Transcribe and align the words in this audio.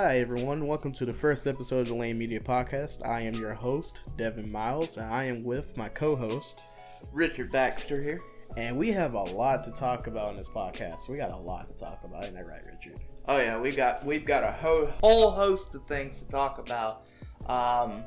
Hi, 0.00 0.20
everyone. 0.20 0.64
Welcome 0.68 0.92
to 0.92 1.04
the 1.04 1.12
first 1.12 1.48
episode 1.48 1.80
of 1.80 1.88
the 1.88 1.94
Lame 1.96 2.18
Media 2.18 2.38
Podcast. 2.38 3.04
I 3.04 3.22
am 3.22 3.34
your 3.34 3.52
host, 3.52 4.02
Devin 4.16 4.48
Miles, 4.48 4.96
and 4.96 5.12
I 5.12 5.24
am 5.24 5.42
with 5.42 5.76
my 5.76 5.88
co 5.88 6.14
host, 6.14 6.62
Richard 7.12 7.50
Baxter 7.50 8.00
here. 8.00 8.20
And 8.56 8.78
we 8.78 8.92
have 8.92 9.14
a 9.14 9.22
lot 9.24 9.64
to 9.64 9.72
talk 9.72 10.06
about 10.06 10.30
in 10.30 10.36
this 10.36 10.50
podcast. 10.50 11.08
We 11.08 11.16
got 11.16 11.32
a 11.32 11.36
lot 11.36 11.66
to 11.66 11.74
talk 11.74 12.04
about, 12.04 12.22
isn't 12.22 12.36
that 12.36 12.46
right, 12.46 12.64
Richard? 12.64 13.00
Oh 13.26 13.38
yeah, 13.38 13.58
we 13.58 13.72
got 13.72 14.06
we've 14.06 14.24
got 14.24 14.44
a 14.44 14.52
ho- 14.52 14.88
whole 15.02 15.32
host 15.32 15.74
of 15.74 15.84
things 15.88 16.20
to 16.20 16.28
talk 16.28 16.58
about. 16.58 17.08
Um, 17.48 18.04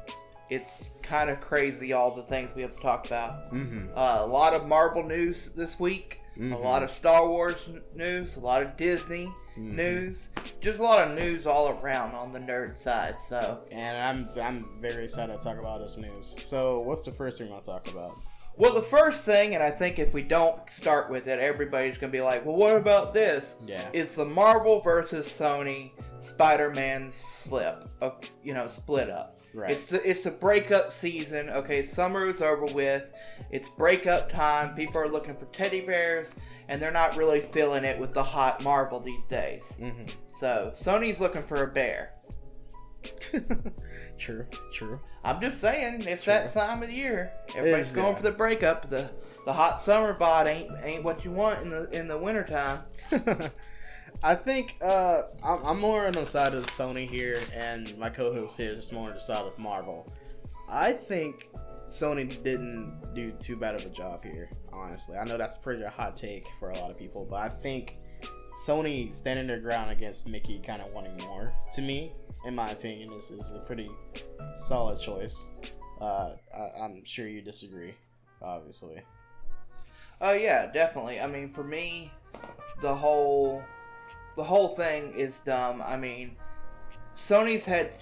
it's 0.49 0.91
kind 1.01 1.29
of 1.29 1.41
crazy 1.41 1.91
all 1.91 2.15
the 2.15 2.23
things 2.23 2.51
we 2.55 2.61
have 2.61 2.73
to 2.73 2.81
talk 2.81 3.05
about. 3.05 3.51
Mm-hmm. 3.51 3.89
Uh, 3.93 4.19
a 4.21 4.25
lot 4.25 4.53
of 4.53 4.65
Marvel 4.65 5.03
news 5.03 5.49
this 5.57 5.77
week. 5.77 6.20
Mm-hmm. 6.37 6.53
A 6.53 6.59
lot 6.59 6.81
of 6.81 6.89
Star 6.91 7.27
Wars 7.27 7.57
news, 7.93 8.37
a 8.37 8.39
lot 8.39 8.61
of 8.61 8.77
Disney 8.77 9.25
Mhm. 9.57 9.73
news, 9.75 10.29
just 10.61 10.79
a 10.79 10.81
lot 10.83 11.05
of 11.05 11.13
news 11.13 11.45
all 11.45 11.67
around 11.69 12.15
on 12.15 12.31
the 12.31 12.39
nerd 12.39 12.77
side. 12.77 13.19
So, 13.19 13.59
And 13.71 13.97
I'm 13.97 14.29
I'm 14.41 14.69
very 14.79 15.03
excited 15.03 15.37
to 15.37 15.43
talk 15.43 15.57
about 15.59 15.81
this 15.81 15.97
news. 15.97 16.35
So, 16.41 16.79
what's 16.79 17.01
the 17.01 17.11
first 17.11 17.37
thing 17.37 17.51
I'll 17.51 17.61
talk 17.61 17.87
about? 17.89 18.15
well, 18.57 18.73
the 18.73 18.81
first 18.81 19.25
thing, 19.25 19.55
and 19.55 19.63
I 19.63 19.71
think 19.71 19.97
if 19.97 20.13
we 20.13 20.21
don't 20.21 20.57
start 20.69 21.09
with 21.09 21.27
it, 21.27 21.39
everybody's 21.39 21.97
gonna 21.97 22.11
be 22.11 22.21
like, 22.21 22.45
"Well, 22.45 22.57
what 22.57 22.75
about 22.75 23.13
this?" 23.13 23.55
Yeah. 23.65 23.83
It's 23.91 24.13
the 24.15 24.25
Marvel 24.25 24.81
versus 24.81 25.27
Sony 25.27 25.91
Spider-Man 26.19 27.11
slip, 27.15 27.89
uh, 28.01 28.11
you 28.43 28.53
know, 28.53 28.67
split 28.69 29.09
up. 29.09 29.37
Right. 29.53 29.71
It's 29.71 29.85
the 29.87 30.07
it's 30.09 30.23
the 30.23 30.31
breakup 30.31 30.91
season. 30.91 31.49
Okay, 31.49 31.83
summer 31.83 32.25
is 32.25 32.41
over 32.41 32.65
with. 32.67 33.11
It's 33.49 33.67
breakup 33.69 34.29
time. 34.29 34.75
People 34.75 35.01
are 35.01 35.09
looking 35.09 35.35
for 35.35 35.45
teddy 35.47 35.81
bears, 35.81 36.33
and 36.69 36.81
they're 36.81 36.91
not 36.91 37.17
really 37.17 37.41
feeling 37.41 37.83
it 37.83 37.99
with 37.99 38.13
the 38.13 38.23
hot 38.23 38.63
Marvel 38.63 38.99
these 39.01 39.25
days. 39.25 39.63
mm-hmm. 39.79 40.05
So 40.33 40.71
Sony's 40.73 41.19
looking 41.19 41.43
for 41.43 41.63
a 41.63 41.67
bear. 41.67 42.13
true, 44.17 44.45
true. 44.73 44.99
I'm 45.23 45.41
just 45.41 45.59
saying, 45.59 46.03
it's 46.07 46.23
Sure. 46.23 46.33
that 46.33 46.53
time 46.53 46.81
of 46.81 46.89
the 46.89 46.95
year. 46.95 47.31
Everybody's 47.55 47.93
going 47.93 48.15
for 48.15 48.23
the 48.23 48.31
breakup. 48.31 48.89
The 48.89 49.09
the 49.45 49.53
hot 49.53 49.81
summer 49.81 50.13
bod 50.13 50.47
ain't 50.47 50.69
ain't 50.83 51.03
what 51.03 51.25
you 51.25 51.31
want 51.31 51.61
in 51.61 51.69
the 51.69 51.89
in 51.89 52.07
the 52.07 52.17
wintertime. 52.17 52.83
I 54.23 54.35
think 54.35 54.77
uh, 54.81 55.23
I'm, 55.43 55.79
more 55.79 56.05
on 56.05 56.13
the 56.13 56.25
side 56.25 56.53
of 56.53 56.67
Sony 56.67 57.09
here, 57.09 57.41
and 57.55 57.97
my 57.97 58.09
co-host 58.09 58.57
here 58.57 58.71
is 58.71 58.91
more 58.91 59.09
on 59.09 59.15
the 59.15 59.19
side 59.19 59.45
of 59.45 59.57
Marvel. 59.57 60.11
I 60.69 60.93
think 60.93 61.49
Sony 61.87 62.41
didn't 62.43 63.13
do 63.15 63.31
too 63.39 63.55
bad 63.55 63.75
of 63.75 63.85
a 63.85 63.89
job 63.89 64.23
here. 64.23 64.49
Honestly, 64.71 65.17
I 65.17 65.25
know 65.25 65.37
that's 65.37 65.57
pretty 65.57 65.83
a 65.83 65.89
hot 65.89 66.15
take 66.15 66.45
for 66.59 66.69
a 66.69 66.77
lot 66.79 66.91
of 66.91 66.97
people, 66.97 67.27
but 67.29 67.37
I 67.37 67.49
think 67.49 67.97
Sony 68.65 69.13
standing 69.13 69.47
their 69.47 69.59
ground 69.59 69.91
against 69.91 70.27
Mickey, 70.27 70.61
kind 70.65 70.81
of 70.81 70.93
wanting 70.93 71.17
more. 71.25 71.53
To 71.73 71.81
me, 71.81 72.13
in 72.45 72.55
my 72.55 72.69
opinion, 72.69 73.11
is 73.13 73.31
is 73.31 73.51
a 73.55 73.59
pretty 73.59 73.89
solid 74.55 74.99
choice. 74.99 75.49
Uh, 75.99 76.35
I, 76.55 76.83
I'm 76.83 77.03
sure 77.05 77.27
you 77.27 77.41
disagree, 77.41 77.93
obviously. 78.41 79.01
Oh 80.19 80.33
yeah, 80.33 80.71
definitely. 80.71 81.19
I 81.19 81.27
mean, 81.27 81.51
for 81.51 81.63
me, 81.63 82.11
the 82.81 82.93
whole 82.93 83.63
the 84.35 84.43
whole 84.43 84.69
thing 84.75 85.13
is 85.13 85.39
dumb. 85.39 85.81
I 85.85 85.97
mean, 85.97 86.35
Sony's 87.17 87.65
had 87.65 87.93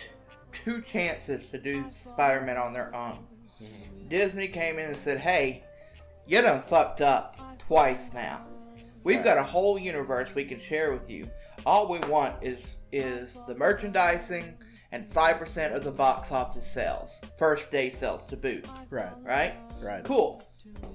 two 0.51 0.81
chances 0.81 1.49
to 1.49 1.57
do 1.59 1.89
Spider-Man 1.89 2.57
on 2.57 2.73
their 2.73 2.93
own. 2.95 3.19
Disney 4.09 4.47
came 4.47 4.79
in 4.79 4.85
and 4.87 4.97
said, 4.97 5.19
"Hey, 5.19 5.63
you 6.25 6.41
done 6.41 6.61
fucked 6.61 7.01
up 7.01 7.37
twice 7.59 8.13
now. 8.13 8.41
We've 9.03 9.23
got 9.23 9.37
a 9.37 9.43
whole 9.43 9.77
universe 9.77 10.29
we 10.35 10.45
can 10.45 10.59
share 10.59 10.91
with 10.91 11.09
you. 11.09 11.29
All 11.65 11.87
we 11.89 11.99
want 12.09 12.35
is 12.41 12.59
is 12.91 13.37
the 13.47 13.53
merchandising 13.55 14.55
and 14.91 15.11
five 15.11 15.37
percent 15.37 15.75
of 15.75 15.83
the 15.83 15.91
box 15.91 16.31
office 16.31 16.65
sales, 16.65 17.19
first 17.37 17.69
day 17.71 17.89
sales 17.91 18.23
to 18.27 18.37
boot. 18.37 18.65
Right, 18.89 19.11
Right? 19.23 19.53
right. 19.81 20.03
Cool. 20.03 20.41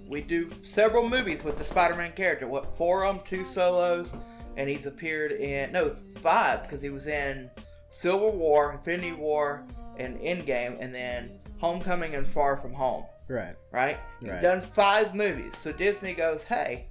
We 0.07 0.21
do 0.21 0.51
several 0.63 1.09
movies 1.09 1.45
with 1.45 1.57
the 1.59 1.65
Spider-Man 1.65 2.13
character. 2.13 2.47
What 2.49 2.77
four 2.77 3.05
of 3.05 3.17
them? 3.17 3.25
Two 3.25 3.45
solos, 3.45 4.13
and 4.57 4.69
he's 4.69 4.87
appeared 4.87 5.33
in 5.33 5.73
no 5.73 5.91
five 6.23 6.63
because 6.63 6.81
he 6.83 6.91
was 6.91 7.07
in 7.07 7.51
Civil 7.91 8.33
War, 8.33 8.73
Infinity 8.73 9.13
War, 9.13 9.65
and 9.97 10.19
Endgame, 10.19 10.77
and 10.81 10.95
then 10.95 11.39
Homecoming 11.59 12.15
and 12.15 12.27
Far 12.29 12.57
From 12.57 12.73
Home. 12.73 13.05
Right. 13.29 13.55
Right? 13.73 13.99
He's 14.21 14.31
Right. 14.31 14.43
done 14.43 14.61
five 14.61 15.15
movies. 15.15 15.53
So 15.63 15.73
Disney 15.73 16.13
goes, 16.13 16.43
hey, 16.43 16.87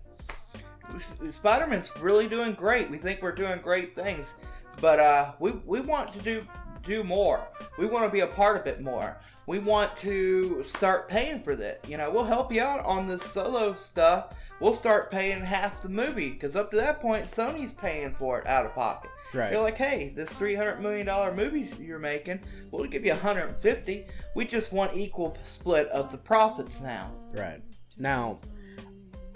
Spider-Man's 1.32 1.96
really 2.00 2.28
doing 2.28 2.54
great. 2.54 2.90
We 2.90 2.98
think 2.98 3.22
we're 3.22 3.32
doing 3.32 3.60
great 3.62 3.96
things, 3.96 4.34
but 4.82 5.00
uh, 5.00 5.34
we 5.40 5.52
we 5.66 5.80
want 5.82 6.14
to 6.14 6.20
do 6.20 6.46
do 6.84 7.04
more. 7.04 7.46
We 7.78 7.86
want 7.88 8.06
to 8.06 8.12
be 8.12 8.20
a 8.22 8.28
part 8.28 8.60
of 8.60 8.68
it 8.68 8.82
more. 8.82 9.18
We 9.46 9.60
want 9.60 9.96
to 9.98 10.64
start 10.64 11.10
paying 11.10 11.42
for 11.42 11.56
that. 11.56 11.86
You 11.88 11.98
know, 11.98 12.10
we'll 12.10 12.24
help 12.24 12.52
you 12.52 12.62
out 12.62 12.86
on 12.86 13.08
the 13.08 13.20
solo 13.20 13.76
stuff. 13.76 14.36
We'll 14.60 14.74
start 14.74 15.12
paying 15.12 15.42
half 15.42 15.82
the 15.82 15.90
movie 15.90 16.30
because 16.30 16.56
up 16.56 16.72
to 16.72 16.78
that 16.78 17.02
point, 17.02 17.26
Sony's 17.26 17.74
paying 17.74 18.14
for 18.14 18.40
it 18.40 18.48
out 18.48 18.66
of 18.66 18.74
pocket. 18.74 19.10
Right. 19.34 19.50
They're 19.50 19.60
like, 19.60 19.78
hey, 19.78 20.14
this 20.16 20.30
three 20.30 20.56
hundred 20.56 20.80
million 20.80 21.06
dollar 21.06 21.34
movie 21.34 21.70
you're 21.82 22.00
making, 22.00 22.40
we'll 22.72 22.86
give 22.86 23.04
you 23.04 23.12
150. 23.12 24.06
We 24.36 24.46
just 24.46 24.72
want 24.72 24.96
equal 24.96 25.38
split 25.44 25.88
of 25.90 26.12
the 26.12 26.18
profits 26.18 26.80
now. 26.80 27.12
Right. 27.34 27.62
Now, 27.98 28.40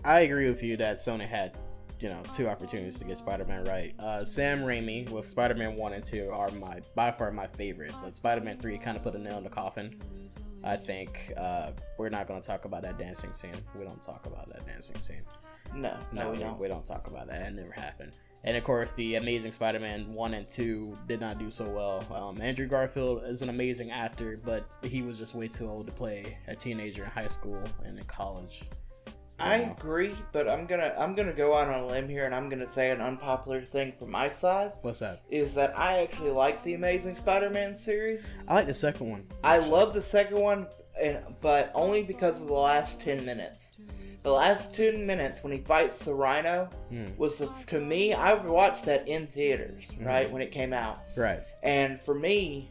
I 0.06 0.22
agree 0.22 0.48
with 0.48 0.64
you 0.64 0.78
that 0.78 0.98
Sony 0.98 1.28
had, 1.28 1.58
you 2.00 2.10
know, 2.10 2.22
two 2.32 2.48
opportunities 2.48 3.00
to 3.00 3.06
get 3.06 3.18
Spider-Man 3.18 3.66
right. 3.66 3.94
Uh, 4.00 4.24
Sam 4.24 4.60
Raimi 4.60 5.10
with 5.10 5.28
Spider-Man 5.28 5.76
1 5.76 5.94
and 5.94 6.04
2 6.04 6.30
are 6.32 6.50
my 6.52 6.80
by 6.96 7.12
far 7.12 7.32
my 7.32 7.48
favorite, 7.48 7.94
but 8.04 8.14
Spider-Man 8.14 8.58
3 8.58 8.78
kind 8.78 8.98
of 8.98 9.04
put 9.04 9.16
a 9.16 9.20
nail 9.20 9.38
in 9.38 9.44
the 9.44 9.50
coffin. 9.50 10.00
I 10.64 10.76
think 10.76 11.34
uh, 11.38 11.72
we're 11.98 12.10
not 12.10 12.28
going 12.28 12.42
to 12.42 12.48
talk 12.48 12.66
about 12.66 12.82
that 12.84 12.98
dancing 12.98 13.34
scene. 13.34 13.52
We 13.78 13.86
don't 13.86 14.02
talk 14.02 14.26
about 14.26 14.50
that 14.50 14.66
dancing 14.66 15.00
scene. 15.00 15.24
No, 15.74 15.96
no, 16.12 16.32
we 16.32 16.38
don't. 16.38 16.60
We 16.60 16.68
don't 16.68 16.86
talk 16.86 17.08
about 17.08 17.28
that. 17.28 17.40
That 17.40 17.54
never 17.54 17.72
happened. 17.72 18.14
And 18.44 18.56
of 18.56 18.64
course, 18.64 18.94
the 18.94 19.16
Amazing 19.16 19.52
Spider-Man 19.52 20.14
one 20.14 20.34
and 20.34 20.48
two 20.48 20.98
did 21.08 21.20
not 21.20 21.40
do 21.40 21.52
so 21.52 21.70
well. 21.70 22.06
Um, 22.14 22.42
Andrew 22.42 22.68
Garfield 22.68 23.24
is 23.26 23.42
an 23.42 23.50
amazing 23.50 23.92
actor, 23.92 24.40
but 24.46 24.66
he 24.84 25.02
was 25.02 25.18
just 25.18 25.36
way 25.36 25.48
too 25.48 25.68
old 25.68 25.88
to 25.88 25.94
play 25.94 26.38
a 26.48 26.56
teenager 26.56 27.04
in 27.04 27.10
high 27.10 27.28
school 27.28 27.62
and 27.84 27.98
in 27.98 28.06
college. 28.06 28.64
I 29.40 29.58
agree, 29.58 30.16
but 30.32 30.50
I'm 30.50 30.66
gonna 30.66 30.94
I'm 30.98 31.14
gonna 31.14 31.34
go 31.34 31.56
out 31.56 31.68
on 31.68 31.82
a 31.82 31.86
limb 31.88 32.10
here, 32.10 32.26
and 32.26 32.34
I'm 32.34 32.50
gonna 32.50 32.68
say 32.72 32.90
an 32.90 33.02
unpopular 33.02 33.62
thing 33.62 33.94
from 34.00 34.10
my 34.12 34.30
side 34.30 34.72
What's 34.82 35.00
that? 35.00 35.22
is 35.30 35.54
that 35.54 35.78
I 35.78 36.00
actually 36.00 36.32
like 36.32 36.64
the 36.64 36.74
Amazing 36.74 37.18
Spider-Man 37.18 37.76
series. 37.76 38.32
I 38.48 38.56
like 38.56 38.66
the 38.68 38.74
second 38.74 39.10
one. 39.10 39.28
I 39.44 39.60
love 39.60 39.94
the 39.94 40.02
second 40.02 40.40
one, 40.40 40.66
and 41.00 41.20
but 41.42 41.72
only 41.76 42.02
because 42.04 42.42
of 42.42 42.48
the 42.48 42.54
last 42.54 43.00
ten 43.00 43.24
minutes. 43.26 43.68
The 44.24 44.32
last 44.32 44.74
ten 44.74 45.06
minutes 45.06 45.44
when 45.44 45.54
he 45.54 45.60
fights 45.60 46.04
the 46.04 46.14
Rhino 46.16 46.68
Hmm. 46.90 47.06
was 47.18 47.38
the, 47.38 47.48
to 47.68 47.80
me. 47.80 48.14
I 48.14 48.34
watched 48.34 48.86
that 48.86 49.08
in 49.08 49.28
theaters, 49.28 49.84
right 50.02 50.30
when 50.32 50.42
it 50.42 50.52
came 50.52 50.74
out, 50.74 51.00
Right. 51.16 51.42
and 51.64 52.00
for 52.02 52.16
me, 52.16 52.70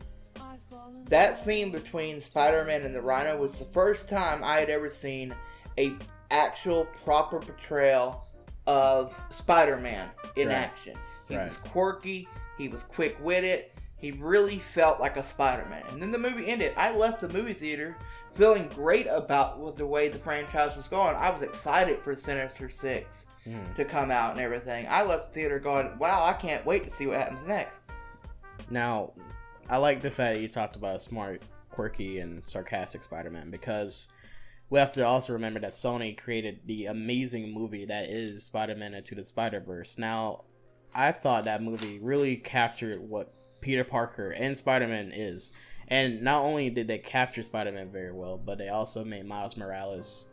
that 1.09 1.37
scene 1.37 1.71
between 1.71 2.21
Spider-Man 2.21 2.83
and 2.83 2.93
the 2.95 3.01
Rhino 3.01 3.37
was 3.39 3.59
the 3.61 3.65
first 3.67 4.09
time 4.09 4.43
I 4.43 4.59
had 4.59 4.69
ever 4.69 4.91
seen 4.91 5.33
a 5.79 5.95
actual 6.31 6.87
proper 7.05 7.39
portrayal 7.41 8.27
of 8.67 9.15
Spider-Man 9.31 10.09
in 10.37 10.49
Right. 10.49 10.55
action. 10.57 10.97
He 11.29 11.37
Right. 11.37 11.45
was 11.47 11.57
quirky, 11.59 12.29
he 12.59 12.69
was 12.69 12.83
quick-witted, 12.85 13.67
he 13.97 14.13
really 14.13 14.59
felt 14.59 15.01
like 15.01 15.17
a 15.17 15.23
Spider-Man. 15.25 15.85
And 15.89 16.03
then 16.03 16.11
the 16.11 16.19
movie 16.19 16.49
ended. 16.49 16.73
I 16.77 16.91
left 16.91 17.21
the 17.21 17.29
movie 17.29 17.55
theater 17.55 17.97
feeling 18.33 18.69
great 18.69 19.07
about 19.07 19.59
what 19.59 19.77
the 19.77 19.87
way 19.87 20.09
the 20.09 20.19
franchise 20.19 20.77
was 20.77 20.89
going. 20.89 21.17
I 21.17 21.31
was 21.31 21.43
excited 21.43 22.01
for 22.03 22.15
Sinister 22.15 22.69
Six 22.69 23.25
Hmm. 23.45 23.73
to 23.77 23.85
come 23.85 24.11
out 24.11 24.33
and 24.33 24.41
everything. 24.41 24.87
I 24.91 25.03
left 25.05 25.29
the 25.29 25.33
theater 25.41 25.59
going, 25.59 25.97
"Wow, 25.99 26.27
I 26.27 26.33
can't 26.35 26.67
wait 26.67 26.85
to 26.85 26.91
see 26.91 27.07
what 27.07 27.19
happens 27.19 27.43
next." 27.47 27.77
Now, 28.69 29.13
I 29.71 29.77
like 29.79 30.03
the 30.03 30.11
fact 30.11 30.35
that 30.35 30.41
you 30.41 30.49
talked 30.49 30.77
about 30.77 30.97
a 30.97 31.01
smart, 31.01 31.43
quirky, 31.71 32.19
and 32.19 32.47
sarcastic 32.47 33.05
Spider-Man 33.05 33.51
because 33.51 34.09
we 34.69 34.79
have 34.79 34.93
to 34.93 35.07
also 35.07 35.33
remember 35.33 35.61
that 35.61 35.73
Sony 35.73 36.17
created 36.17 36.61
the 36.67 36.87
amazing 36.87 37.55
movie 37.55 37.85
that 37.85 38.09
is 38.09 38.45
Spider-Man 38.45 38.95
Into 38.95 39.15
the 39.15 39.25
Spider-Verse. 39.25 39.97
Now, 39.97 40.45
I 40.93 41.13
thought 41.13 41.45
that 41.45 41.63
movie 41.63 41.99
really 42.01 42.37
captured 42.37 43.01
what 43.01 43.33
Peter 43.61 43.85
Parker 43.85 44.31
and 44.31 44.57
Spider-Man 44.57 45.13
is. 45.15 45.53
And 45.89 46.23
not 46.23 46.43
only 46.43 46.69
did 46.69 46.89
they 46.89 46.99
capture 46.99 47.45
Spider-Man 47.45 47.93
very 47.93 48.13
well, 48.13 48.39
but 48.39 48.59
they 48.59 48.69
also 48.69 49.05
made 49.05 49.25
Miles 49.25 49.57
Morales 49.57 50.31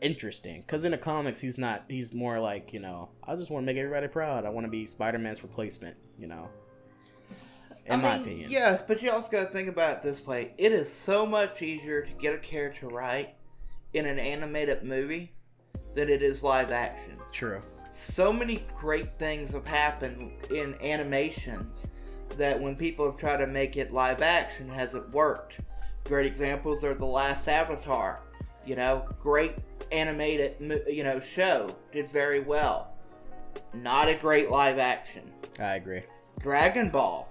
interesting. 0.00 0.62
Because 0.62 0.84
in 0.84 0.90
the 0.90 0.98
comics, 0.98 1.40
he's 1.40 1.56
not. 1.56 1.84
He's 1.88 2.12
more 2.12 2.40
like 2.40 2.72
you 2.72 2.80
know. 2.80 3.10
I 3.22 3.36
just 3.36 3.48
want 3.48 3.62
to 3.62 3.66
make 3.66 3.76
everybody 3.76 4.08
proud. 4.08 4.44
I 4.44 4.48
want 4.48 4.66
to 4.66 4.70
be 4.70 4.86
Spider-Man's 4.86 5.44
replacement. 5.44 5.96
You 6.18 6.26
know. 6.26 6.48
In 7.86 7.92
I 7.92 7.96
my 7.96 8.12
mean, 8.14 8.22
opinion. 8.22 8.50
Yes, 8.50 8.82
but 8.86 9.02
you 9.02 9.12
also 9.12 9.30
got 9.30 9.46
to 9.46 9.52
think 9.52 9.68
about 9.68 9.98
it 9.98 10.02
this 10.02 10.26
way. 10.26 10.52
It 10.58 10.72
is 10.72 10.92
so 10.92 11.26
much 11.26 11.62
easier 11.62 12.02
to 12.02 12.12
get 12.14 12.34
a 12.34 12.38
character 12.38 12.88
right 12.88 13.34
in 13.94 14.06
an 14.06 14.18
animated 14.18 14.82
movie 14.82 15.32
than 15.94 16.08
it 16.08 16.22
is 16.22 16.42
live 16.42 16.70
action. 16.70 17.16
True. 17.32 17.60
So 17.92 18.32
many 18.32 18.64
great 18.76 19.18
things 19.18 19.52
have 19.52 19.66
happened 19.66 20.32
in 20.50 20.74
animations 20.82 21.86
that 22.38 22.58
when 22.58 22.74
people 22.74 23.04
have 23.04 23.18
tried 23.18 23.38
to 23.38 23.46
make 23.46 23.76
it 23.76 23.92
live 23.92 24.22
action, 24.22 24.68
hasn't 24.68 25.10
worked. 25.10 25.58
Great 26.04 26.26
examples 26.26 26.82
are 26.84 26.94
the 26.94 27.04
last 27.06 27.46
Avatar. 27.48 28.22
You 28.64 28.76
know, 28.76 29.06
great 29.20 29.54
animated 29.90 30.56
you 30.88 31.02
know 31.04 31.20
show 31.20 31.68
did 31.92 32.08
very 32.10 32.40
well. 32.40 32.94
Not 33.74 34.08
a 34.08 34.14
great 34.14 34.50
live 34.50 34.78
action. 34.78 35.30
I 35.58 35.74
agree. 35.76 36.02
Dragon 36.38 36.88
Ball, 36.88 37.28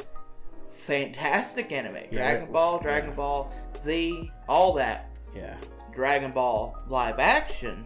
fantastic 0.69 1.71
anime. 1.71 2.09
Dragon 2.11 2.43
it- 2.43 2.51
Ball, 2.51 2.79
Dragon 2.79 3.09
yeah. 3.09 3.15
Ball 3.15 3.53
Z, 3.77 4.31
all 4.47 4.73
that. 4.73 5.09
Yeah, 5.36 5.56
Dragon 5.94 6.31
Ball 6.31 6.75
live 6.88 7.19
action 7.19 7.86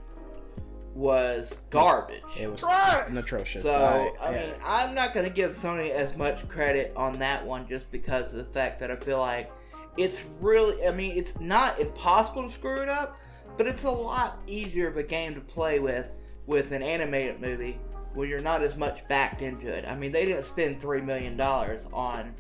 was 0.94 1.54
garbage. 1.70 2.22
it 2.40 2.50
was 2.50 2.64
Right. 2.64 3.06
atrocious. 3.18 3.64
So 3.64 4.14
I, 4.22 4.32
yeah. 4.32 4.40
mean, 4.46 4.54
I'm 4.66 4.96
not 4.96 5.14
gonna 5.14 5.30
give 5.30 5.52
Sony 5.52 5.90
as 5.92 6.16
much 6.16 6.48
credit 6.48 6.94
on 6.96 7.14
that 7.20 7.46
one 7.46 7.68
just 7.68 7.92
because 7.92 8.26
of 8.32 8.38
the 8.38 8.46
fact 8.46 8.80
that 8.80 8.90
I 8.92 8.96
feel 8.96 9.20
like 9.20 9.52
it's 9.98 10.24
really. 10.42 10.88
I 10.88 10.92
mean, 10.92 11.18
it's 11.18 11.40
not 11.40 11.80
impossible 11.80 12.48
to 12.48 12.54
screw 12.54 12.78
it 12.82 12.90
up, 12.90 13.20
but 13.58 13.68
it's 13.68 13.84
a 13.84 13.92
lot 13.92 14.42
easier 14.48 14.88
of 14.88 14.98
a 14.98 15.04
game 15.04 15.34
to 15.36 15.42
play 15.42 15.80
with 15.80 16.12
with 16.48 16.72
an 16.72 16.82
animated 16.84 17.42
movie 17.42 17.80
where 18.14 18.28
you're 18.28 18.40
not 18.40 18.64
as 18.64 18.78
much 18.78 19.06
backed 19.10 19.42
into 19.42 19.68
it. 19.68 19.84
I 19.86 19.96
mean, 19.98 20.12
they 20.14 20.26
didn't 20.26 20.46
spend 20.46 20.80
three 20.80 21.02
million 21.02 21.36
dollars 21.36 21.86
on, 21.92 22.34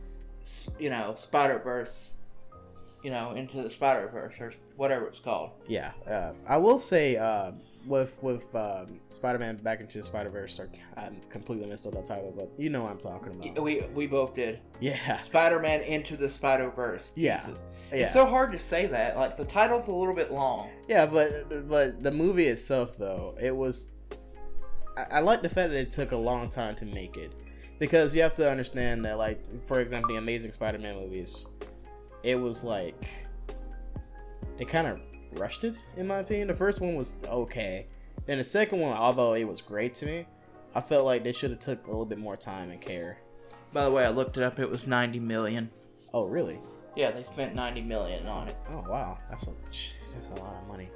you 0.80 0.90
know, 0.90 1.16
Spider 1.22 1.60
Verse. 1.60 2.13
You 3.06 3.12
know, 3.12 3.34
into 3.34 3.62
the 3.62 3.69
Spider 3.69 4.07
Verse 4.07 4.34
or 4.40 4.52
whatever 4.78 5.06
it's 5.06 5.19
called. 5.19 5.52
Yeah, 5.68 5.92
uh, 6.10 6.31
I 6.48 6.57
will 6.57 6.80
say 6.80 7.18
uh, 7.18 7.52
with 7.86 8.18
with 8.24 8.44
um, 8.56 9.00
Spider-Man 9.10 9.57
Back 9.57 9.80
into 9.80 10.00
the 10.00 10.04
Spider-Verse, 10.04 10.60
I 10.98 11.10
completely 11.30 11.68
missed 11.68 11.86
up 11.86 11.94
that 11.94 12.07
title, 12.07 12.34
but 12.36 12.50
you 12.57 12.72
know 12.72 12.81
what 12.81 12.90
I'm 12.92 12.98
talking 12.98 13.34
about. 13.34 13.62
We 13.63 13.84
we 13.94 14.07
both 14.07 14.34
did. 14.34 14.60
Yeah, 14.80 15.22
Spider-Man 15.25 15.81
into 15.81 16.18
the 16.18 16.31
Spider-Verse. 16.31 17.12
Yeah. 17.16 17.42
Jesus. 17.46 17.60
yeah, 17.92 17.98
It's 18.06 18.13
so 18.13 18.25
hard 18.25 18.52
to 18.54 18.60
say 18.60 18.88
that. 18.88 19.18
Like 19.18 19.38
the 19.38 19.46
title's 19.46 19.88
a 19.88 19.94
little 19.94 20.16
bit 20.16 20.31
long. 20.31 20.72
yeah. 20.88 21.06
But 21.06 21.69
but 21.69 22.02
the 22.02 22.12
movie 22.12 22.48
itself, 22.48 22.98
though, 22.98 23.36
it 23.40 23.56
was. 23.56 23.92
I, 24.98 25.18
I 25.18 25.19
like 25.19 25.44
the 25.44 25.50
fact 25.50 25.69
that 25.69 25.80
it 25.80 25.92
took 25.92 26.12
a 26.12 26.18
long 26.18 26.50
time 26.50 26.75
to 26.78 26.86
make 26.86 27.18
it, 27.18 27.31
because 27.78 28.16
you 28.16 28.24
have 28.24 28.36
to 28.38 28.50
understand 28.50 29.06
that, 29.06 29.19
like, 29.19 29.40
for 29.68 29.80
example, 29.80 30.10
the 30.12 30.18
Amazing 30.18 30.54
Spider-Man 30.54 30.96
movies, 30.96 31.46
it 32.25 32.39
was 32.39 32.63
like 32.63 33.07
it 34.57 34.68
kind 34.68 34.88
of 34.88 35.00
rushed 35.33 35.63
it, 35.63 35.75
in 35.95 36.07
my 36.07 36.18
opinion. 36.18 36.48
The 36.48 36.56
first 36.56 36.81
one 36.81 36.95
was 36.95 37.16
okay, 37.27 37.86
then 38.25 38.39
the 38.39 38.44
second 38.44 38.80
one, 38.80 38.98
although 38.98 39.33
it 39.33 39.44
was 39.44 39.62
great 39.62 39.94
to 39.95 40.06
me, 40.06 40.25
I 40.74 40.81
felt 40.81 41.06
like 41.06 41.24
they 41.24 41.31
should 41.31 41.51
have 41.51 41.60
took 41.60 41.86
a 41.86 41.89
little 41.89 42.06
bit 42.06 42.18
more 42.18 42.36
time 42.36 42.72
and 42.72 42.81
care. 42.81 43.19
By 43.72 43.83
the 43.86 43.92
way, 43.92 44.06
I 44.06 44.10
looked 44.10 44.38
it 44.38 44.44
up. 44.44 44.60
It 44.60 44.69
was 44.69 44.88
90 44.88 45.19
million. 45.19 45.69
Oh, 46.13 46.25
really? 46.25 46.57
Yeah, 46.95 47.12
they 47.12 47.24
spent 47.24 47.54
90 47.54 47.81
million 47.83 48.25
on 48.25 48.48
it. 48.48 48.57
Oh, 48.71 48.83
wow. 48.89 49.18
That's 49.30 49.48
a 49.48 49.51
that's 50.13 50.30
a 50.30 50.36
lot 50.36 50.56
of 50.56 50.68
money. 50.68 50.89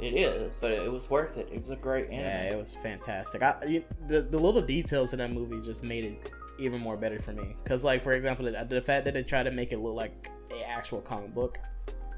It 0.00 0.14
is, 0.14 0.50
but 0.60 0.70
it 0.70 0.90
was 0.90 1.10
worth 1.10 1.36
it. 1.36 1.48
It 1.52 1.60
was 1.60 1.70
a 1.70 1.76
great 1.76 2.06
anime. 2.06 2.20
Yeah, 2.20 2.52
it 2.52 2.58
was 2.58 2.74
fantastic. 2.74 3.42
I, 3.42 3.56
you, 3.66 3.84
the 4.08 4.22
the 4.22 4.38
little 4.38 4.62
details 4.62 5.12
in 5.12 5.18
that 5.18 5.32
movie 5.32 5.60
just 5.64 5.82
made 5.82 6.04
it 6.04 6.32
even 6.58 6.80
more 6.80 6.96
better 6.96 7.18
for 7.18 7.32
me. 7.32 7.56
Cause 7.64 7.84
like 7.84 8.02
for 8.02 8.12
example, 8.12 8.44
the, 8.44 8.64
the 8.68 8.80
fact 8.80 9.04
that 9.06 9.14
they 9.14 9.22
tried 9.22 9.44
to 9.44 9.50
make 9.50 9.72
it 9.72 9.80
look 9.80 9.94
like 9.94 10.30
a 10.60 10.68
actual 10.68 11.00
comic 11.00 11.34
book, 11.34 11.58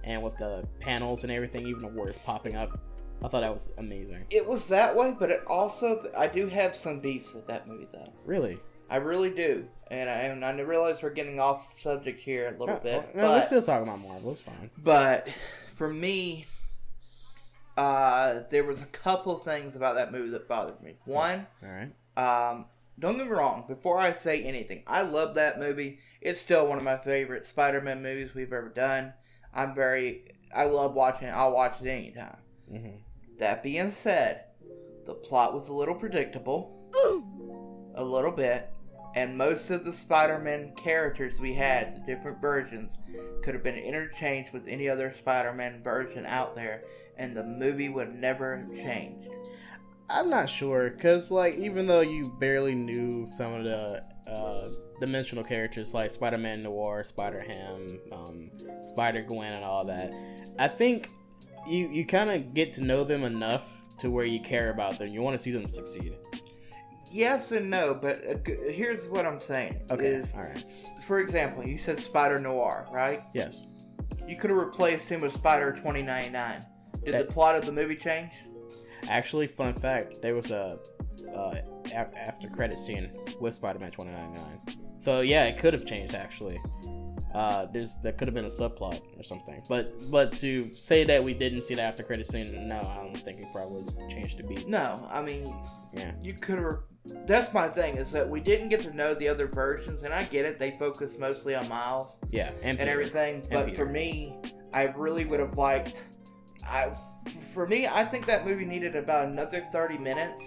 and 0.04 0.22
with 0.22 0.36
the 0.36 0.66
panels 0.80 1.24
and 1.24 1.32
everything, 1.32 1.66
even 1.66 1.82
the 1.82 1.88
words 1.88 2.18
popping 2.18 2.54
up, 2.56 2.78
I 3.24 3.28
thought 3.28 3.40
that 3.40 3.52
was 3.52 3.72
amazing. 3.78 4.24
It 4.30 4.46
was 4.46 4.68
that 4.68 4.94
way, 4.94 5.14
but 5.18 5.30
it 5.30 5.42
also 5.46 6.10
I 6.16 6.26
do 6.26 6.46
have 6.48 6.76
some 6.76 7.00
beefs 7.00 7.32
with 7.34 7.46
that 7.46 7.66
movie 7.66 7.88
though. 7.92 8.12
Really? 8.24 8.58
I 8.88 8.96
really 8.96 9.30
do, 9.30 9.66
and 9.90 10.08
I 10.08 10.12
and 10.14 10.44
I 10.44 10.52
realize 10.60 11.02
we're 11.02 11.10
getting 11.10 11.40
off 11.40 11.76
subject 11.80 12.20
here 12.20 12.48
a 12.48 12.50
little 12.52 12.66
No, 12.76 12.80
bit, 12.80 13.14
no, 13.16 13.22
but 13.22 13.30
we're 13.32 13.42
still 13.42 13.62
talking 13.62 13.88
about 13.88 13.98
Marvel. 14.00 14.30
It's 14.30 14.40
fine. 14.40 14.70
But 14.78 15.28
for 15.74 15.88
me, 15.92 16.46
uh, 17.76 18.42
there 18.50 18.64
was 18.64 18.80
a 18.80 18.86
couple 18.86 19.36
things 19.38 19.74
about 19.76 19.96
that 19.96 20.12
movie 20.12 20.30
that 20.30 20.46
bothered 20.48 20.80
me. 20.82 20.94
One, 21.04 21.46
All 21.64 21.68
right. 21.68 21.90
um, 22.50 22.66
don't 22.98 23.18
get 23.18 23.26
me 23.26 23.32
wrong. 23.32 23.64
Before 23.68 23.98
I 23.98 24.12
say 24.12 24.42
anything, 24.42 24.82
I 24.86 25.02
love 25.02 25.34
that 25.34 25.58
movie. 25.58 25.98
It's 26.20 26.40
still 26.40 26.66
one 26.66 26.78
of 26.78 26.84
my 26.84 26.96
favorite 26.96 27.46
Spider-Man 27.46 28.02
movies 28.02 28.34
we've 28.34 28.52
ever 28.52 28.70
done. 28.70 29.12
I'm 29.52 29.74
very, 29.74 30.32
I 30.54 30.64
love 30.64 30.94
watching 30.94 31.28
it. 31.28 31.32
I'll 31.32 31.52
watch 31.52 31.80
it 31.80 31.88
anytime. 31.88 32.36
hmm 32.70 32.96
That 33.38 33.62
being 33.62 33.90
said, 33.90 34.44
the 35.04 35.14
plot 35.14 35.54
was 35.54 35.68
a 35.68 35.74
little 35.74 35.94
predictable, 35.94 36.72
a 37.94 38.04
little 38.04 38.32
bit, 38.32 38.70
and 39.14 39.38
most 39.38 39.70
of 39.70 39.84
the 39.84 39.92
Spider-Man 39.92 40.74
characters 40.76 41.40
we 41.40 41.54
had, 41.54 41.96
the 41.96 42.00
different 42.00 42.40
versions, 42.40 42.92
could 43.42 43.54
have 43.54 43.62
been 43.62 43.76
interchanged 43.76 44.52
with 44.52 44.66
any 44.66 44.88
other 44.88 45.14
Spider-Man 45.18 45.82
version 45.82 46.26
out 46.26 46.54
there, 46.54 46.82
and 47.16 47.34
the 47.34 47.44
movie 47.44 47.88
would 47.88 48.14
never 48.14 48.56
have 48.56 48.70
changed. 48.74 49.30
I'm 50.08 50.30
not 50.30 50.48
sure, 50.48 50.90
cause 50.90 51.30
like 51.30 51.54
even 51.56 51.86
though 51.86 52.00
you 52.00 52.34
barely 52.38 52.74
knew 52.74 53.26
some 53.26 53.52
of 53.54 53.64
the 53.64 54.04
uh, 54.30 54.68
dimensional 55.00 55.42
characters 55.44 55.94
like 55.94 56.10
Spider-Man 56.12 56.62
Noir, 56.62 57.02
Spider-Ham, 57.04 57.88
um, 58.12 58.50
Spider-Gwen, 58.86 59.52
and 59.52 59.64
all 59.64 59.84
that, 59.86 60.12
I 60.58 60.68
think 60.68 61.10
you 61.68 61.88
you 61.90 62.06
kind 62.06 62.30
of 62.30 62.54
get 62.54 62.72
to 62.74 62.84
know 62.84 63.02
them 63.04 63.24
enough 63.24 63.64
to 63.98 64.10
where 64.10 64.24
you 64.24 64.40
care 64.40 64.70
about 64.70 64.98
them. 64.98 65.08
You 65.08 65.22
want 65.22 65.34
to 65.36 65.42
see 65.42 65.50
them 65.50 65.68
succeed. 65.70 66.14
Yes 67.10 67.52
and 67.52 67.70
no, 67.70 67.94
but 67.94 68.22
uh, 68.28 68.34
g- 68.44 68.56
here's 68.72 69.06
what 69.08 69.26
I'm 69.26 69.40
saying: 69.40 69.80
Okay. 69.90 70.06
is 70.06 70.32
all 70.34 70.42
right. 70.42 70.64
for 71.04 71.18
example, 71.20 71.66
you 71.66 71.78
said 71.78 71.98
Spider 72.00 72.38
Noir, 72.38 72.86
right? 72.92 73.22
Yes. 73.34 73.62
You 74.28 74.36
could 74.36 74.50
have 74.50 74.58
replaced 74.58 75.08
him 75.08 75.20
with 75.20 75.32
Spider 75.32 75.72
2099. 75.72 76.64
Did 77.04 77.14
That- 77.14 77.26
the 77.28 77.32
plot 77.32 77.56
of 77.56 77.64
the 77.66 77.72
movie 77.72 77.96
change? 77.96 78.32
Actually, 79.08 79.46
fun 79.46 79.74
fact: 79.74 80.20
there 80.22 80.34
was 80.34 80.50
a 80.50 80.78
uh, 81.34 81.54
a- 81.86 82.18
after 82.18 82.48
credit 82.48 82.78
scene 82.78 83.10
with 83.40 83.54
Spider-Man 83.54 83.90
2099. 83.90 84.78
So 84.98 85.20
yeah, 85.20 85.44
it 85.44 85.58
could 85.58 85.74
have 85.74 85.84
changed 85.84 86.14
actually. 86.14 86.60
Uh, 87.34 87.66
there's 87.66 87.96
there 88.02 88.12
could 88.12 88.26
have 88.28 88.34
been 88.34 88.46
a 88.46 88.48
subplot 88.48 89.02
or 89.18 89.22
something, 89.22 89.62
but 89.68 90.10
but 90.10 90.32
to 90.32 90.72
say 90.72 91.04
that 91.04 91.22
we 91.22 91.34
didn't 91.34 91.62
see 91.62 91.74
the 91.74 91.82
after 91.82 92.02
credit 92.02 92.26
scene, 92.26 92.66
no, 92.66 92.76
I 92.76 92.96
don't 92.96 93.20
think 93.22 93.40
it 93.40 93.46
probably 93.52 93.76
was 93.76 93.94
changed 94.08 94.38
to 94.38 94.42
be. 94.42 94.64
No, 94.64 95.06
I 95.10 95.20
mean 95.22 95.54
Yeah, 95.92 96.12
you 96.22 96.32
could 96.32 96.58
have. 96.58 96.78
That's 97.26 97.52
my 97.52 97.68
thing 97.68 97.98
is 97.98 98.10
that 98.12 98.28
we 98.28 98.40
didn't 98.40 98.70
get 98.70 98.82
to 98.84 98.96
know 98.96 99.14
the 99.14 99.28
other 99.28 99.46
versions, 99.46 100.02
and 100.02 100.14
I 100.14 100.24
get 100.24 100.44
it. 100.46 100.58
They 100.58 100.76
focus 100.78 101.12
mostly 101.18 101.54
on 101.54 101.68
Miles 101.68 102.16
yeah, 102.30 102.50
and, 102.62 102.80
and 102.80 102.88
everything, 102.88 103.46
but 103.50 103.66
Peter. 103.66 103.76
for 103.76 103.86
me, 103.86 104.34
I 104.72 104.84
really 104.96 105.24
would 105.26 105.38
have 105.38 105.58
liked. 105.58 106.04
I, 106.64 106.92
for 107.30 107.66
me, 107.66 107.86
I 107.86 108.04
think 108.04 108.26
that 108.26 108.46
movie 108.46 108.64
needed 108.64 108.96
about 108.96 109.26
another 109.28 109.66
thirty 109.72 109.98
minutes 109.98 110.42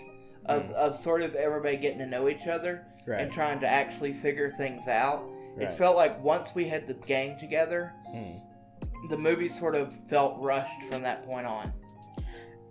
of, 0.46 0.64
Mm. 0.64 0.72
of 0.74 0.96
sort 0.96 1.22
of 1.22 1.36
everybody 1.36 1.78
getting 1.78 2.00
to 2.00 2.06
know 2.06 2.28
each 2.30 2.48
other 2.48 2.86
Right, 3.06 3.22
and 3.22 3.32
trying 3.32 3.60
to 3.60 3.68
actually 3.68 4.14
figure 4.14 4.50
things 4.52 4.88
out. 4.88 5.30
It 5.58 5.72
felt 5.72 5.96
like 5.98 6.24
once 6.24 6.56
we 6.56 6.66
had 6.70 6.88
the 6.88 6.94
gang 6.94 7.38
together, 7.38 7.92
Mm. 8.14 8.42
the 9.10 9.18
movie 9.18 9.50
sort 9.50 9.76
of 9.76 9.94
felt 9.94 10.38
rushed 10.40 10.82
from 10.90 11.02
that 11.02 11.26
point 11.26 11.46
on. 11.46 11.74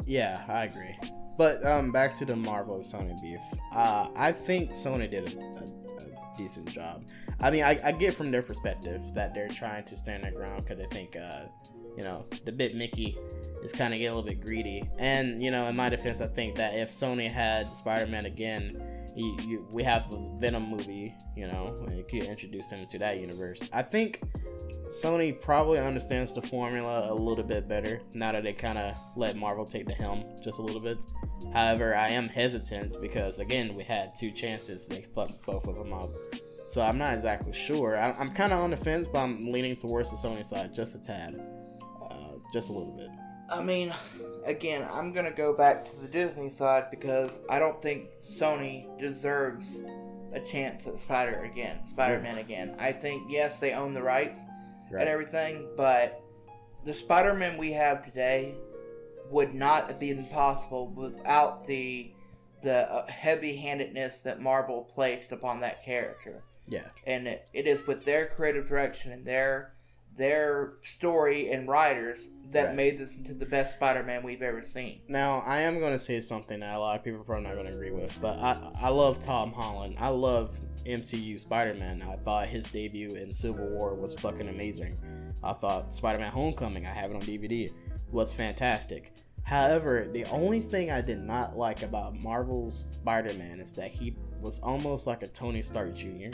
Yeah, 0.07 0.43
I 0.49 0.65
agree. 0.65 0.99
But 1.37 1.65
um, 1.67 1.93
back 1.93 2.15
to 2.15 2.25
the 2.25 2.35
Marvel 2.35 2.79
Sony 2.81 3.21
beef. 3.21 3.41
Uh, 3.75 4.09
I 4.17 4.33
think 4.33 4.71
Sony 4.71 5.09
did 5.11 5.33
a, 5.35 5.39
a, 5.39 6.03
a 6.03 6.37
decent 6.37 6.69
job. 6.71 7.05
I 7.41 7.51
mean, 7.51 7.63
I, 7.63 7.79
I 7.85 7.93
get 7.93 8.15
from 8.15 8.31
their 8.31 8.43
perspective 8.43 9.03
that 9.15 9.35
they're 9.35 9.49
trying 9.49 9.85
to 9.85 9.97
stand 9.97 10.25
their 10.25 10.33
ground 10.33 10.65
because 10.65 10.79
they 10.79 10.87
think, 10.87 11.15
uh, 11.15 11.43
you 11.97 12.03
know, 12.03 12.25
the 12.45 12.51
bit 12.53 12.75
Mickey 12.75 13.17
is 13.63 13.73
kind 13.73 13.93
of 13.93 13.99
getting 13.99 14.13
a 14.13 14.17
little 14.17 14.29
bit 14.29 14.41
greedy. 14.41 14.83
And 14.99 15.43
you 15.43 15.51
know, 15.51 15.67
in 15.67 15.77
my 15.77 15.89
defense, 15.89 16.21
I 16.21 16.27
think 16.27 16.57
that 16.57 16.75
if 16.75 16.91
Sony 16.91 17.31
had 17.31 17.75
Spider-Man 17.75 18.27
again, 18.27 18.83
you, 19.15 19.37
you, 19.43 19.69
we 19.71 19.83
have 19.83 20.11
this 20.11 20.29
Venom 20.39 20.71
movie, 20.71 21.15
you 21.37 21.49
know, 21.49 21.75
and 21.87 21.97
you 21.97 22.05
could 22.05 22.23
introduce 22.23 22.71
him 22.71 22.87
to 22.87 22.99
that 23.01 23.19
universe. 23.19 23.69
I 23.73 23.83
think 23.83 24.23
Sony 24.87 25.39
probably 25.39 25.79
understands 25.81 26.33
the 26.33 26.43
formula 26.43 27.11
a 27.11 27.15
little 27.15 27.45
bit 27.45 27.69
better 27.69 28.01
now 28.15 28.33
that 28.33 28.45
they 28.45 28.53
kind 28.53 28.79
of 28.79 28.97
let 29.17 29.37
Marvel 29.37 29.67
take 29.67 29.87
the 29.87 29.95
helm 29.95 30.25
just 30.43 30.61
a 30.61 30.63
little 30.63 30.81
bit. 30.81 30.99
However, 31.53 31.95
I 31.95 32.09
am 32.11 32.29
hesitant 32.29 33.01
because 33.01 33.41
again, 33.41 33.75
we 33.75 33.83
had 33.83 34.15
two 34.15 34.31
chances, 34.31 34.87
they 34.87 35.03
fucked 35.03 35.45
both 35.45 35.67
of 35.67 35.75
them 35.75 35.93
up. 35.93 36.11
So 36.67 36.83
I'm 36.83 36.99
not 36.99 37.15
exactly 37.15 37.53
sure. 37.53 37.97
I, 37.97 38.13
I'm 38.13 38.33
kind 38.33 38.53
of 38.53 38.61
on 38.61 38.71
the 38.71 38.77
fence, 38.77 39.09
but 39.09 39.21
I'm 39.21 39.51
leaning 39.51 39.75
towards 39.75 40.11
the 40.11 40.17
Sony 40.17 40.45
side 40.45 40.75
just 40.75 40.95
a 40.95 41.03
tad, 41.03 41.41
uh, 42.03 42.35
just 42.53 42.71
a 42.71 42.73
little 42.73 42.93
bit. 42.93 43.09
I 43.51 43.63
mean, 43.63 43.95
again, 44.45 44.87
I'm 44.91 45.13
gonna 45.13 45.31
go 45.31 45.53
back 45.55 45.85
to 45.89 45.97
the 45.97 46.09
Disney 46.09 46.51
side 46.51 46.91
because 46.91 47.39
I 47.49 47.59
don't 47.59 47.81
think 47.81 48.09
Sony 48.23 48.87
deserves 49.01 49.79
a 50.33 50.41
chance 50.41 50.87
at 50.87 50.99
Spider 50.99 51.45
again, 51.45 51.79
Spider-Man 51.89 52.39
again. 52.39 52.77
I 52.79 52.93
think 52.93 53.23
yes, 53.31 53.59
they 53.61 53.73
own 53.73 53.95
the 53.95 54.03
rights 54.03 54.41
Right. 54.91 55.01
and 55.01 55.09
everything, 55.09 55.69
but 55.77 56.23
the 56.85 56.95
Spider-Man 56.95 57.59
we 57.59 57.73
have 57.73 58.03
today 58.03 58.55
would 59.31 59.55
not 59.55 59.89
have 59.89 59.99
been 60.01 60.25
possible 60.27 60.89
without 60.89 61.67
the 61.67 62.13
the 62.63 62.91
uh, 62.93 63.07
heavy-handedness 63.07 64.21
that 64.21 64.41
Marvel 64.41 64.83
placed 64.95 65.31
upon 65.33 65.61
that 65.61 65.85
character. 65.85 66.43
Yeah. 66.67 66.89
and 67.07 67.27
it, 67.29 67.49
it 67.55 67.67
is 67.67 67.87
with 67.87 68.05
their 68.05 68.27
creative 68.27 68.67
direction 68.69 69.13
and 69.13 69.25
their 69.25 69.73
their 70.19 70.75
story 70.83 71.51
and 71.53 71.69
writers 71.69 72.29
that 72.51 72.67
Right. 72.69 72.77
made 72.77 72.99
this 72.99 73.17
into 73.17 73.35
the 73.35 73.47
best 73.47 73.77
Spider-Man 73.77 74.23
we've 74.23 74.43
ever 74.43 74.63
seen. 74.63 75.01
Now, 75.09 75.43
I 75.47 75.61
am 75.61 75.79
going 75.81 75.93
to 75.93 75.99
say 75.99 76.21
something 76.21 76.61
that 76.61 76.75
a 76.75 76.79
lot 76.79 76.99
of 76.99 77.05
people 77.05 77.21
are 77.21 77.25
probably 77.25 77.45
not 77.45 77.55
going 77.55 77.67
to 77.67 77.73
agree 77.73 77.91
with, 77.91 78.19
but 78.21 78.39
I, 78.39 78.73
I 78.83 78.89
love 78.89 79.21
Tom 79.21 79.53
Holland. 79.53 79.97
I 79.99 80.09
love 80.09 80.59
MCU 80.85 81.39
Spider 81.39 81.75
Man. 81.75 82.03
I 82.03 82.17
thought 82.17 82.49
his 82.49 82.71
debut 82.71 83.11
in 83.15 83.33
Civil 83.33 83.69
War 83.69 83.95
was 83.95 84.15
fucking 84.15 84.49
amazing. 84.49 84.99
I 85.43 85.53
thought 85.53 85.93
Spider 85.93 86.19
Man 86.19 86.33
Homecoming, 86.33 86.87
I 86.87 86.91
have 86.91 87.11
it 87.11 87.15
on 87.15 87.23
DVD, 87.23 87.71
was 88.11 88.33
fantastic. 88.33 89.13
However, 89.43 90.09
the 90.13 90.25
only 90.27 90.61
thing 90.61 90.91
I 90.91 91.01
did 91.01 91.21
not 91.21 91.57
like 91.57 91.83
about 91.83 92.21
Marvel's 92.23 92.93
Spider 92.95 93.35
Man 93.35 93.61
is 93.61 93.73
that 93.75 93.91
he 93.91 94.17
was 94.41 94.61
almost 94.61 95.07
like 95.07 95.23
a 95.23 95.29
Tony 95.29 95.63
Stark 95.63 95.95
Jr., 95.95 96.31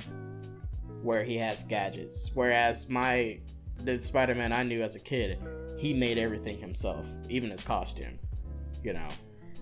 where 1.03 1.23
he 1.25 1.37
has 1.37 1.63
gadgets. 1.65 2.31
Whereas 2.35 2.89
my 2.89 3.39
the 3.79 4.01
Spider 4.01 4.35
Man 4.35 4.53
I 4.53 4.63
knew 4.63 4.83
as 4.83 4.95
a 4.97 5.01
kid, 5.01 5.39
he 5.79 5.95
made 5.95 6.19
everything 6.19 6.59
himself, 6.59 7.05
even 7.29 7.51
his 7.51 7.63
costume, 7.63 8.19
you 8.83 8.93
know. 8.93 9.09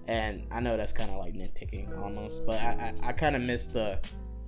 And 0.08 0.44
I 0.50 0.60
know 0.60 0.76
that's 0.76 0.92
kind 0.92 1.10
of 1.10 1.18
like 1.18 1.34
nitpicking 1.34 1.96
almost, 2.02 2.44
but 2.46 2.60
I, 2.60 2.94
I, 3.04 3.08
I 3.08 3.12
kind 3.12 3.36
of 3.36 3.42
miss 3.42 3.66
the, 3.66 3.98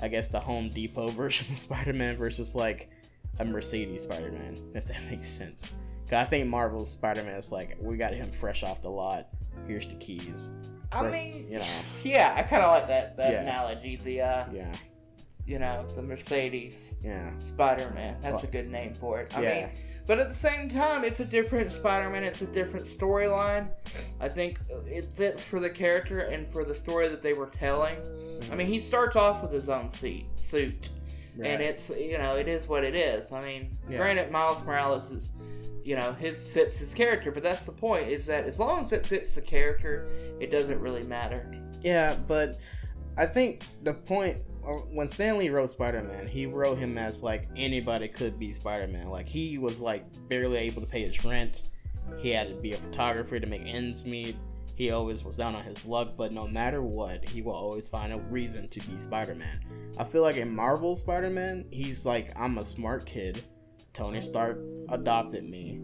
I 0.03 0.09
guess, 0.09 0.29
the 0.29 0.41
Home 0.41 0.69
Depot 0.69 1.09
version 1.13 1.53
of 1.53 1.59
Spider 1.59 1.93
Man 1.93 2.17
versus 2.17 2.55
like 2.55 2.91
a 3.39 3.45
Mercedes 3.45 4.03
Spider 4.03 4.33
Man, 4.33 4.59
if 4.75 4.87
that 4.87 5.03
makes 5.11 5.29
sense. 5.29 5.75
Cause 6.05 6.19
I 6.19 6.25
think 6.25 6.49
Marvel's 6.49 6.91
Spider 6.93 7.23
Man 7.23 7.37
is 7.37 7.51
like, 7.51 7.77
we 7.81 7.97
got 7.97 8.13
him 8.13 8.31
fresh 8.31 8.63
off 8.63 8.83
the 8.83 8.91
lot. 8.91 9.29
Here's 9.67 9.87
the 9.87 9.95
keys. 9.95 10.51
I 10.93 11.11
mean, 11.11 11.51
you 11.51 11.59
know. 11.59 11.67
yeah, 12.05 12.35
I 12.37 12.43
kind 12.43 12.63
of 12.63 12.73
like 12.73 12.87
that 12.89 13.17
that 13.17 13.33
Yeah. 13.33 13.41
analogy. 13.43 13.97
The 13.97 14.21
uh, 14.21 14.45
Yeah, 14.53 14.73
you 15.47 15.59
know, 15.59 15.87
the 15.95 16.03
Mercedes 16.03 16.95
yeah, 17.03 17.31
Spider-Man. 17.39 18.17
That's 18.23 18.35
Well, 18.35 18.45
a 18.45 18.47
good 18.47 18.71
name 18.71 18.95
for 18.95 19.21
it. 19.21 19.37
I 19.37 19.43
yeah. 19.43 19.55
mean, 19.55 19.71
but 20.07 20.19
at 20.19 20.29
the 20.29 20.35
same 20.35 20.71
time, 20.71 21.05
it's 21.05 21.21
a 21.21 21.25
different 21.25 21.73
Spider-Man. 21.73 22.25
It's 22.25 22.43
a 22.43 22.47
different 22.47 22.87
storyline. 22.87 23.69
I 24.21 24.29
think 24.29 24.59
it 24.87 25.13
fits 25.13 25.47
for 25.47 25.61
the 25.61 25.71
character 25.71 26.21
and 26.21 26.49
for 26.49 26.65
the 26.65 26.75
story 26.75 27.09
that 27.09 27.23
they 27.23 27.33
were 27.33 27.47
telling. 27.47 27.97
I 28.51 28.55
mean, 28.55 28.67
he 28.67 28.79
mm-hmm. 28.79 28.89
starts 28.89 29.17
off 29.17 29.43
with 29.43 29.53
his 29.53 29.69
own 29.69 29.91
seat, 29.91 30.27
suit, 30.37 30.91
Right. 31.37 31.49
and 31.49 31.63
it's 31.63 31.91
you 31.91 32.19
know 32.19 32.37
it 32.37 32.49
is 32.49 32.69
what 32.69 32.85
it 32.85 32.95
is. 32.95 33.33
I 33.33 33.41
mean, 33.41 33.77
Yeah. 33.89 33.99
granted, 33.99 34.31
Miles 34.31 34.65
Morales 34.65 35.11
is 35.11 35.29
you 35.85 35.97
know 35.97 36.13
his 36.13 36.51
fits 36.51 36.79
his 36.79 36.95
character, 36.95 37.31
but 37.33 37.43
that's 37.43 37.67
the 37.67 37.73
point 37.73 38.09
is 38.09 38.25
that 38.27 38.45
as 38.45 38.59
long 38.59 38.85
as 38.85 38.93
it 38.93 39.05
fits 39.07 39.35
the 39.35 39.43
character, 39.43 40.09
it 40.39 40.51
doesn't 40.51 40.81
really 40.81 41.03
matter. 41.03 41.51
Yeah, 41.83 42.15
but 42.29 42.59
I 43.17 43.27
think 43.27 43.63
the 43.83 43.95
point 43.95 44.39
Oh, 44.67 44.87
when 44.93 45.09
Stan 45.09 45.39
Lee 45.39 45.51
wrote 45.51 45.71
Spider 45.71 46.03
Man, 46.03 46.27
he 46.27 46.47
wrote 46.47 46.79
him 46.79 46.97
as 46.97 47.23
like 47.23 47.49
anybody 47.57 48.09
could 48.09 48.39
be 48.39 48.53
Spider 48.53 48.87
Man. 48.87 49.09
Like 49.09 49.29
he 49.29 49.59
was 49.59 49.81
like 49.81 50.05
barely 50.29 50.59
able 50.59 50.81
to 50.81 50.87
pay 50.87 51.07
his 51.07 51.25
rent. 51.25 51.71
He 52.19 52.31
had 52.31 52.49
to 52.49 52.55
be 52.55 52.73
a 52.73 52.79
photographer 52.79 53.39
to 53.39 53.47
make 53.47 53.63
ends 53.67 54.05
meet. 54.05 54.37
He 54.77 54.91
always 54.91 55.23
was 55.23 55.37
down 55.37 55.55
on 55.55 55.63
his 55.63 55.85
luck, 55.85 56.15
but 56.17 56.33
no 56.33 56.49
matter 56.49 56.83
what, 56.83 57.29
he 57.29 57.43
will 57.43 57.53
always 57.53 57.87
find 57.87 58.13
a 58.13 58.19
reason 58.19 58.69
to 58.69 58.81
be 58.81 58.99
Spider 58.99 59.35
Man. 59.35 59.61
I 59.99 60.05
feel 60.05 60.23
like 60.23 60.37
in 60.37 60.55
Marvel 60.55 60.97
Spider 60.97 61.31
Man, 61.31 61.67
he's 61.71 62.05
like, 62.05 62.33
I'm 62.39 62.59
a 62.59 62.65
smart 62.65 63.07
kid. 63.07 63.45
Tony 63.93 64.21
Stark 64.21 64.59
adopted 64.89 65.49
me. 65.49 65.81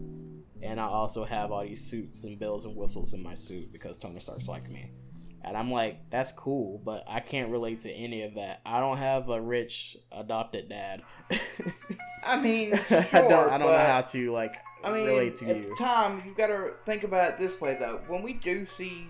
And 0.61 0.79
I 0.79 0.85
also 0.85 1.23
have 1.23 1.51
all 1.51 1.63
these 1.63 1.83
suits 1.83 2.23
and 2.23 2.37
bells 2.37 2.65
and 2.65 2.75
whistles 2.75 3.13
in 3.13 3.23
my 3.23 3.33
suit 3.33 3.71
because 3.71 3.97
Tony 3.97 4.19
Stark's 4.19 4.47
like 4.47 4.69
me. 4.69 4.91
And 5.43 5.57
I'm 5.57 5.71
like, 5.71 6.09
that's 6.09 6.31
cool, 6.31 6.79
but 6.83 7.03
I 7.07 7.19
can't 7.19 7.49
relate 7.49 7.81
to 7.81 7.91
any 7.91 8.23
of 8.23 8.35
that. 8.35 8.61
I 8.65 8.79
don't 8.79 8.97
have 8.97 9.29
a 9.29 9.41
rich 9.41 9.97
adopted 10.11 10.69
dad. 10.69 11.01
I 12.23 12.39
mean, 12.39 12.75
sure, 12.75 13.05
I 13.11 13.21
don't. 13.21 13.49
I 13.49 13.57
don't 13.57 13.71
know 13.71 13.77
how 13.77 14.01
to 14.01 14.31
like 14.31 14.57
I 14.83 14.91
mean, 14.91 15.05
relate 15.05 15.35
to 15.37 15.49
at 15.49 15.57
you. 15.57 15.63
the 15.63 15.75
time, 15.75 16.21
you 16.25 16.33
got 16.35 16.47
to 16.47 16.75
think 16.85 17.03
about 17.03 17.33
it 17.33 17.39
this 17.39 17.59
way, 17.59 17.75
though. 17.79 18.01
When 18.07 18.21
we 18.21 18.33
do 18.33 18.65
see 18.65 19.07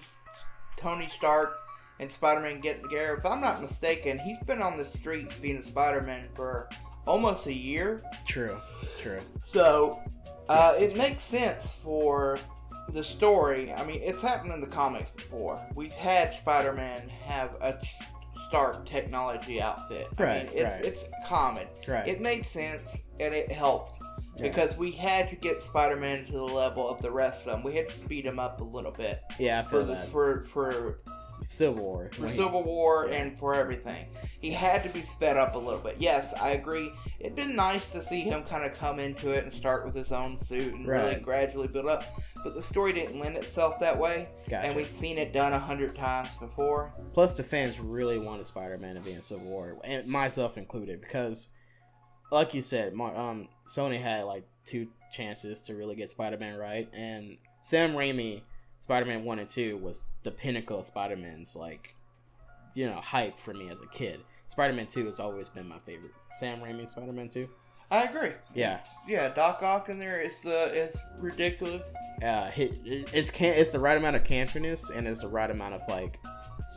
Tony 0.78 1.08
Stark 1.10 1.58
and 2.00 2.10
Spider-Man 2.10 2.62
getting 2.62 2.84
together, 2.84 3.16
if 3.18 3.26
I'm 3.26 3.42
not 3.42 3.62
mistaken, 3.62 4.18
he's 4.20 4.40
been 4.46 4.62
on 4.62 4.78
the 4.78 4.86
streets 4.86 5.36
being 5.38 5.58
a 5.58 5.64
Spider-Man 5.64 6.30
for 6.34 6.70
almost 7.06 7.48
a 7.48 7.54
year. 7.54 8.02
True. 8.26 8.58
True. 9.00 9.20
So, 9.44 10.02
uh, 10.50 10.76
it 10.80 10.96
makes 10.96 11.24
sense 11.24 11.74
for 11.74 12.40
the 12.93 13.03
story. 13.03 13.71
I 13.74 13.86
mean, 13.86 14.01
it's 14.03 14.21
happened 14.21 14.53
in 14.53 14.62
the 14.62 14.67
comics 14.67 15.12
before. 15.12 15.62
We've 15.75 15.93
had 15.93 16.33
Spider-Man 16.33 17.10
have 17.25 17.51
a 17.62 17.79
Stark 18.50 18.86
technology 18.86 19.62
outfit. 19.62 20.07
I 20.17 20.24
Right, 20.24 20.45
mean, 20.50 20.57
it's, 20.57 20.63
right. 20.65 20.86
it's 20.86 21.03
common. 21.25 21.67
Right. 21.88 22.07
It 22.07 22.19
made 22.19 22.45
sense 22.45 22.81
and 23.19 23.33
it 23.33 23.50
helped 23.50 24.01
Yeah. 24.36 24.43
because 24.50 24.77
we 24.77 24.91
had 24.91 25.29
to 25.29 25.36
get 25.38 25.62
Spider-Man 25.62 26.25
to 26.25 26.31
the 26.33 26.43
level 26.43 26.89
of 26.89 27.01
the 27.01 27.12
rest 27.12 27.45
of 27.48 27.53
them. 27.53 27.63
We 27.63 27.75
had 27.77 27.88
to 27.89 27.95
speed 27.98 28.25
him 28.25 28.39
up 28.39 28.60
a 28.60 28.63
little 28.65 28.91
bit 28.91 29.21
yeah, 29.39 29.63
I 29.65 29.69
for 29.69 29.83
this 29.83 30.01
that. 30.01 30.10
for 30.12 30.41
for 30.51 31.00
Civil 31.48 31.81
War. 31.83 32.10
for 32.13 32.27
he- 32.27 32.36
Civil 32.36 32.63
War 32.63 33.07
yeah. 33.10 33.21
and 33.21 33.39
for 33.39 33.53
everything. 33.55 34.05
He 34.41 34.51
had 34.51 34.83
to 34.83 34.89
be 34.89 35.01
sped 35.01 35.38
up 35.38 35.55
a 35.55 35.57
little 35.57 35.79
bit. 35.79 35.95
Yes, 36.00 36.33
I 36.33 36.50
agree. 36.51 36.91
It'd 37.21 37.36
been 37.38 37.55
nice 37.55 37.89
to 37.91 38.03
see 38.03 38.19
him 38.21 38.43
kind 38.43 38.65
of 38.65 38.77
come 38.77 39.00
into 39.00 39.29
it 39.31 39.45
and 39.45 39.53
start 39.53 39.86
with 39.86 39.95
his 39.95 40.12
own 40.12 40.38
suit 40.38 40.74
and 40.74 40.86
really 40.88 41.15
gradually 41.15 41.67
build 41.69 41.86
up. 41.88 42.03
But 42.43 42.55
the 42.55 42.62
story 42.62 42.91
didn't 42.93 43.19
lend 43.19 43.38
itself 43.38 43.79
that 43.79 43.98
way, 43.98 44.29
Gotcha. 44.50 44.67
and 44.67 44.75
we've 44.75 44.89
seen 44.89 45.17
it 45.17 45.31
done 45.31 45.53
a 45.53 45.60
hundred 45.60 45.95
times 45.95 46.33
before. 46.36 46.91
Plus, 47.13 47.33
the 47.36 47.43
fans 47.43 47.79
really 47.79 48.17
wanted 48.17 48.45
Spider-Man 48.48 48.95
to 48.95 49.01
be 49.01 49.12
in 49.12 49.21
Civil 49.21 49.45
War, 49.45 49.77
and 49.83 50.07
myself 50.07 50.57
included, 50.57 51.01
because, 51.01 51.50
like 52.31 52.53
you 52.53 52.62
said, 52.62 52.93
um, 52.93 53.48
Sony 53.67 54.01
had 54.01 54.24
like 54.24 54.48
two 54.65 54.88
chances 55.13 55.62
to 55.63 55.75
really 55.75 55.95
get 55.95 56.10
Spider-Man 56.10 56.57
right, 56.57 56.89
and 56.93 57.38
Sam 57.62 57.91
Raimi, 57.91 58.41
Spider-Man 58.79 59.24
One 59.24 59.38
and 59.38 59.48
Two 59.48 59.77
was 59.77 60.01
the 60.24 60.31
pinnacle 60.31 60.79
of 60.79 60.86
Spider-Man's 60.86 61.55
like, 61.55 61.95
you 62.74 62.88
know, 62.88 62.95
hype 62.95 63.39
for 63.39 63.53
me 63.53 63.69
as 63.69 63.81
a 63.81 63.88
kid. 63.88 64.19
Spider-Man 64.48 64.88
Two 64.88 65.05
has 65.05 65.19
always 65.19 65.48
been 65.50 65.67
my 65.67 65.77
favorite. 65.79 66.13
Sam 66.39 66.60
Raimi 66.60 66.88
Spider-Man 66.88 67.29
Two. 67.29 67.48
I 67.91 68.03
agree. 68.05 68.31
Yeah, 68.55 68.79
Yeah, 69.07 69.29
Doc 69.33 69.62
Ock 69.62 69.89
in 69.89 70.00
there 70.00 70.21
is 70.21 70.39
the 70.41 70.74
is 70.74 70.95
ridiculous. 71.19 71.81
uh, 72.24 72.50
he- 72.51 73.05
it's 73.13 73.29
can 73.31 73.53
it's 73.57 73.71
the 73.71 73.79
right 73.79 73.98
amount 73.98 74.15
of 74.15 74.24
campiness 74.24 74.95
and 74.95 75.07
it's 75.07 75.21
the 75.21 75.27
right 75.27 75.51
amount 75.51 75.74
of 75.74 75.81
like 75.89 76.17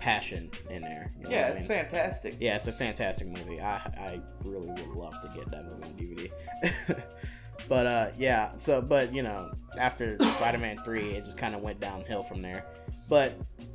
passion 0.00 0.50
in 0.71 0.83
there. 0.83 1.12
you 1.18 1.25
know 1.25 1.30
Yeah, 1.30 1.42
what 1.49 1.56
I 1.56 1.61
it's 1.61 1.68
mean? 1.68 1.78
fantastic. 1.78 2.37
Yeah, 2.40 2.56
it's 2.56 2.66
a 2.66 2.73
fantastic 2.73 3.28
movie. 3.28 3.61
I 3.61 3.76
I 3.76 4.21
really 4.44 4.68
would 4.68 4.88
love 4.97 5.14
to 5.23 5.28
get 5.28 5.50
that 5.50 5.64
movie 5.64 5.85
on 5.85 5.92
DVD. 5.94 7.02
but 7.68 7.87
uh 7.87 8.09
yeah, 8.18 8.54
so 8.56 8.83
but 8.83 9.14
you 9.14 9.23
know, 9.23 9.52
after 9.78 10.18
Spider-Man 10.21 10.78
3, 10.78 11.12
it 11.12 11.25
just 11.25 11.38
kind 11.38 11.54
of 11.54 11.61
went 11.62 11.78
downhill 11.80 12.23
from 12.25 12.42
there. 12.42 12.66
But 13.09 13.35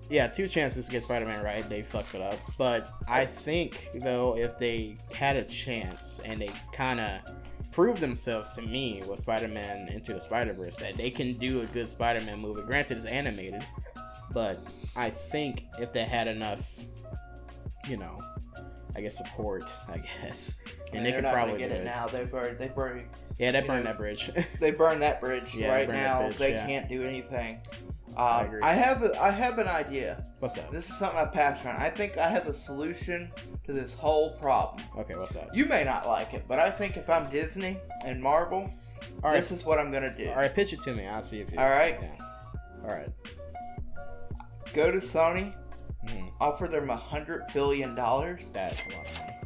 yeah, 0.09 0.27
two 0.27 0.47
chances 0.47 0.85
to 0.87 0.91
get 0.91 1.03
Spider-Man 1.03 1.43
right, 1.43 1.67
they 1.69 1.81
fucked 1.81 2.15
it 2.15 2.21
up. 2.21 2.39
But 2.57 2.91
I 3.07 3.25
think 3.25 3.89
though 4.03 4.35
if 4.37 4.57
they 4.57 4.95
had 5.13 5.35
a 5.35 5.43
chance 5.43 6.19
and 6.25 6.41
they 6.41 6.51
kind 6.73 6.99
of 6.99 7.19
proved 7.71 8.01
themselves 8.01 8.51
to 8.51 8.61
me 8.61 9.03
with 9.07 9.19
Spider-Man 9.19 9.89
into 9.89 10.13
the 10.13 10.19
Spider-Verse 10.21 10.75
that 10.77 10.97
they 10.97 11.11
can 11.11 11.37
do 11.37 11.61
a 11.61 11.65
good 11.67 11.89
Spider-Man 11.89 12.39
movie. 12.39 12.61
Granted 12.63 12.97
it's 12.97 13.05
animated, 13.05 13.63
but 14.31 14.59
I 14.95 15.09
think 15.11 15.65
if 15.79 15.93
they 15.93 16.03
had 16.03 16.27
enough 16.27 16.61
you 17.87 17.97
know, 17.97 18.21
I 18.95 19.01
guess 19.01 19.17
support, 19.17 19.71
I 19.87 19.97
guess. 19.99 20.61
And 20.93 21.05
they 21.05 21.11
they're 21.11 21.21
could 21.21 21.31
probably 21.31 21.57
get 21.59 21.71
it 21.71 21.81
it. 21.81 21.85
now. 21.85 22.07
They 22.07 22.25
burned. 22.25 22.57
They 22.59 22.67
burned. 22.67 23.07
Yeah, 23.37 23.51
they 23.51 23.61
burned 23.61 23.85
know. 23.85 23.91
that 23.91 23.97
bridge. 23.97 24.29
They 24.59 24.71
burned 24.71 25.01
that 25.01 25.21
bridge 25.21 25.55
Yeah, 25.55 25.71
right 25.71 25.87
burn 25.87 25.95
now. 25.95 26.19
bridge, 26.25 26.37
they 26.37 26.51
yeah. 26.51 26.65
can't 26.65 26.89
do 26.89 27.03
anything. 27.03 27.59
I 28.17 28.39
Um, 28.41 28.45
agree. 28.47 28.61
I 28.61 28.73
have 28.73 29.03
a, 29.03 29.21
I 29.21 29.31
have 29.31 29.59
an 29.59 29.67
idea. 29.67 30.23
what's 30.39 30.57
up? 30.57 30.71
This 30.71 30.89
is 30.89 30.97
something 30.97 31.17
I 31.19 31.25
passed 31.25 31.65
around. 31.65 31.77
I 31.81 31.89
think 31.89 32.17
I 32.17 32.29
have 32.29 32.47
a 32.47 32.53
solution 32.53 33.31
to 33.65 33.73
this 33.73 33.93
whole 33.93 34.31
problem. 34.37 34.83
Okay, 34.97 35.15
what's 35.15 35.35
up? 35.35 35.49
You 35.53 35.65
may 35.65 35.83
not 35.83 36.07
like 36.07 36.33
it, 36.33 36.45
but 36.47 36.59
I 36.59 36.69
think 36.71 36.97
if 36.97 37.09
I'm 37.09 37.29
Disney 37.29 37.77
and 38.05 38.21
Marvel, 38.21 38.69
All 39.23 39.31
right, 39.31 39.37
this 39.37 39.51
is 39.51 39.63
what 39.63 39.79
I'm 39.79 39.91
gonna 39.91 40.15
do. 40.15 40.29
all 40.29 40.35
right, 40.35 40.53
pitch 40.53 40.73
it 40.73 40.81
to 40.81 40.93
me. 40.93 41.07
I'll 41.07 41.21
see 41.21 41.39
if 41.41 41.51
you. 41.51 41.59
All 41.59 41.69
right. 41.69 41.97
Yeah. 42.01 42.25
All 42.83 42.89
right. 42.89 43.09
Go 44.73 44.91
to 44.91 44.97
Sony, 44.99 45.53
Mhm. 46.05 46.31
offer 46.39 46.67
them 46.67 46.89
a 46.89 46.95
hundred 46.95 47.43
billion 47.53 47.95
dollars 47.95 48.41
That's 48.53 48.85
a 48.87 48.95
lot 48.95 49.11
of 49.11 49.19
money. 49.21 49.37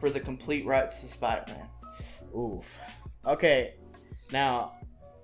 for 0.00 0.10
the 0.10 0.20
complete 0.20 0.64
rights 0.66 1.00
to 1.00 1.06
Spider-Man, 1.08 1.68
Oof. 2.36 2.80
Okay. 3.26 3.74
Now. 4.32 4.74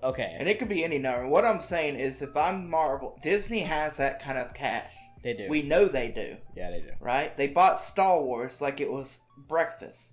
Okay. 0.03 0.37
and 0.39 0.49
it 0.49 0.59
could 0.59 0.69
be 0.69 0.85
any 0.85 0.99
number. 0.99 1.27
What 1.27 1.45
I'm 1.45 1.63
saying 1.63 1.97
is, 1.97 2.23
if 2.23 2.37
I'm 2.37 2.69
Marvel, 2.71 3.19
Disney 3.23 3.61
has 3.61 3.97
that 3.99 4.23
kind 4.23 4.39
of 4.39 4.55
cash. 4.55 4.91
they 5.23 5.35
do. 5.35 5.49
We 5.49 5.63
know 5.63 5.87
they 5.87 6.11
do. 6.11 6.37
yeah, 6.57 6.71
they 6.71 6.81
do. 6.81 6.93
right? 7.01 7.37
They 7.37 7.49
bought 7.49 7.81
Star 7.81 8.23
Wars 8.23 8.61
like 8.61 8.81
it 8.81 8.91
was 8.91 9.19
breakfast. 9.37 10.13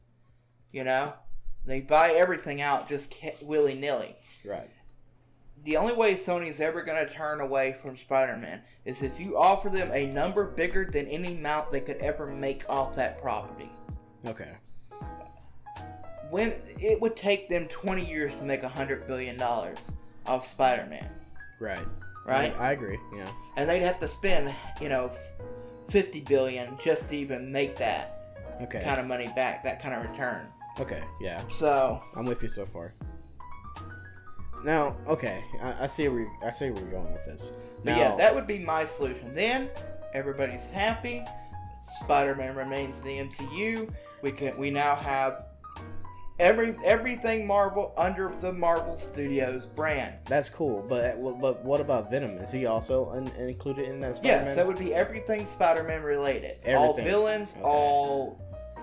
You 0.72 0.84
know? 0.84 1.14
They 1.66 1.82
buy 1.82 2.12
everything 2.12 2.62
out 2.62 2.88
just 2.88 3.14
willy 3.44 3.76
nilly. 3.76 4.16
Right. 4.46 4.70
The 5.64 5.76
only 5.78 5.94
way 5.94 6.16
Sony's 6.16 6.62
ever 6.62 6.82
going 6.82 7.06
to 7.06 7.14
turn 7.14 7.42
away 7.42 7.76
from 7.82 7.98
Spider 7.98 8.38
Man 8.38 8.62
is 8.86 9.02
if 9.02 9.20
you 9.20 9.38
offer 9.38 9.70
them 9.70 9.92
a 9.92 10.06
number 10.06 10.46
bigger 10.46 10.86
than 10.86 11.08
any 11.08 11.34
amount 11.36 11.72
they 11.72 11.82
could 11.82 11.98
ever 11.98 12.26
make 12.28 12.64
off 12.70 12.96
that 12.96 13.22
property. 13.22 13.70
Okay. 14.26 14.52
When 16.30 16.54
it 16.80 17.00
would 17.02 17.16
take 17.16 17.50
them 17.50 17.68
20 17.68 18.06
years 18.06 18.34
to 18.36 18.44
make 18.44 18.64
a 18.64 18.70
hundred 18.70 19.08
billion 19.08 19.38
dollars 19.38 19.78
off 20.26 20.48
Spider-Man, 20.48 21.10
Right. 21.60 21.80
right? 22.26 22.54
I, 22.60 22.70
I 22.70 22.72
agree. 22.74 23.00
Yeah. 23.16 23.30
and 23.56 23.70
they'd 23.70 23.82
have 23.82 24.00
to 24.02 24.08
spend, 24.08 24.54
you 24.82 24.90
know, 24.90 25.12
50 25.90 26.22
billion 26.22 26.78
just 26.84 27.10
to 27.10 27.16
even 27.18 27.52
make 27.52 27.78
that 27.78 28.14
Okay. 28.62 28.82
kind 28.82 29.00
of 29.00 29.06
money 29.08 29.32
back, 29.36 29.64
that 29.64 29.82
kind 29.82 29.94
of 29.96 30.10
return. 30.10 30.48
Okay. 30.80 31.02
Yeah. 31.22 31.42
So, 31.60 32.02
I'm 32.16 32.26
with 32.26 32.42
you 32.42 32.48
so 32.48 32.66
far. 32.66 32.94
Now, 34.64 34.98
okay, 35.08 35.44
I, 35.62 35.84
I 35.84 35.88
see 35.88 36.08
where 36.08 36.28
I 36.44 36.52
see 36.52 36.72
where 36.72 36.82
you're 36.82 36.92
going 36.92 37.14
with 37.14 37.26
this. 37.26 37.54
but 37.84 37.92
Now, 37.92 37.98
yeah, 37.98 38.16
that 38.16 38.34
would 38.34 38.48
be 38.48 38.60
my 38.60 38.86
solution. 38.86 39.34
Then 39.36 39.70
everybody's 40.14 40.66
happy. 40.66 41.24
Spider-Man 42.02 42.56
remains 42.56 42.98
in 43.00 43.04
the 43.06 43.18
MCU. 43.20 43.90
We 44.24 44.32
can 44.32 44.58
we 44.58 44.72
now 44.72 44.96
have 44.96 45.46
every 46.40 46.76
everything 46.86 47.48
Marvel 47.48 47.94
under 47.98 48.32
the 48.40 48.52
Marvel 48.54 48.98
Studios 48.98 49.66
brand. 49.66 50.16
that's 50.26 50.50
cool, 50.50 50.86
but 50.88 51.16
but 51.42 51.64
what 51.64 51.82
about 51.82 52.12
Venom? 52.12 52.32
Is 52.38 52.52
he 52.52 52.66
also 52.66 53.12
in, 53.14 53.28
included 53.48 53.88
in 53.90 54.00
that 54.02 54.18
Spider-Man? 54.18 54.46
Yes, 54.48 54.56
that 54.56 54.68
would 54.68 54.78
be 54.80 54.94
everything 54.94 55.46
Spider-Man 55.48 56.04
related. 56.04 56.58
All 56.68 56.94
villains, 56.96 57.54
Okay. 57.54 57.64
all 57.64 58.40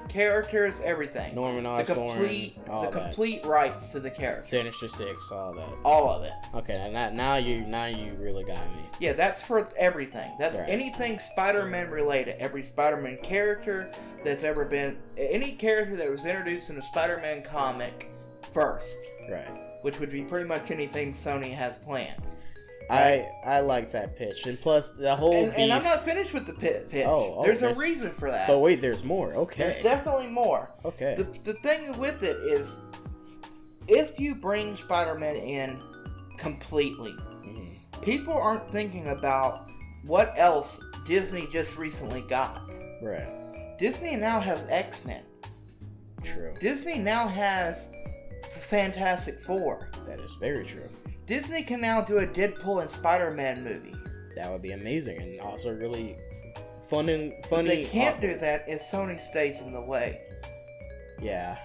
characters, 0.09 0.75
everything. 0.85 1.35
Norman 1.35 1.67
Osborn. 1.67 1.85
the 1.87 2.15
complete 2.15 2.65
the 2.67 2.71
that. 2.83 2.93
complete 2.93 3.45
rights 3.45 3.89
to 3.89 4.01
the 4.01 4.11
character. 4.11 4.45
Sinister 4.45 4.89
Six, 4.89 5.31
all 5.31 5.53
that. 5.55 5.69
All 5.85 6.11
of 6.11 6.23
it. 6.23 6.33
Okay, 6.55 6.91
now, 6.93 7.11
now 7.11 7.37
you 7.37 7.61
now 7.63 7.87
you 7.87 8.13
really 8.15 8.45
got 8.45 8.59
me. 8.75 8.83
Yeah, 9.01 9.13
that's 9.13 9.43
for 9.43 9.69
everything. 9.77 10.31
That's 10.39 10.59
Right. 10.59 10.69
anything 10.69 11.19
Spider-Man 11.19 11.91
related. 11.91 12.37
Every 12.39 12.63
Spider-Man 12.63 13.19
character 13.23 13.91
that's 14.25 14.43
ever 14.45 14.65
been 14.65 14.97
any 15.17 15.53
character 15.53 15.97
that 15.97 16.11
was 16.11 16.25
introduced 16.25 16.71
in 16.71 16.79
a 16.79 16.83
Spider-Man 16.83 17.43
comic 17.43 18.11
first, 18.53 18.97
Right. 19.29 19.49
which 19.83 19.99
would 20.01 20.11
be 20.11 20.23
pretty 20.23 20.47
much 20.47 20.71
anything 20.71 21.13
Sony 21.13 21.53
has 21.55 21.79
planned. 21.79 22.23
I 22.91 23.29
I 23.45 23.61
like 23.61 23.93
that 23.93 24.17
pitch, 24.17 24.47
and 24.47 24.61
plus 24.61 24.91
the 24.93 25.15
whole 25.17 25.35
And, 25.35 25.51
beef. 25.51 25.59
and 25.59 25.73
I'm 25.73 25.83
not 25.85 26.05
finished 26.05 26.35
with 26.35 26.47
the 26.47 26.53
pit 26.53 26.91
pitch. 26.91 27.07
Oh, 27.07 27.35
oh, 27.39 27.43
there's 27.45 27.63
a 27.63 27.73
reason 27.81 28.11
for 28.13 28.31
that. 28.31 28.49
Oh 28.51 28.59
wait, 28.59 28.81
there's 28.81 29.03
more. 29.05 29.33
Okay, 29.35 29.63
there's 29.71 29.83
definitely 29.83 30.27
more. 30.29 30.71
Okay. 30.85 31.15
The, 31.17 31.25
the 31.53 31.55
thing 31.61 31.97
with 31.99 32.23
it 32.23 32.37
is, 32.37 32.77
if 33.89 34.19
you 34.21 34.35
bring 34.35 34.77
Spider-Man 34.77 35.37
in 35.37 35.81
completely, 36.37 37.13
Mhm. 37.45 37.75
people 38.03 38.35
aren't 38.35 38.71
thinking 38.71 39.09
about 39.09 39.71
what 40.05 40.35
else 40.37 40.79
Disney 41.07 41.47
just 41.51 41.77
recently 41.79 42.21
got. 42.23 42.71
Right. 43.03 43.77
Disney 43.79 44.17
now 44.17 44.41
has 44.41 44.63
X-Men. 44.69 45.23
True. 46.23 46.55
Disney 46.61 46.99
now 46.99 47.29
has 47.29 47.91
the 48.43 48.61
Fantastic 48.61 49.41
Four. 49.41 49.89
That 50.07 50.21
is 50.21 50.35
very 50.41 50.65
true. 50.65 50.89
Disney 51.27 51.63
can 51.63 51.81
now 51.81 52.01
do 52.01 52.19
a 52.19 52.27
Deadpool 52.27 52.83
and 52.83 52.91
Spider-Man 52.91 53.65
movie. 53.65 53.95
That 54.37 54.51
would 54.51 54.63
be 54.63 54.73
amazing, 54.73 55.21
and 55.21 55.41
also 55.41 55.75
really 55.75 56.17
fun 56.89 57.09
and 57.09 57.33
But 57.43 57.49
funny. 57.51 57.69
they 57.69 57.85
can't 57.85 58.19
uh, 58.19 58.21
do 58.21 58.37
that 58.39 58.65
if 58.69 58.83
Sony 58.83 59.21
stays 59.21 59.61
in 59.61 59.73
the 59.73 59.81
way. 59.81 60.21
Yeah. 61.21 61.57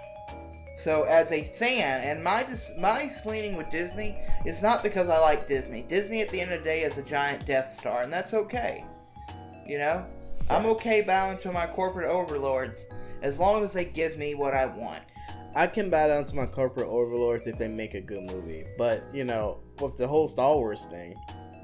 So 0.77 1.03
as 1.03 1.31
a 1.33 1.43
fan, 1.43 2.01
and 2.03 2.23
my 2.23 2.43
dis- 2.43 2.71
my 2.77 3.11
leaning 3.25 3.57
with 3.57 3.69
Disney 3.69 4.17
is 4.45 4.63
not 4.63 4.81
because 4.81 5.09
I 5.09 5.19
like 5.19 5.47
Disney. 5.47 5.81
Disney 5.81 6.21
at 6.21 6.29
the 6.29 6.39
end 6.39 6.53
of 6.53 6.59
the 6.59 6.63
day 6.65 6.83
is 6.83 6.97
a 6.97 7.03
giant 7.03 7.45
Death 7.45 7.73
Star, 7.77 8.03
and 8.03 8.13
that's 8.13 8.33
okay. 8.33 8.85
You 9.67 9.77
know, 9.79 10.05
I'm 10.49 10.65
okay 10.67 11.01
bowing 11.01 11.37
to 11.39 11.51
my 11.51 11.67
corporate 11.67 12.09
overlords 12.09 12.79
as 13.21 13.39
long 13.39 13.63
as 13.63 13.73
they 13.73 13.83
give 13.85 14.17
me 14.17 14.35
what 14.35 14.53
I 14.53 14.67
want. 14.67 15.03
I 15.55 15.67
can 15.67 15.89
bow 15.89 16.07
down 16.07 16.25
to 16.25 16.35
my 16.35 16.45
corporate 16.45 16.87
overlords 16.87 17.47
if 17.47 17.57
they 17.57 17.67
make 17.67 17.93
a 17.93 18.01
good 18.01 18.23
movie, 18.23 18.65
but 18.77 19.03
you 19.13 19.23
know, 19.23 19.59
with 19.79 19.97
the 19.97 20.07
whole 20.07 20.27
Star 20.27 20.55
Wars 20.55 20.85
thing, 20.85 21.15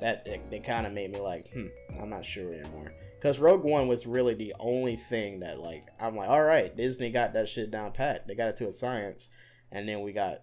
that 0.02 0.26
it 0.26 0.64
kind 0.64 0.86
of 0.86 0.94
made 0.94 1.12
me 1.12 1.20
like, 1.20 1.52
hmm, 1.54 1.68
I'm 2.00 2.10
not 2.10 2.26
sure 2.26 2.54
anymore. 2.54 2.94
Because 3.16 3.40
Rogue 3.40 3.64
One 3.64 3.88
was 3.88 4.06
really 4.06 4.34
the 4.34 4.54
only 4.60 4.96
thing 4.96 5.40
that, 5.40 5.60
like, 5.60 5.88
I'm 6.00 6.16
like, 6.16 6.30
all 6.30 6.44
right, 6.44 6.76
Disney 6.76 7.10
got 7.10 7.34
that 7.34 7.50
shit 7.50 7.72
down 7.72 7.92
pat. 7.92 8.28
They 8.28 8.36
got 8.36 8.50
it 8.50 8.58
to 8.58 8.68
a 8.68 8.74
science, 8.74 9.30
and 9.72 9.88
then 9.88 10.02
we 10.02 10.14
got, 10.14 10.40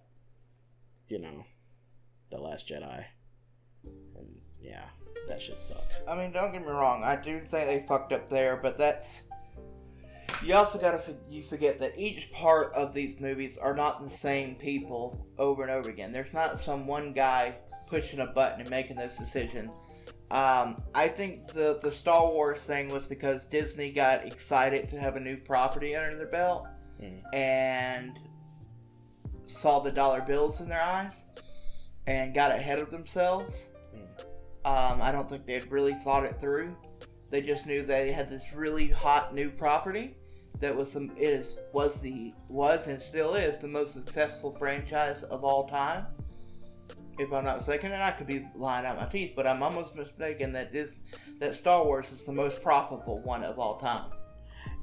you 1.07 1.19
know, 1.19 1.45
the 2.31 2.39
Last 2.39 2.67
Jedi, 2.67 3.05
and 3.83 4.35
yeah, 4.59 4.85
that 5.29 5.41
shit 5.41 5.59
sucked. 5.59 6.01
I 6.07 6.15
mean, 6.15 6.31
don't 6.31 6.51
get 6.51 6.61
me 6.61 6.71
wrong. 6.71 7.03
I 7.03 7.15
do 7.15 7.39
think 7.39 7.67
they 7.67 7.85
fucked 7.87 8.11
up 8.11 8.29
there, 8.29 8.57
but 8.57 8.77
that's. 8.77 9.23
You 10.41 10.55
also 10.55 10.79
gotta 10.79 10.97
f- 10.97 11.15
you 11.29 11.43
forget 11.43 11.79
that 11.79 11.97
each 11.97 12.31
part 12.31 12.73
of 12.73 12.93
these 12.93 13.19
movies 13.19 13.57
are 13.57 13.73
not 13.75 14.03
the 14.03 14.15
same 14.15 14.55
people 14.55 15.25
over 15.37 15.61
and 15.63 15.71
over 15.71 15.89
again. 15.89 16.11
There's 16.11 16.33
not 16.33 16.59
some 16.59 16.87
one 16.87 17.13
guy 17.13 17.55
pushing 17.87 18.19
a 18.19 18.25
button 18.27 18.61
and 18.61 18.69
making 18.69 18.95
those 18.97 19.15
decisions. 19.17 19.73
Um, 20.31 20.77
I 20.95 21.07
think 21.07 21.47
the 21.47 21.79
the 21.81 21.91
Star 21.91 22.31
Wars 22.31 22.61
thing 22.63 22.89
was 22.89 23.05
because 23.05 23.45
Disney 23.45 23.91
got 23.91 24.25
excited 24.25 24.87
to 24.89 24.99
have 24.99 25.15
a 25.15 25.19
new 25.19 25.37
property 25.37 25.95
under 25.95 26.15
their 26.17 26.27
belt 26.27 26.67
Mm. 27.01 27.21
and 27.33 28.19
saw 29.47 29.79
the 29.79 29.91
dollar 29.91 30.21
bills 30.21 30.61
in 30.61 30.69
their 30.69 30.81
eyes 30.81 31.25
and 32.07 32.33
got 32.33 32.51
ahead 32.51 32.79
of 32.79 32.91
themselves. 32.91 33.65
Um, 34.65 35.01
I 35.01 35.11
don't 35.11 35.27
think 35.27 35.45
they 35.45 35.53
had 35.53 35.69
really 35.71 35.93
thought 35.95 36.23
it 36.23 36.39
through. 36.39 36.75
They 37.29 37.41
just 37.41 37.65
knew 37.65 37.83
they 37.83 38.11
had 38.11 38.29
this 38.29 38.45
really 38.53 38.87
hot 38.89 39.33
new 39.33 39.49
property 39.49 40.15
that 40.63 40.73
was 40.73 40.93
the 40.93 41.09
is 41.17 41.57
was 41.73 41.99
the 41.99 42.31
was 42.47 42.87
and 42.87 43.01
still 43.01 43.35
is 43.35 43.59
the 43.59 43.67
most 43.67 43.91
successful 43.91 44.49
franchise 44.49 45.23
of 45.23 45.43
all 45.43 45.67
time. 45.67 46.05
If 47.19 47.33
I'm 47.33 47.43
not 47.43 47.57
mistaken, 47.57 47.91
and 47.91 48.01
I 48.01 48.11
could 48.11 48.27
be 48.27 48.47
lying 48.55 48.85
out 48.85 48.97
my 48.97 49.05
teeth, 49.05 49.33
but 49.35 49.45
I'm 49.45 49.61
almost 49.61 49.93
mistaken 49.93 50.53
that 50.53 50.71
this 50.71 50.95
that 51.39 51.57
Star 51.57 51.83
Wars 51.83 52.13
is 52.13 52.23
the 52.23 52.31
most 52.31 52.63
profitable 52.63 53.19
one 53.19 53.43
of 53.43 53.59
all 53.59 53.77
time. 53.77 54.05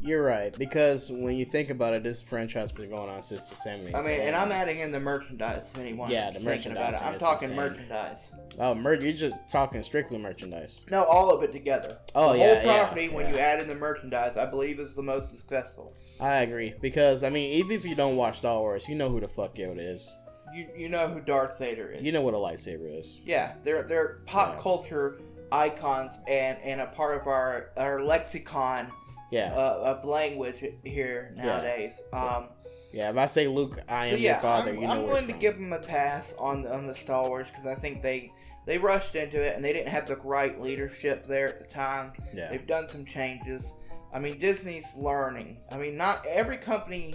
You're 0.03 0.23
right 0.23 0.57
because 0.59 1.11
when 1.11 1.37
you 1.37 1.45
think 1.45 1.69
about 1.69 1.93
it, 1.93 2.03
this 2.03 2.23
franchise 2.23 2.63
has 2.63 2.73
been 2.73 2.89
going 2.89 3.11
on 3.11 3.23
since 3.23 3.51
the 3.51 3.55
70s. 3.55 3.95
I 3.95 4.01
mean, 4.01 4.21
and 4.21 4.35
I'm 4.35 4.51
adding 4.51 4.81
in 4.81 4.93
the 4.93 5.01
merchandise. 5.01 5.69
If 5.75 5.79
anyone 5.79 6.11
Yeah, 6.11 6.31
the 6.31 6.41
thinking 6.41 6.73
about 6.73 6.95
it, 6.95 7.03
I'm 7.03 7.19
talking 7.19 7.55
merchandise. 7.55 8.25
oh, 8.59 8.75
mer- 8.75 8.95
you're 8.95 9.13
just 9.13 9.35
talking 9.53 9.83
strictly 9.83 10.17
merchandise. 10.17 10.85
No, 10.91 11.05
all 11.05 11.31
of 11.31 11.43
it 11.43 11.53
together. 11.53 11.99
Oh, 12.15 12.33
the 12.33 12.39
yeah, 12.39 12.55
whole 12.55 12.65
yeah, 12.65 12.79
property, 12.85 13.09
when 13.11 13.27
yeah. 13.27 13.33
you 13.33 13.39
add 13.39 13.61
in 13.61 13.69
the 13.69 13.75
merchandise, 13.75 14.37
I 14.39 14.47
believe 14.47 14.81
is 14.81 14.95
the 14.95 15.03
most 15.03 15.37
successful. 15.37 15.95
I 16.19 16.37
agree 16.43 16.75
because 16.81 17.23
I 17.23 17.29
mean, 17.31 17.53
even 17.53 17.73
if 17.73 17.85
you 17.85 17.95
don't 17.95 18.17
watch 18.17 18.39
Star 18.39 18.59
Wars, 18.59 18.89
you 18.89 18.95
know 18.95 19.11
who 19.11 19.21
the 19.21 19.29
fuck 19.29 19.55
Yoda 19.57 19.95
is. 19.95 20.17
You 20.55 20.67
you 20.77 20.89
know 20.89 21.09
who 21.09 21.21
Darth 21.21 21.59
Vader 21.59 21.93
is. 21.93 22.03
You 22.03 22.11
know 22.13 22.23
what 22.23 22.35
a 22.35 22.37
lightsaber 22.39 22.99
is. 22.99 23.21
yeah, 23.25 23.53
they're 23.65 23.83
they're 23.85 24.19
pop 24.27 24.57
Yeah. 24.57 24.63
culture 24.63 25.21
icons 25.53 26.19
and 26.29 26.59
and 26.63 26.81
a 26.81 26.87
part 26.87 27.21
of 27.21 27.27
our 27.27 27.71
our 27.77 28.03
lexicon 28.03 28.91
Yeah, 29.31 29.53
uh, 29.55 29.83
of 29.99 30.05
language 30.05 30.65
here 30.85 31.33
Yeah. 31.37 31.43
nowadays. 31.45 31.93
Um, 32.13 32.49
yeah. 32.93 33.11
If 33.11 33.17
I 33.17 33.27
say 33.27 33.47
Luke, 33.47 33.79
I 33.89 34.07
am 34.07 34.11
so 34.13 34.17
yeah, 34.17 34.33
your 34.33 34.41
father, 34.43 34.71
I'm, 34.73 34.77
you 34.77 34.83
know 34.83 34.91
I'm 34.93 35.03
willing 35.07 35.27
to 35.29 35.33
give 35.33 35.55
them 35.55 35.73
a 35.73 35.79
pass 35.79 36.35
on 36.39 36.67
on 36.67 36.87
the 36.87 36.95
Star 36.97 37.29
Wars 37.29 37.47
because 37.49 37.67
I 37.67 37.75
think 37.75 38.03
they 38.03 38.31
they 38.67 38.79
rushed 38.79 39.15
into 39.15 39.43
it 39.43 39.55
and 39.57 39.65
they 39.65 39.73
didn't 39.73 39.89
have 39.89 40.07
the 40.07 40.17
right 40.17 40.61
leadership 40.61 41.27
there 41.27 41.49
at 41.49 41.59
the 41.61 41.73
time. 41.73 42.13
Yeah, 42.35 42.51
They've 42.51 42.67
done 42.67 42.89
some 42.89 43.05
changes. 43.05 43.73
I 44.13 44.19
mean, 44.19 44.39
Disney's 44.41 44.95
learning. 44.97 45.59
I 45.71 45.77
mean, 45.77 45.97
not 45.97 46.27
every 46.27 46.57
company. 46.57 47.15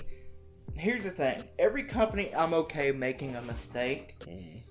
Here's 0.76 1.04
the 1.04 1.12
thing: 1.12 1.44
every 1.60 1.84
company, 1.84 2.34
I'm 2.34 2.54
okay 2.54 2.92
making 2.92 3.36
a 3.36 3.42
mistake. 3.42 4.16
Mhm. 4.22 4.62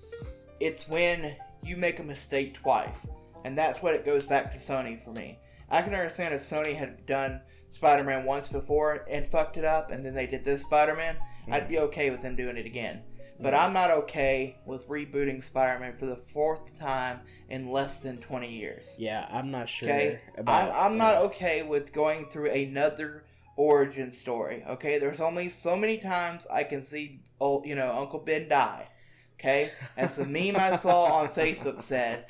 It's 0.59 0.87
when 0.87 1.35
you 1.63 1.77
make 1.77 1.99
a 1.99 2.03
mistake 2.03 2.55
twice, 2.55 3.07
and 3.43 3.57
that's 3.57 3.81
what 3.81 3.93
it 3.93 4.05
goes 4.05 4.23
back 4.23 4.51
to 4.53 4.59
Sony 4.59 5.03
for 5.03 5.11
me. 5.11 5.37
I 5.69 5.81
can 5.81 5.93
understand 5.93 6.33
if 6.33 6.41
Sony 6.41 6.75
had 6.75 7.05
done 7.05 7.41
Spider-Man 7.71 8.25
once 8.25 8.47
before 8.47 9.05
and 9.09 9.25
fucked 9.25 9.57
it 9.57 9.65
up, 9.65 9.91
and 9.91 10.05
then 10.05 10.13
they 10.13 10.27
did 10.27 10.45
this 10.45 10.61
Spider-Man, 10.63 11.17
I'd 11.51 11.67
be 11.67 11.79
okay 11.79 12.09
with 12.09 12.21
them 12.21 12.35
doing 12.35 12.57
it 12.57 12.65
again. 12.65 13.01
But 13.39 13.53
Mhm. 13.53 13.59
I'm 13.59 13.73
not 13.73 13.91
okay 13.91 14.55
with 14.65 14.87
rebooting 14.87 15.43
Spider-Man 15.43 15.97
for 15.97 16.05
the 16.05 16.15
fourth 16.15 16.77
time 16.79 17.19
in 17.49 17.69
less 17.69 17.99
than 18.01 18.17
20 18.19 18.49
years. 18.49 18.87
yeah. 18.97 19.27
I'm 19.29 19.51
not 19.51 19.67
sure 19.67 19.89
Okay, 19.89 20.19
about. 20.37 20.69
I'm, 20.69 20.93
I'm 20.93 20.97
not 20.97 21.15
okay 21.23 21.61
with 21.63 21.91
going 21.91 22.29
through 22.29 22.51
another 22.51 23.25
origin 23.57 24.11
story. 24.11 24.63
Okay, 24.67 24.99
there's 24.99 25.19
only 25.19 25.49
so 25.49 25.75
many 25.75 25.97
times 25.97 26.47
I 26.51 26.63
can 26.63 26.81
see, 26.81 27.19
oh, 27.41 27.63
you 27.65 27.75
know, 27.75 27.91
Uncle 27.91 28.19
Ben 28.19 28.47
die. 28.47 28.87
Okay, 29.37 29.69
as 29.97 30.15
the 30.15 30.25
meme 30.25 30.55
I 30.55 30.77
saw 30.77 31.03
on 31.03 31.27
Facebook 31.27 31.83
said, 31.83 32.25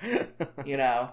you 0.65 0.75
know, 0.75 1.11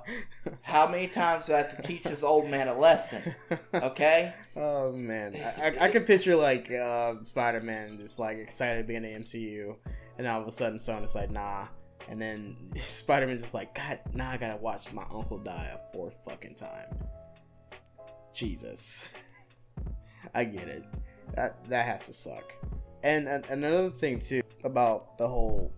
how 0.62 0.88
many 0.88 1.06
times 1.06 1.46
do 1.46 1.54
I 1.54 1.58
have 1.58 1.76
to 1.76 1.82
teach 1.82 2.02
this 2.02 2.22
old 2.22 2.50
man 2.50 2.68
a 2.68 2.76
lesson? 2.76 3.34
Okay, 3.74 4.32
Oh 4.54 4.92
man, 4.92 5.34
I, 5.34 5.68
I, 5.68 5.84
I 5.84 5.88
can 5.88 6.04
picture 6.04 6.36
like 6.36 6.70
uh, 6.70 7.14
Spider-Man 7.22 7.98
just 7.98 8.18
like 8.18 8.36
excited 8.36 8.82
to 8.82 8.84
be 8.84 8.96
in 8.96 9.02
the 9.02 9.08
MCU, 9.08 9.76
and 10.18 10.26
all 10.26 10.42
of 10.42 10.46
a 10.46 10.52
sudden 10.52 10.78
Sony's 10.78 11.14
like, 11.14 11.30
nah, 11.30 11.68
and 12.08 12.20
then 12.20 12.56
Spider-Man 12.76 13.38
just 13.38 13.54
like, 13.54 13.74
God, 13.74 14.00
now 14.12 14.30
I 14.30 14.36
gotta 14.36 14.56
watch 14.56 14.92
my 14.92 15.04
uncle 15.12 15.38
die 15.38 15.70
a 15.74 15.92
fourth 15.92 16.16
fucking 16.26 16.56
time. 16.56 16.98
Jesus, 18.34 19.08
I 20.34 20.44
get 20.44 20.68
it. 20.68 20.84
That 21.34 21.66
that 21.70 21.86
has 21.86 22.06
to 22.06 22.12
suck. 22.12 22.52
And, 23.02 23.26
and 23.26 23.44
another 23.46 23.90
thing 23.90 24.20
too 24.20 24.42
about 24.64 25.16
the 25.16 25.26
whole 25.26 25.72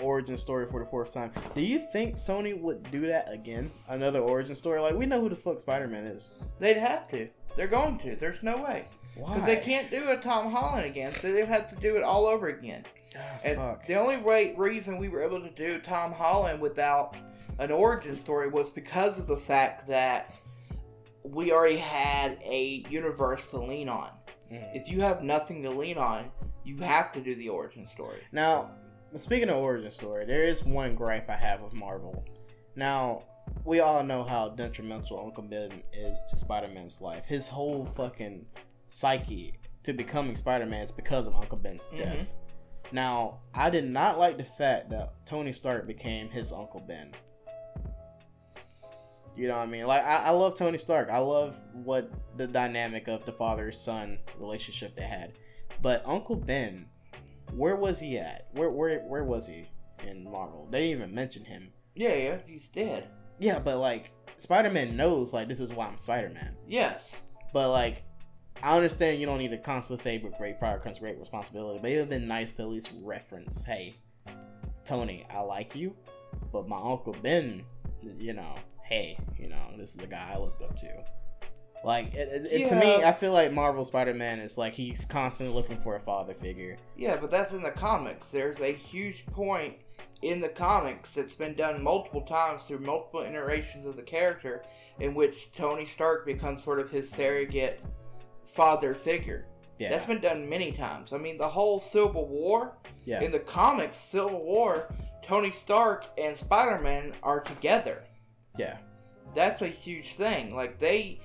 origin 0.00 0.36
story 0.36 0.66
for 0.70 0.80
the 0.80 0.86
fourth 0.86 1.12
time. 1.14 1.30
Do 1.54 1.60
you 1.60 1.78
think 1.92 2.16
Sony 2.16 2.58
would 2.60 2.90
do 2.90 3.06
that 3.08 3.32
again? 3.32 3.70
Another 3.88 4.20
origin 4.20 4.56
story? 4.56 4.80
Like 4.80 4.94
we 4.94 5.06
know 5.06 5.20
who 5.20 5.28
the 5.28 5.36
fuck 5.36 5.60
Spider 5.60 5.86
Man 5.88 6.04
is. 6.06 6.32
They'd 6.58 6.76
have 6.76 7.06
to. 7.08 7.28
They're 7.56 7.66
going 7.68 7.98
to. 8.00 8.16
There's 8.16 8.42
no 8.42 8.56
way 8.62 8.86
Why? 9.16 9.34
because 9.34 9.46
they 9.46 9.56
can't 9.56 9.90
do 9.90 10.10
a 10.10 10.16
Tom 10.16 10.50
Holland 10.50 10.86
again, 10.86 11.12
so 11.20 11.32
they'd 11.32 11.44
have 11.46 11.68
to 11.70 11.76
do 11.76 11.96
it 11.96 12.02
all 12.02 12.26
over 12.26 12.48
again. 12.48 12.84
Ah, 13.16 13.20
And 13.44 13.56
fuck. 13.58 13.86
the 13.86 13.94
only 13.94 14.16
way 14.16 14.54
reason 14.56 14.96
we 14.98 15.08
were 15.08 15.22
able 15.22 15.40
to 15.42 15.50
do 15.50 15.78
Tom 15.80 16.12
Holland 16.12 16.60
without 16.60 17.14
an 17.58 17.70
origin 17.70 18.16
story 18.16 18.48
was 18.48 18.70
because 18.70 19.18
of 19.18 19.26
the 19.26 19.36
fact 19.36 19.86
that 19.88 20.32
we 21.22 21.52
already 21.52 21.76
had 21.76 22.38
a 22.42 22.84
universe 22.88 23.42
to 23.50 23.58
lean 23.62 23.88
on. 23.88 24.08
Mhm. 24.50 24.74
If 24.74 24.88
you 24.88 25.02
have 25.02 25.22
nothing 25.22 25.62
to 25.62 25.70
lean 25.70 25.98
on, 25.98 26.30
you 26.64 26.78
have 26.78 27.12
to 27.12 27.20
do 27.20 27.34
the 27.34 27.48
origin 27.50 27.86
story. 27.88 28.20
Now, 28.32 28.70
speaking 29.16 29.48
of 29.50 29.56
origin 29.56 29.90
story, 29.90 30.24
there 30.24 30.44
is 30.44 30.64
one 30.64 30.94
gripe 30.94 31.28
I 31.28 31.36
have 31.36 31.60
with 31.60 31.72
Marvel. 31.74 32.24
Now, 32.76 33.24
we 33.64 33.80
all 33.80 34.02
know 34.02 34.24
how 34.24 34.50
detrimental 34.50 35.20
Uncle 35.20 35.42
Ben 35.42 35.82
is 35.92 36.22
to 36.30 36.36
Spider 36.36 36.68
Man's 36.68 37.00
life. 37.00 37.26
His 37.26 37.48
whole 37.48 37.86
fucking 37.96 38.46
psyche 38.86 39.58
to 39.82 39.92
becoming 39.92 40.36
Spider 40.36 40.66
Man 40.66 40.82
is 40.82 40.92
because 40.92 41.26
of 41.26 41.34
Uncle 41.34 41.58
Ben's 41.58 41.86
Mhm. 41.88 41.98
death. 41.98 42.34
Now, 42.92 43.40
I 43.54 43.70
did 43.70 43.84
not 43.88 44.18
like 44.18 44.36
the 44.36 44.44
fact 44.44 44.90
that 44.90 45.12
Tony 45.26 45.52
Stark 45.52 45.86
became 45.86 46.28
his 46.30 46.52
Uncle 46.52 46.80
Ben. 46.80 47.12
You 49.34 49.48
know 49.48 49.56
what 49.56 49.62
I 49.62 49.66
mean? 49.66 49.86
Like, 49.86 50.04
I, 50.04 50.24
I 50.24 50.30
love 50.30 50.56
Tony 50.56 50.76
Stark. 50.76 51.08
I 51.10 51.18
love 51.18 51.54
what 51.72 52.10
the 52.36 52.46
dynamic 52.46 53.08
of 53.08 53.24
the 53.24 53.32
father 53.32 53.72
son 53.72 54.18
relationship 54.38 54.94
they 54.94 55.04
had. 55.04 55.32
But 55.80 56.06
Uncle 56.06 56.36
Ben, 56.36 56.86
where 57.54 57.76
was 57.76 58.00
he 58.00 58.18
at? 58.18 58.48
Where 58.52 58.70
where 58.70 59.00
where 59.00 59.24
was 59.24 59.46
he 59.48 59.68
in 60.06 60.24
Marvel? 60.24 60.68
They 60.70 60.88
didn't 60.88 61.02
even 61.02 61.14
mention 61.14 61.44
him. 61.44 61.72
Yeah, 61.94 62.14
yeah, 62.14 62.38
he's 62.46 62.68
dead. 62.68 63.08
Yeah, 63.38 63.58
but 63.58 63.78
like 63.78 64.12
Spider 64.36 64.70
Man 64.70 64.96
knows 64.96 65.32
like 65.32 65.48
this 65.48 65.60
is 65.60 65.72
why 65.72 65.86
I'm 65.86 65.98
Spider 65.98 66.30
Man. 66.30 66.56
Yes. 66.66 67.16
But 67.52 67.70
like 67.70 68.02
I 68.62 68.76
understand 68.76 69.18
you 69.18 69.26
don't 69.26 69.38
need 69.38 69.50
to 69.50 69.58
constantly 69.58 70.02
say 70.02 70.18
with 70.18 70.38
great 70.38 70.60
power 70.60 70.78
comes 70.78 71.00
great 71.00 71.18
responsibility, 71.18 71.80
but 71.82 71.90
it 71.90 71.94
would 71.94 72.00
have 72.00 72.08
been 72.08 72.28
nice 72.28 72.52
to 72.52 72.62
at 72.62 72.68
least 72.68 72.92
reference, 73.02 73.64
hey, 73.64 73.96
Tony, 74.84 75.26
I 75.34 75.40
like 75.40 75.74
you, 75.74 75.96
but 76.52 76.68
my 76.68 76.76
Uncle 76.76 77.16
Ben, 77.22 77.64
you 78.18 78.34
know, 78.34 78.54
hey, 78.84 79.18
you 79.36 79.48
know, 79.48 79.58
this 79.76 79.90
is 79.90 79.96
the 79.96 80.06
guy 80.06 80.30
I 80.32 80.38
looked 80.38 80.62
up 80.62 80.76
to. 80.76 81.04
Like 81.84 82.14
it, 82.14 82.28
it, 82.46 82.62
it- 82.62 82.68
to 82.68 82.76
me, 82.76 83.02
I 83.02 83.12
feel 83.12 83.32
like 83.32 83.52
Marvel 83.52 83.84
Spider 83.84 84.14
Man 84.14 84.38
is 84.40 84.56
like 84.58 84.72
he's 84.74 85.04
constantly 85.04 85.54
looking 85.54 85.76
for 85.78 85.96
a 85.96 86.00
father 86.00 86.34
figure. 86.34 86.76
Yeah, 86.96 87.16
but 87.20 87.30
that's 87.30 87.52
in 87.52 87.62
the 87.62 87.70
comics. 87.70 88.28
There's 88.28 88.60
a 88.60 88.72
huge 88.72 89.26
point 89.26 89.76
in 90.22 90.40
the 90.40 90.48
comics 90.48 91.14
that's 91.14 91.34
been 91.34 91.54
done 91.54 91.82
multiple 91.82 92.20
times 92.22 92.62
through 92.64 92.78
multiple 92.78 93.20
iterations 93.22 93.86
of 93.86 93.96
the 93.96 94.02
character 94.02 94.62
in 95.00 95.14
which 95.14 95.50
Tony 95.52 95.84
Stark 95.84 96.24
becomes 96.24 96.62
sort 96.62 96.78
of 96.78 96.88
his 96.90 97.10
surrogate 97.10 97.82
father 98.46 98.94
figure. 98.94 99.46
Yeah, 99.78 99.88
That's 99.90 100.06
been 100.06 100.20
done 100.20 100.48
many 100.48 100.70
times. 100.70 101.12
I 101.12 101.18
mean, 101.18 101.38
the 101.38 101.48
whole 101.48 101.80
Civil 101.80 102.28
War, 102.28 102.76
yeah, 103.04 103.20
in 103.20 103.32
the 103.32 103.40
comics, 103.40 103.98
Civil 103.98 104.44
War, 104.44 104.94
Tony 105.24 105.50
Stark 105.50 106.06
and 106.18 106.36
Spider 106.36 106.80
Man 106.80 107.14
are 107.24 107.40
together. 107.40 108.04
yeah. 108.56 108.76
That's 109.34 109.62
a 109.62 109.66
huge 109.66 110.14
thing. 110.16 110.54
Like, 110.54 110.78
they. 110.78 111.18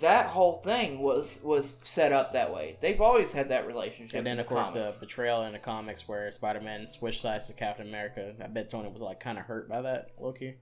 That 0.00 0.26
whole 0.26 0.56
thing 0.56 0.98
was 0.98 1.40
was 1.42 1.76
set 1.82 2.12
up 2.12 2.32
that 2.32 2.52
way. 2.52 2.76
They've 2.80 3.00
always 3.00 3.32
had 3.32 3.48
that 3.50 3.66
relationship. 3.66 4.18
And 4.18 4.26
then, 4.26 4.38
of 4.38 4.46
course, 4.46 4.72
comics. 4.72 4.94
the 4.94 5.00
betrayal 5.00 5.42
in 5.42 5.52
the 5.52 5.58
comics 5.58 6.08
where 6.08 6.30
Spider 6.32 6.60
Man 6.60 6.88
switched 6.88 7.22
sides 7.22 7.46
to 7.46 7.52
Captain 7.52 7.86
America. 7.86 8.34
I 8.42 8.46
bet 8.48 8.70
Tony 8.70 8.88
was 8.88 9.02
like 9.02 9.20
kind 9.20 9.38
of 9.38 9.44
hurt 9.44 9.68
by 9.68 9.82
that, 9.82 10.10
low 10.18 10.32
key. 10.32 10.54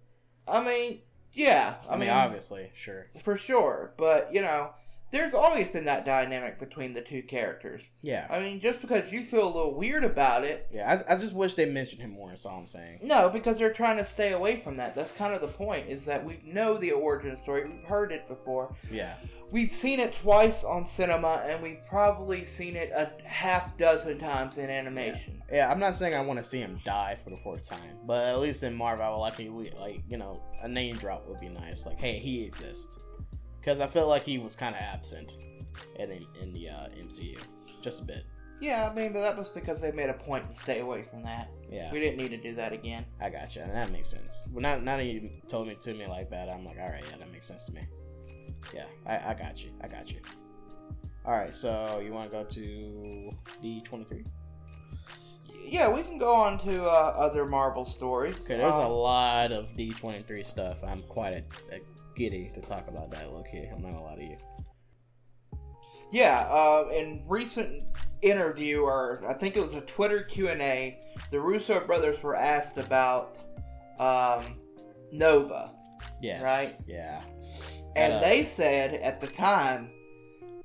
I 0.47 0.63
mean, 0.63 1.01
yeah. 1.33 1.77
I, 1.89 1.97
mean, 1.97 2.11
obviously, 2.11 2.71
sure. 2.75 3.07
for 3.23 3.37
sure. 3.37 3.95
But 3.97 4.33
you 4.33 4.43
know, 4.43 4.71
there's 5.13 5.35
always 5.35 5.71
been 5.71 5.85
that 5.85 6.05
dynamic 6.05 6.59
between 6.59 6.95
the 6.95 7.03
two 7.03 7.23
characters. 7.23 7.83
Yeah, 8.03 8.27
I 8.29 8.41
mean, 8.41 8.59
just 8.61 8.81
because 8.81 9.13
you 9.13 9.23
feel 9.23 9.45
a 9.45 9.53
little 9.55 9.75
weird 9.75 10.03
about 10.05 10.45
it, 10.45 10.67
yeah. 10.73 11.03
I, 11.09 11.15
I 11.15 11.17
just 11.19 11.35
wish 11.35 11.55
they 11.55 11.67
mentioned 11.67 12.01
him 12.03 12.11
more. 12.11 12.31
That's 12.31 12.45
all 12.45 12.59
I'm 12.59 12.67
saying. 12.67 13.01
no, 13.03 13.29
because 13.29 13.59
they're 13.59 13.73
trying 13.73 13.99
to 13.99 14.05
stay 14.05 14.33
away 14.33 14.61
from 14.61 14.79
that. 14.79 14.97
That's 14.97 15.13
kind 15.13 15.35
of 15.35 15.41
the 15.41 15.49
point. 15.49 15.89
Is 15.89 16.05
that 16.07 16.25
we 16.25 16.41
know 16.45 16.77
the 16.77 16.91
origin 16.93 17.37
story. 17.43 17.69
We've 17.69 17.85
heard 17.85 18.11
it 18.11 18.27
before. 18.27 18.75
Yeah, 18.91 19.15
We've 19.53 19.71
seen 19.73 20.01
it 20.01 20.15
twice 20.15 20.65
on 20.65 20.87
cinema, 20.87 21.45
and 21.47 21.63
we've 21.63 21.85
probably 21.87 22.43
seen 22.43 22.75
it 22.75 22.91
a 22.97 23.11
half 23.29 23.77
dozen 23.77 24.19
times 24.19 24.57
in 24.57 24.71
animation. 24.71 25.43
yeah. 25.53 25.71
I'm 25.71 25.79
not 25.79 25.95
saying 25.95 26.15
I 26.15 26.23
want 26.23 26.39
to 26.39 26.45
see 26.45 26.59
him 26.59 26.81
die 26.87 27.19
for 27.23 27.29
the 27.29 27.37
fourth 27.37 27.69
time, 27.69 27.99
but 28.07 28.25
at 28.25 28.41
least 28.41 28.63
in 28.63 28.75
Marvel, 28.75 29.05
I 29.05 29.11
would 29.11 29.17
like 29.19 29.39
like 29.79 30.03
you 30.09 30.17
know 30.17 30.43
a 30.63 30.69
name 30.69 30.97
drop 30.97 31.29
would 31.29 31.39
be 31.39 31.51
nice. 31.51 31.85
Like, 31.85 31.99
hey, 31.99 32.19
he 32.19 32.43
exists, 32.45 32.99
because 33.63 33.79
I 33.81 33.87
felt 33.87 34.09
like 34.09 34.25
he 34.25 34.39
was 34.39 34.57
kind 34.57 34.75
of 34.75 34.81
absent 34.83 35.37
in 35.97 36.27
in 36.43 36.53
the 36.53 36.69
uh, 36.69 36.89
MCU, 36.99 37.39
just 37.81 38.03
a 38.03 38.05
bit. 38.05 38.25
Yeah, 38.61 38.89
I 38.89 38.95
mean, 38.95 39.13
but 39.13 39.21
that 39.21 39.37
was 39.37 39.49
because 39.49 39.81
they 39.81 39.91
made 39.91 40.09
a 40.09 40.15
point 40.15 40.49
to 40.49 40.55
stay 40.55 40.81
away 40.81 41.03
from 41.03 41.23
that. 41.25 41.49
Yeah, 41.69 41.91
We 41.91 41.99
didn't 41.99 42.17
need 42.19 42.29
to 42.31 42.37
do 42.37 42.55
that 42.55 42.73
again. 42.73 43.05
I 43.21 43.29
got 43.29 43.57
you, 43.57 43.63
and 43.63 43.73
that 43.73 43.91
makes 43.91 44.09
sense. 44.09 44.47
Well, 44.53 44.63
not 44.63 44.85
now 44.85 44.99
that 44.99 45.05
you 45.05 45.31
told 45.49 45.67
me 45.69 45.75
to 45.81 45.95
me 45.95 46.07
like 46.07 46.31
that, 46.31 46.49
I'm 46.49 46.65
like, 46.65 46.79
all 46.79 46.89
right, 46.89 47.03
yeah, 47.11 47.17
that 47.19 47.33
makes 47.33 47.47
sense 47.49 47.65
to 47.67 47.73
me. 47.73 47.83
Yeah, 48.73 48.85
I, 49.07 49.31
I 49.31 49.35
got 49.35 49.65
you. 49.65 49.71
I 49.83 49.89
got 49.89 50.11
you. 50.13 50.21
All 51.25 51.33
right, 51.33 51.55
so 51.55 52.01
you 52.05 52.13
want 52.13 52.31
to 52.31 52.37
go 52.39 52.45
to 52.45 53.31
D23? 53.63 54.25
Yeah, 55.65 55.93
we 55.93 56.03
can 56.03 56.19
go 56.19 56.35
on 56.35 56.59
to 56.61 56.83
uh, 56.85 57.15
other 57.17 57.45
Marvel 57.47 57.85
stories. 57.85 58.35
Okay, 58.45 58.59
there's 58.59 58.77
a 58.77 58.81
Um, 58.81 58.93
lot 58.93 59.53
of 59.53 59.73
D23 59.77 60.45
stuff. 60.45 60.79
I'm 60.87 61.03
quite 61.05 61.33
a, 61.71 61.75
a 61.77 61.81
giddy 62.15 62.51
to 62.55 62.61
talk 62.61 62.89
about 62.89 63.11
that, 63.11 63.33
low 63.33 63.43
key. 63.43 63.67
I'm 63.73 63.83
not 63.83 63.93
gonna 63.93 64.03
lie 64.03 64.17
to 64.17 64.25
you. 64.25 64.37
Yeah, 66.11 66.41
uh, 66.51 66.89
in 66.95 67.25
recent 67.27 67.85
interview, 68.21 68.81
or 68.83 69.23
I 69.27 69.33
think 69.33 69.57
it 69.57 69.63
was 69.63 69.73
a 69.73 69.81
Twitter 69.83 70.23
Q 70.23 70.49
and 70.49 70.61
A, 70.61 71.01
the 71.31 71.41
Russo 71.41 71.81
brothers 71.87 72.23
were 72.23 72.37
asked 72.37 72.77
about 72.77 73.39
um, 73.99 74.59
Nova, 75.11 75.73
Yes. 76.21 76.43
Right. 76.43 76.75
Yeah. 76.87 77.23
and 77.97 78.15
Uh, 78.15 78.21
they 78.21 78.45
said 78.45 78.95
at 78.95 79.21
the 79.21 79.27
time, 79.29 79.91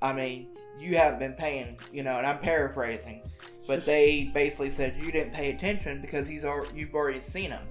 I 0.02 0.14
mean, 0.14 0.50
you 0.80 0.98
haven't 0.98 1.20
been 1.20 1.34
paying, 1.34 1.80
you 1.92 2.04
know, 2.04 2.18
and 2.18 2.28
I'm 2.28 2.40
paraphrasing, 2.40 3.24
but 3.68 3.84
they 3.86 4.30
basically 4.34 4.70
said 4.70 4.96
you 5.02 5.12
didn't 5.12 5.34
pay 5.34 5.50
attention 5.52 6.02
because 6.02 6.28
he's 6.28 6.44
al- 6.46 6.68
you've 6.76 6.94
already 6.94 7.22
seen 7.22 7.52
him, 7.52 7.64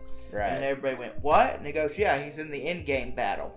and 0.55 0.65
everybody 0.65 0.97
went, 0.97 1.23
"What?" 1.23 1.57
And 1.57 1.67
he 1.67 1.73
goes, 1.73 1.97
"Yeah, 1.99 2.19
he's 2.23 2.39
in 2.39 2.51
the 2.51 2.61
Endgame 2.61 3.15
battle. 3.15 3.53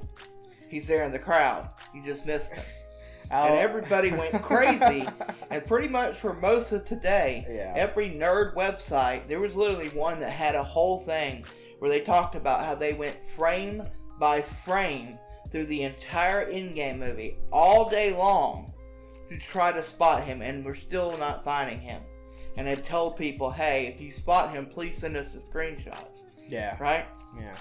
He's 0.68 0.88
there 0.88 1.04
in 1.04 1.12
the 1.12 1.20
crowd. 1.20 1.70
You 1.94 2.04
just 2.04 2.26
missed 2.26 2.54
him." 2.54 2.64
and 3.32 3.54
oh. 3.54 3.58
everybody 3.58 4.12
went 4.12 4.42
crazy. 4.42 5.08
And 5.52 5.66
pretty 5.66 5.88
much 5.88 6.20
for 6.20 6.34
most 6.34 6.72
of 6.72 6.86
today, 6.86 7.44
Yeah. 7.50 7.74
every 7.76 8.08
nerd 8.12 8.54
website, 8.54 9.28
there 9.28 9.40
was 9.40 9.56
literally 9.56 9.90
one 9.90 10.20
that 10.20 10.30
had 10.30 10.54
a 10.54 10.64
whole 10.64 11.00
thing 11.00 11.44
where 11.80 11.90
they 11.90 12.02
talked 12.02 12.36
about 12.36 12.66
how 12.66 12.76
they 12.76 12.94
went 12.94 13.24
frame 13.24 13.84
by 14.20 14.44
frame 14.44 15.18
through 15.52 15.66
the 15.66 15.82
entire 15.84 16.46
Endgame 16.46 17.00
movie 17.00 17.40
all 17.52 17.90
day 17.90 18.14
long 18.16 18.72
to 19.30 19.40
try 19.40 19.72
to 19.72 19.84
spot 19.84 20.24
him, 20.24 20.44
and 20.44 20.64
we're 20.64 20.76
still 20.76 21.18
not 21.18 21.44
finding 21.44 21.80
him. 21.80 22.04
And 22.58 22.68
they 22.68 22.76
told 22.76 23.18
people, 23.18 23.50
"Hey, 23.50 23.88
if 23.88 24.00
you 24.00 24.12
spot 24.12 24.52
him, 24.52 24.68
please 24.68 25.00
send 25.00 25.18
us 25.18 25.34
the 25.34 25.40
screenshots." 25.40 26.26
Yeah. 26.50 26.76
Right? 26.80 27.06
Yeah. 27.38 27.56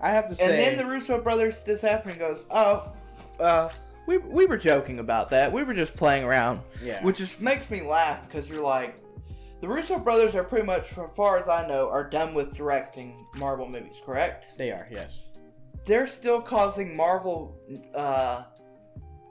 I 0.00 0.10
have 0.10 0.28
to 0.28 0.34
say. 0.34 0.44
And 0.44 0.78
then 0.78 0.86
the 0.86 0.90
Russo 0.90 1.20
brothers 1.20 1.62
this 1.64 1.84
afternoon 1.84 2.18
goes, 2.18 2.46
"Oh, 2.50 2.92
uh, 3.38 3.68
we 4.06 4.18
we 4.18 4.46
were 4.46 4.56
joking 4.56 4.98
about 4.98 5.30
that. 5.30 5.52
We 5.52 5.62
were 5.62 5.74
just 5.74 5.94
playing 5.94 6.24
around." 6.24 6.60
yeah. 6.82 7.02
Which 7.02 7.18
just 7.18 7.40
makes 7.40 7.68
me 7.70 7.82
laugh 7.82 8.26
because 8.26 8.48
you're 8.48 8.62
like, 8.62 8.96
the 9.60 9.68
Russo 9.68 9.98
brothers 9.98 10.34
are 10.34 10.44
pretty 10.44 10.66
much, 10.66 10.88
from 10.88 11.10
far 11.10 11.38
as 11.38 11.48
I 11.48 11.66
know, 11.66 11.88
are 11.88 12.08
done 12.08 12.32
with 12.32 12.54
directing 12.54 13.26
Marvel 13.36 13.68
movies, 13.68 13.96
correct? 14.04 14.56
they 14.56 14.72
are. 14.72 14.88
Yes. 14.90 15.26
They're 15.84 16.06
still 16.06 16.40
causing 16.40 16.96
Marvel 16.96 17.58
uh, 17.94 18.44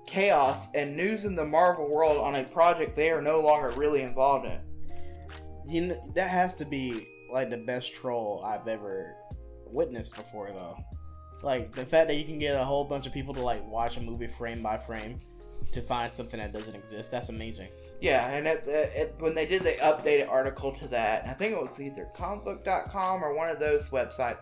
chaos 0.05 0.67
and 0.75 0.95
news 0.95 1.25
in 1.25 1.35
the 1.35 1.45
Marvel 1.45 1.89
world 1.89 2.17
on 2.17 2.35
a 2.35 2.43
project 2.43 2.95
they 2.95 3.09
are 3.11 3.21
no 3.21 3.39
longer 3.39 3.69
really 3.71 4.01
involved 4.01 4.45
in. 4.45 4.59
You 5.67 5.81
know, 5.81 6.11
that 6.15 6.29
has 6.29 6.55
to 6.55 6.65
be 6.65 7.07
like 7.31 7.49
the 7.49 7.57
best 7.57 7.93
troll 7.93 8.43
I've 8.45 8.67
ever 8.67 9.15
witnessed 9.65 10.15
before, 10.15 10.49
though. 10.51 10.77
Like 11.41 11.73
the 11.73 11.85
fact 11.85 12.07
that 12.07 12.15
you 12.15 12.25
can 12.25 12.39
get 12.39 12.55
a 12.55 12.63
whole 12.63 12.83
bunch 12.83 13.07
of 13.07 13.13
people 13.13 13.33
to 13.33 13.41
like 13.41 13.65
watch 13.65 13.97
a 13.97 14.01
movie 14.01 14.27
frame 14.27 14.61
by 14.61 14.77
frame 14.77 15.21
to 15.71 15.81
find 15.81 16.11
something 16.11 16.39
that 16.39 16.53
doesn't 16.53 16.75
exist. 16.75 17.11
That's 17.11 17.29
amazing. 17.29 17.69
Yeah, 18.01 18.29
and 18.29 18.47
at 18.47 18.65
the, 18.65 18.97
at, 18.99 19.21
when 19.21 19.35
they 19.35 19.45
did 19.45 19.63
the 19.63 19.71
updated 19.81 20.29
article 20.29 20.71
to 20.73 20.87
that, 20.87 21.27
I 21.27 21.33
think 21.33 21.53
it 21.53 21.61
was 21.61 21.79
either 21.79 22.07
comicbook.com 22.15 23.23
or 23.23 23.33
one 23.35 23.49
of 23.49 23.59
those 23.59 23.89
websites, 23.89 24.37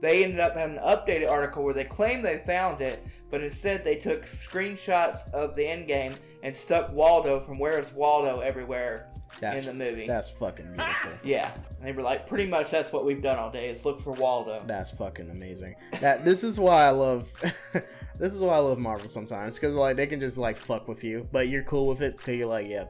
they 0.00 0.24
ended 0.24 0.40
up 0.40 0.56
having 0.56 0.78
an 0.78 0.82
updated 0.82 1.30
article 1.30 1.64
where 1.64 1.74
they 1.74 1.84
claimed 1.84 2.24
they 2.24 2.38
found 2.38 2.80
it, 2.80 3.04
but 3.30 3.42
instead 3.42 3.84
they 3.84 3.96
took 3.96 4.24
screenshots 4.26 5.32
of 5.32 5.54
the 5.56 5.62
Endgame 5.62 6.14
and 6.42 6.56
stuck 6.56 6.92
Waldo 6.92 7.40
from 7.40 7.58
Where 7.58 7.78
is 7.78 7.92
Waldo 7.92 8.40
everywhere 8.40 9.11
That's 9.40 9.64
in 9.64 9.78
the 9.78 9.84
movie. 9.84 10.06
that's 10.06 10.30
fucking 10.30 10.66
beautiful. 10.74 11.10
yeah, 11.24 11.52
and 11.78 11.86
they 11.86 11.92
were 11.92 12.02
like, 12.02 12.28
pretty 12.28 12.46
much 12.46 12.70
that's 12.70 12.92
what 12.92 13.04
we've 13.04 13.22
done 13.22 13.38
all 13.38 13.50
day 13.50 13.68
is 13.68 13.84
look 13.84 14.00
for 14.02 14.12
Waldo. 14.12 14.62
That's 14.66 14.90
fucking 14.92 15.30
amazing. 15.30 15.74
That 16.00 16.24
this 16.24 16.44
is 16.44 16.60
why 16.60 16.84
I 16.84 16.90
love 16.90 17.30
this 18.18 18.34
is 18.34 18.42
why 18.42 18.54
I 18.54 18.58
love 18.58 18.78
Marvel 18.78 19.08
sometimes 19.08 19.58
because 19.58 19.74
like 19.74 19.96
they 19.96 20.06
can 20.06 20.20
just 20.20 20.38
like 20.38 20.56
fuck 20.56 20.86
with 20.88 21.02
you, 21.02 21.28
but 21.32 21.48
you're 21.48 21.64
cool 21.64 21.86
with 21.86 22.02
it 22.02 22.16
because 22.16 22.36
you're 22.36 22.46
like, 22.48 22.68
yeah, 22.68 22.84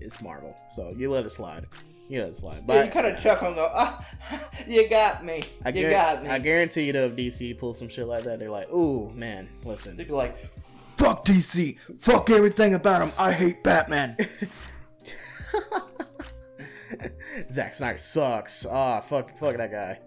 it's 0.00 0.20
Marvel, 0.20 0.56
so 0.70 0.94
you 0.96 1.10
let 1.10 1.24
it 1.24 1.30
slide. 1.30 1.66
You 2.08 2.20
let 2.20 2.30
it 2.30 2.36
slide. 2.36 2.66
But 2.66 2.74
yeah, 2.74 2.84
you 2.84 2.90
kind 2.90 3.06
of 3.06 3.22
chuckle 3.22 3.48
and 3.48 3.56
go, 3.56 3.70
ah, 3.72 4.06
you 4.68 4.88
got 4.88 5.24
me. 5.24 5.42
I, 5.64 5.70
you 5.70 5.88
got 5.88 6.22
me. 6.22 6.28
I 6.28 6.38
guarantee 6.38 6.82
you, 6.82 6.92
though, 6.92 7.06
if 7.06 7.16
DC 7.16 7.58
pulls 7.58 7.78
some 7.78 7.88
shit 7.88 8.06
like 8.06 8.24
that, 8.24 8.38
they're 8.38 8.50
like, 8.50 8.70
"Ooh, 8.70 9.10
man, 9.14 9.48
listen. 9.64 9.96
They'd 9.96 10.06
be 10.08 10.12
like, 10.12 10.36
fuck 10.98 11.24
DC. 11.24 11.78
Fuck 11.98 12.28
everything 12.30 12.74
about 12.74 13.02
him. 13.02 13.08
I 13.18 13.32
hate 13.32 13.62
Batman. 13.62 14.16
Zack 17.48 17.74
Snyder 17.74 17.98
sucks. 17.98 18.66
Ah, 18.66 19.00
fuck, 19.00 19.36
fuck 19.38 19.56
that 19.56 19.70
guy." 19.70 19.98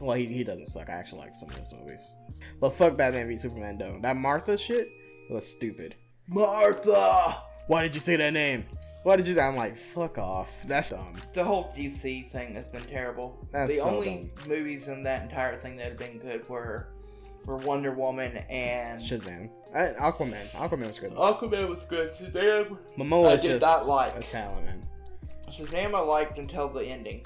Well, 0.00 0.16
he, 0.16 0.26
he 0.26 0.44
doesn't 0.44 0.66
suck. 0.66 0.88
I 0.88 0.92
actually 0.92 1.20
like 1.20 1.34
some 1.34 1.50
of 1.50 1.56
his 1.56 1.74
movies, 1.74 2.16
but 2.60 2.70
fuck 2.70 2.96
Batman 2.96 3.28
v 3.28 3.36
Superman 3.36 3.78
though. 3.78 3.98
That 4.02 4.16
Martha 4.16 4.56
shit 4.56 4.88
was 5.30 5.46
stupid. 5.46 5.94
Martha. 6.26 7.42
Why 7.66 7.82
did 7.82 7.94
you 7.94 8.00
say 8.00 8.16
that 8.16 8.32
name? 8.32 8.64
Why 9.02 9.16
did 9.16 9.26
you? 9.26 9.34
Say? 9.34 9.40
I'm 9.40 9.56
like, 9.56 9.76
fuck 9.76 10.18
off. 10.18 10.52
That's 10.66 10.90
dumb. 10.90 11.20
The 11.32 11.44
whole 11.44 11.72
DC 11.76 12.30
thing 12.30 12.54
has 12.54 12.68
been 12.68 12.84
terrible. 12.84 13.46
That's 13.50 13.74
the 13.74 13.80
so 13.80 13.90
only 13.90 14.30
movies 14.46 14.88
in 14.88 15.02
that 15.04 15.22
entire 15.22 15.56
thing 15.56 15.76
that 15.76 15.90
have 15.90 15.98
been 15.98 16.18
good 16.18 16.48
were 16.48 16.88
were 17.46 17.56
Wonder 17.56 17.92
Woman 17.92 18.36
and 18.48 19.00
Shazam. 19.00 19.50
I, 19.74 19.88
Aquaman. 19.98 20.50
Aquaman 20.52 20.86
was 20.86 20.98
good. 20.98 21.12
Aquaman 21.12 21.68
was 21.68 21.84
good. 21.84 22.12
Shazam, 22.12 22.78
Momoa 22.98 23.36
is 23.36 23.42
just 23.42 23.62
not 23.62 23.86
like. 23.86 24.16
a 24.16 24.22
talent, 24.24 24.66
man. 24.66 24.88
Shazam 25.48 25.94
I 25.94 26.00
liked 26.00 26.38
until 26.38 26.68
the 26.68 26.84
ending. 26.84 27.24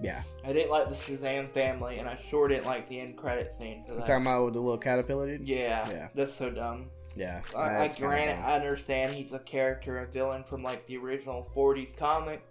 Yeah. 0.00 0.22
I 0.44 0.52
didn't 0.52 0.70
like 0.70 0.88
the 0.88 0.94
Shazam 0.94 1.50
family, 1.50 1.98
and 1.98 2.08
I 2.08 2.16
sure 2.16 2.48
didn't 2.48 2.66
like 2.66 2.88
the 2.88 3.00
end 3.00 3.16
credit 3.16 3.54
scene 3.58 3.84
for 3.84 3.92
You 3.92 3.98
that. 3.98 4.06
talking 4.06 4.22
about 4.26 4.44
with 4.46 4.54
the 4.54 4.60
little 4.60 4.78
caterpillar 4.78 5.28
dude? 5.38 5.46
yeah, 5.48 5.88
Yeah. 5.90 6.08
that's 6.14 6.34
so 6.34 6.50
dumb. 6.50 6.86
Yeah. 7.14 7.42
I, 7.56 7.60
I 7.60 7.68
that's 7.74 7.96
granted. 7.96 8.42
I 8.44 8.54
understand 8.56 9.14
he's 9.14 9.32
a 9.32 9.38
character, 9.38 9.98
a 9.98 10.06
villain 10.06 10.44
from 10.44 10.62
like 10.62 10.86
the 10.86 10.96
original 10.96 11.48
'40s 11.54 11.96
comic, 11.96 12.42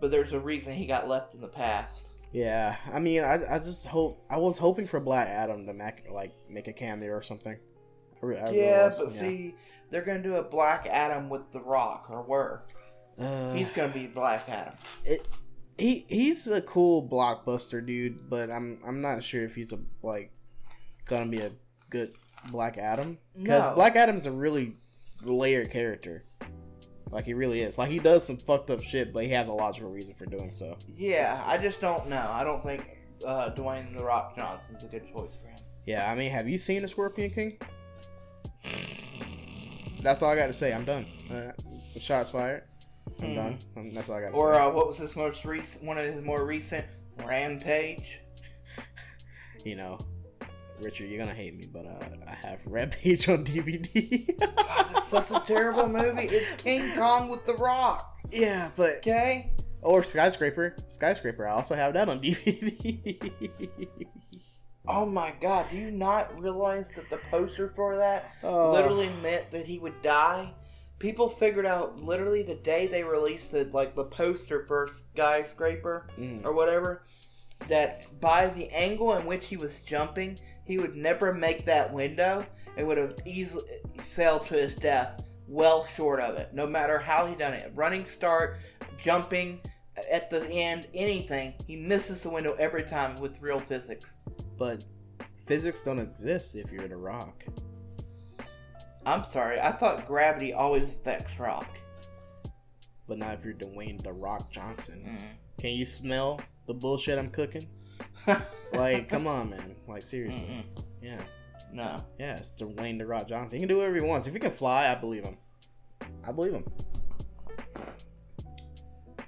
but 0.00 0.10
there's 0.10 0.32
a 0.34 0.38
reason 0.40 0.74
he 0.74 0.86
got 0.86 1.08
left 1.08 1.34
in 1.34 1.40
the 1.40 1.48
past. 1.48 2.06
Yeah, 2.32 2.76
I 2.92 3.00
mean, 3.00 3.24
I, 3.24 3.40
I 3.56 3.58
just 3.58 3.86
hope 3.86 4.22
I 4.30 4.36
was 4.36 4.56
hoping 4.58 4.86
for 4.86 5.00
Black 5.00 5.26
Adam 5.26 5.66
to 5.66 5.72
make 5.72 6.08
like 6.10 6.32
make 6.48 6.68
a 6.68 6.72
cameo 6.72 7.10
or 7.12 7.22
something. 7.22 7.56
I 8.22 8.26
re- 8.26 8.38
I 8.38 8.50
yeah, 8.50 8.86
was, 8.86 9.00
but 9.00 9.12
see, 9.14 9.54
they're 9.90 10.02
gonna 10.04 10.22
do 10.22 10.36
a 10.36 10.42
Black 10.44 10.86
Adam 10.88 11.28
with 11.28 11.50
The 11.50 11.60
Rock, 11.60 12.06
or 12.10 12.22
were 12.22 12.62
Uh, 13.18 13.52
he's 13.54 13.70
gonna 13.70 13.92
be 13.92 14.06
Black 14.06 14.48
Adam. 14.48 14.74
it, 15.04 15.26
he 15.78 16.04
he's 16.08 16.46
a 16.46 16.60
cool 16.62 17.06
blockbuster 17.08 17.84
dude, 17.84 18.28
but 18.28 18.50
I'm 18.50 18.80
I'm 18.86 19.00
not 19.00 19.24
sure 19.24 19.42
if 19.44 19.54
he's 19.54 19.72
a 19.72 19.78
like 20.02 20.30
gonna 21.06 21.30
be 21.30 21.38
a 21.40 21.50
good 21.90 22.12
Black 22.50 22.78
Adam 22.78 23.18
because 23.36 23.68
No. 23.68 23.74
Black 23.74 23.96
Adam's 23.96 24.26
a 24.26 24.32
really 24.32 24.74
layered 25.22 25.70
character. 25.70 26.24
Like 27.10 27.24
he 27.24 27.34
really 27.34 27.60
is. 27.60 27.76
Like 27.76 27.90
he 27.90 27.98
does 27.98 28.24
some 28.26 28.36
fucked 28.36 28.70
up 28.70 28.82
shit, 28.82 29.12
but 29.12 29.24
he 29.24 29.30
has 29.30 29.48
a 29.48 29.52
logical 29.52 29.90
reason 29.90 30.14
for 30.14 30.26
doing 30.26 30.52
so. 30.52 30.78
Yeah, 30.96 31.42
I 31.46 31.58
just 31.58 31.80
don't 31.80 32.08
know. 32.08 32.28
I 32.30 32.44
don't 32.44 32.62
think 32.62 32.86
uh, 33.26 33.50
Dwayne 33.50 33.94
The 33.94 34.04
Rock 34.04 34.36
Johnson's 34.36 34.82
a 34.84 34.86
good 34.86 35.08
choice 35.12 35.32
for 35.42 35.48
him. 35.48 35.58
Yeah, 35.86 36.10
I 36.10 36.14
mean, 36.14 36.30
have 36.30 36.48
you 36.48 36.56
seen 36.56 36.82
the 36.82 36.88
Scorpion 36.88 37.30
King? 37.30 37.58
That's 40.02 40.22
all 40.22 40.30
I 40.30 40.36
got 40.36 40.46
to 40.46 40.52
say. 40.52 40.72
I'm 40.72 40.84
done. 40.84 41.06
Uh, 41.30 41.52
shots 41.98 42.30
fired. 42.30 42.62
I'm 43.22 43.34
done. 43.34 43.58
Um, 43.76 43.92
that's 43.92 44.08
all 44.08 44.16
I 44.16 44.20
got 44.22 44.34
Or 44.34 44.54
say. 44.54 44.60
uh, 44.60 44.70
what 44.70 44.86
was 44.86 44.98
his 44.98 45.14
most 45.16 45.44
recent? 45.44 45.84
One 45.84 45.98
of 45.98 46.04
his 46.04 46.22
more 46.22 46.44
recent 46.44 46.86
Rampage. 47.24 48.20
you 49.64 49.76
know, 49.76 49.98
Richard, 50.80 51.10
you're 51.10 51.18
gonna 51.18 51.34
hate 51.34 51.56
me, 51.56 51.66
but 51.70 51.84
uh, 51.86 51.98
I 52.26 52.32
have 52.34 52.60
Rampage 52.66 53.28
on 53.28 53.44
DVD. 53.44 54.38
God, 54.38 54.86
that's 54.94 55.08
such 55.08 55.30
a 55.30 55.40
terrible 55.46 55.88
movie. 55.88 56.26
It's 56.26 56.52
King 56.62 56.94
Kong 56.96 57.28
with 57.28 57.44
The 57.44 57.54
Rock. 57.54 58.16
yeah, 58.30 58.70
but 58.76 58.96
Okay. 58.98 59.52
or 59.82 60.02
Skyscraper. 60.02 60.76
Skyscraper. 60.88 61.46
I 61.46 61.52
also 61.52 61.74
have 61.74 61.92
that 61.94 62.08
on 62.08 62.20
DVD. 62.20 63.58
Oh 64.88 65.04
my 65.06 65.32
God! 65.40 65.66
Do 65.70 65.76
you 65.76 65.90
not 65.90 66.36
realize 66.40 66.90
that 66.92 67.08
the 67.10 67.18
poster 67.30 67.68
for 67.68 67.96
that 67.96 68.32
Oh. 68.42 68.72
literally 68.72 69.10
meant 69.22 69.50
that 69.50 69.66
he 69.66 69.78
would 69.78 70.00
die? 70.02 70.52
People 71.00 71.28
figured 71.28 71.66
out 71.66 72.00
literally 72.00 72.42
the 72.44 72.54
day 72.54 72.86
they 72.86 73.02
released 73.02 73.50
the 73.50 73.64
like 73.72 73.96
the 73.96 74.04
poster 74.04 74.64
for 74.66 74.86
Skyscraper 74.88 76.06
Mm. 76.16 76.44
or 76.44 76.52
whatever 76.52 77.02
that 77.68 78.20
by 78.20 78.46
the 78.46 78.68
angle 78.70 79.16
in 79.16 79.26
which 79.26 79.46
he 79.46 79.56
was 79.56 79.80
jumping, 79.80 80.38
he 80.64 80.78
would 80.78 80.94
never 80.96 81.34
make 81.34 81.64
that 81.66 81.92
window 81.92 82.46
and 82.76 82.86
would 82.86 82.96
have 82.98 83.16
easily 83.26 83.64
fell 84.14 84.38
to 84.40 84.54
his 84.54 84.74
death 84.76 85.22
well 85.48 85.84
short 85.86 86.20
of 86.20 86.36
it. 86.36 86.54
No 86.54 86.66
matter 86.66 86.98
how 86.98 87.26
he 87.26 87.34
done 87.34 87.52
it, 87.54 87.72
running 87.74 88.04
start, 88.06 88.58
jumping 88.98 89.60
at 90.10 90.30
the 90.30 90.46
end, 90.48 90.86
anything, 90.94 91.54
he 91.66 91.76
misses 91.76 92.22
the 92.22 92.30
window 92.30 92.54
every 92.58 92.84
time 92.84 93.20
with 93.20 93.42
real 93.42 93.60
physics. 93.60 94.08
But 94.56 94.84
physics 95.46 95.82
don't 95.82 95.98
exist 95.98 96.56
if 96.56 96.70
you're 96.70 96.88
the 96.88 96.96
Rock. 96.96 97.44
I'm 99.06 99.24
sorry, 99.24 99.58
I 99.60 99.72
thought 99.72 100.06
gravity 100.06 100.52
always 100.52 100.90
affects 100.90 101.38
rock. 101.38 101.78
But 103.08 103.18
not 103.18 103.34
if 103.34 103.44
you're 103.44 103.54
Dwayne 103.54 104.02
the 104.02 104.12
Rock 104.12 104.52
Johnson. 104.52 105.04
Mm. 105.08 105.60
Can 105.62 105.70
you 105.72 105.84
smell 105.84 106.40
the 106.66 106.74
bullshit 106.74 107.18
I'm 107.18 107.30
cooking? 107.30 107.68
Like, 108.72 109.08
come 109.08 109.26
on, 109.26 109.50
man. 109.50 109.74
Like, 109.88 110.04
seriously. 110.04 110.46
Mm-mm. 110.46 110.84
Yeah. 111.02 111.20
no. 111.72 112.04
Yeah, 112.18 112.36
it's 112.36 112.52
Dwayne 112.52 112.98
the 112.98 113.06
Rock 113.06 113.26
Johnson. 113.26 113.58
He 113.58 113.62
can 113.62 113.68
do 113.68 113.78
whatever 113.78 113.96
he 113.96 114.00
wants. 114.00 114.26
If 114.26 114.32
he 114.32 114.38
can 114.38 114.52
fly, 114.52 114.88
I 114.88 114.94
believe 114.94 115.24
him. 115.24 115.36
I 116.26 116.32
believe 116.32 116.52
him. 116.52 116.64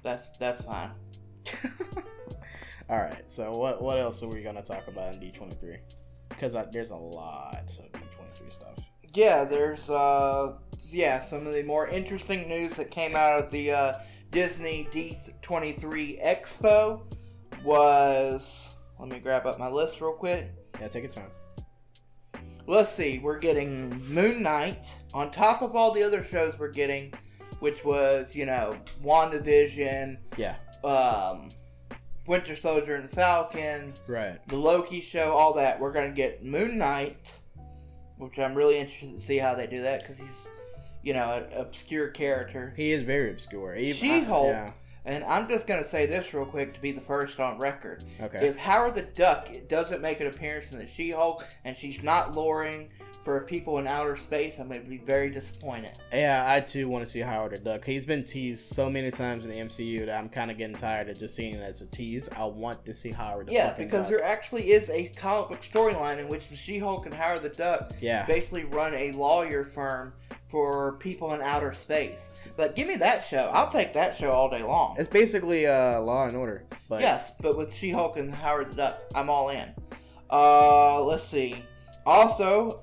That's 0.01 0.29
that's 0.39 0.61
fine. 0.61 0.91
All 2.89 2.99
right. 2.99 3.29
So 3.29 3.57
what 3.57 3.81
what 3.81 3.97
else 3.97 4.21
are 4.23 4.27
we 4.27 4.41
gonna 4.43 4.63
talk 4.63 4.87
about 4.87 5.13
in 5.13 5.19
D 5.19 5.31
twenty 5.31 5.55
three? 5.55 5.77
Because 6.29 6.55
there's 6.71 6.91
a 6.91 6.95
lot 6.95 7.71
of 7.79 7.91
D 7.91 7.99
twenty 8.15 8.31
three 8.37 8.49
stuff. 8.49 8.77
Yeah, 9.13 9.43
there's 9.43 9.89
uh 9.89 10.57
yeah, 10.89 11.19
some 11.21 11.47
of 11.47 11.53
the 11.53 11.63
more 11.63 11.87
interesting 11.87 12.47
news 12.47 12.75
that 12.75 12.91
came 12.91 13.15
out 13.15 13.39
of 13.43 13.49
the 13.51 13.71
uh, 13.71 13.93
Disney 14.31 14.87
D23 14.93 16.23
Expo 16.23 17.01
was 17.63 18.69
let 18.99 19.09
me 19.09 19.19
grab 19.19 19.45
up 19.45 19.57
my 19.59 19.69
list 19.69 20.01
real 20.01 20.13
quick. 20.13 20.49
Yeah, 20.79 20.87
take 20.87 21.03
your 21.03 21.11
time. 21.11 21.29
Let's 22.67 22.91
see, 22.91 23.19
we're 23.19 23.39
getting 23.39 23.89
Moon 24.07 24.41
Knight 24.41 24.85
on 25.13 25.31
top 25.31 25.61
of 25.61 25.75
all 25.75 25.91
the 25.91 26.01
other 26.03 26.23
shows 26.23 26.53
we're 26.57 26.71
getting, 26.71 27.13
which 27.59 27.83
was, 27.83 28.33
you 28.33 28.45
know, 28.45 28.77
WandaVision, 29.03 30.17
Yeah. 30.37 30.55
um 30.83 31.49
Winter 32.25 32.55
Soldier 32.55 32.95
and 32.95 33.09
Falcon, 33.09 33.93
Right. 34.07 34.39
the 34.47 34.55
Loki 34.55 35.01
show, 35.01 35.31
all 35.33 35.53
that. 35.55 35.79
We're 35.79 35.91
gonna 35.91 36.11
get 36.11 36.43
Moon 36.45 36.77
Knight, 36.77 37.17
which 38.17 38.37
I'm 38.39 38.55
really 38.55 38.77
interested 38.77 39.17
to 39.17 39.21
see 39.23 39.37
how 39.37 39.55
they 39.55 39.67
do 39.67 39.81
that 39.83 40.01
because 40.01 40.17
he's, 40.17 40.47
you 41.01 41.13
know, 41.13 41.33
an 41.37 41.45
obscure 41.53 42.07
character. 42.09 42.73
He 42.75 42.91
is 42.91 43.03
very 43.03 43.31
obscure. 43.31 43.75
Even- 43.75 43.95
She-Hulk. 43.99 44.47
Yeah. 44.47 44.71
And 45.05 45.23
I'm 45.25 45.49
just 45.49 45.67
gonna 45.67 45.83
say 45.83 46.05
this 46.05 46.33
real 46.33 46.45
quick 46.45 46.73
to 46.75 46.79
be 46.79 46.93
the 46.93 47.01
first 47.01 47.37
on 47.39 47.57
record. 47.57 48.05
Okay. 48.21 48.47
If 48.47 48.55
Howard 48.55 48.95
the 48.95 49.01
Duck 49.01 49.49
doesn't 49.67 50.01
make 50.01 50.21
an 50.21 50.27
appearance 50.27 50.71
in 50.71 50.77
the 50.77 50.87
She-Hulk 50.87 51.45
and 51.65 51.75
she's 51.75 52.01
not 52.01 52.33
luring 52.33 52.89
for 53.23 53.39
people 53.41 53.79
in 53.79 53.87
outer 53.87 54.17
space, 54.17 54.55
I'm 54.59 54.67
gonna 54.67 54.81
be 54.81 54.97
very 54.97 55.29
disappointed. 55.29 55.91
Yeah, 56.11 56.43
I 56.45 56.59
too 56.59 56.89
want 56.89 57.05
to 57.05 57.09
see 57.11 57.21
Howard 57.21 57.53
the 57.53 57.57
Duck. 57.59 57.85
He's 57.85 58.05
been 58.05 58.23
teased 58.25 58.73
so 58.73 58.89
many 58.89 59.11
times 59.11 59.45
in 59.45 59.51
the 59.51 59.57
MCU 59.57 60.05
that 60.05 60.17
I'm 60.19 60.27
kind 60.29 60.51
of 60.51 60.57
getting 60.57 60.75
tired 60.75 61.07
of 61.09 61.17
just 61.17 61.35
seeing 61.35 61.55
it 61.55 61.61
as 61.63 61.81
a 61.81 61.87
tease. 61.87 62.29
I 62.35 62.43
want 62.45 62.83
to 62.85 62.93
see 62.93 63.11
Howard 63.11 63.47
the 63.47 63.53
yeah, 63.53 63.73
because 63.77 64.01
Duck. 64.03 64.09
there 64.09 64.23
actually 64.23 64.71
is 64.71 64.89
a 64.89 65.07
comic 65.09 65.49
book 65.49 65.61
storyline 65.61 66.17
in 66.19 66.27
which 66.27 66.49
the 66.49 66.55
She-Hulk 66.57 67.05
and 67.05 67.15
Howard 67.15 67.43
the 67.43 67.49
Duck 67.49 67.93
Yeah. 68.01 68.25
basically 68.25 68.65
run 68.65 68.93
a 68.93 69.11
lawyer 69.13 69.63
firm 69.63 70.13
for 70.49 70.93
people 70.99 71.33
in 71.33 71.41
outer 71.41 71.73
space. 71.73 72.29
But 72.57 72.75
give 72.75 72.87
me 72.87 72.95
that 72.97 73.23
show. 73.23 73.49
I'll 73.53 73.71
take 73.71 73.93
that 73.93 74.15
show 74.17 74.31
all 74.31 74.49
day 74.49 74.61
long. 74.61 74.95
It's 74.99 75.09
basically 75.09 75.65
uh, 75.65 75.99
Law 76.01 76.27
and 76.27 76.35
Order. 76.37 76.63
But 76.89 77.01
yes, 77.01 77.31
but 77.41 77.57
with 77.57 77.73
She-Hulk 77.73 78.17
and 78.17 78.31
Howard 78.33 78.71
the 78.71 78.75
Duck, 78.75 78.99
I'm 79.15 79.29
all 79.29 79.49
in. 79.49 79.69
Uh, 80.29 81.01
let's 81.03 81.23
see. 81.23 81.63
Also, 82.05 82.81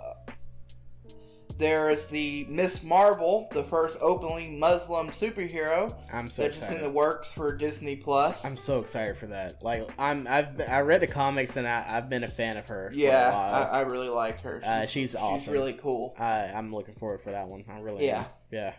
there 1.61 1.91
is 1.91 2.09
the 2.09 2.45
Miss 2.49 2.83
Marvel, 2.83 3.49
the 3.53 3.63
first 3.63 3.97
openly 4.01 4.49
Muslim 4.49 5.11
superhero 5.11 5.95
I'm 6.13 6.29
so 6.31 6.43
that's 6.43 6.59
in 6.59 6.65
excited. 6.65 6.85
the 6.85 6.91
works 6.91 7.31
for 7.33 7.57
Disney 7.57 7.95
Plus. 7.95 8.45
I'm 8.45 8.57
so 8.57 8.81
excited 8.81 9.17
for 9.17 9.29
that. 9.29 9.63
Like 9.63 9.89
I'm, 9.99 10.27
I've 10.27 10.57
been, 10.57 10.69
I 10.69 10.81
read 10.81 11.03
the 11.03 11.07
comics 11.07 11.57
and 11.57 11.69
I, 11.69 11.85
I've 11.89 12.11
been 12.11 12.25
a 12.25 12.29
fan 12.29 12.57
of 12.57 12.67
her. 12.67 12.89
for 12.91 12.95
a 12.97 12.99
yeah. 12.99 13.31
I, 13.71 13.79
I 13.79 13.81
really 13.83 14.09
like 14.09 14.41
her. 14.41 14.61
Uh, 14.65 14.87
she's 14.87 15.15
awesome. 15.15 15.39
She's 15.39 15.49
really 15.53 15.75
cool. 15.75 16.17
I, 16.19 16.47
I'm 16.47 16.75
looking 16.75 16.95
forward 16.97 17.21
for 17.21 17.31
that 17.31 17.47
one. 17.47 17.65
I 17.71 17.79
really 17.81 18.07
Yeah. 18.07 18.21
am. 18.21 18.27
Yeah. 18.51 18.73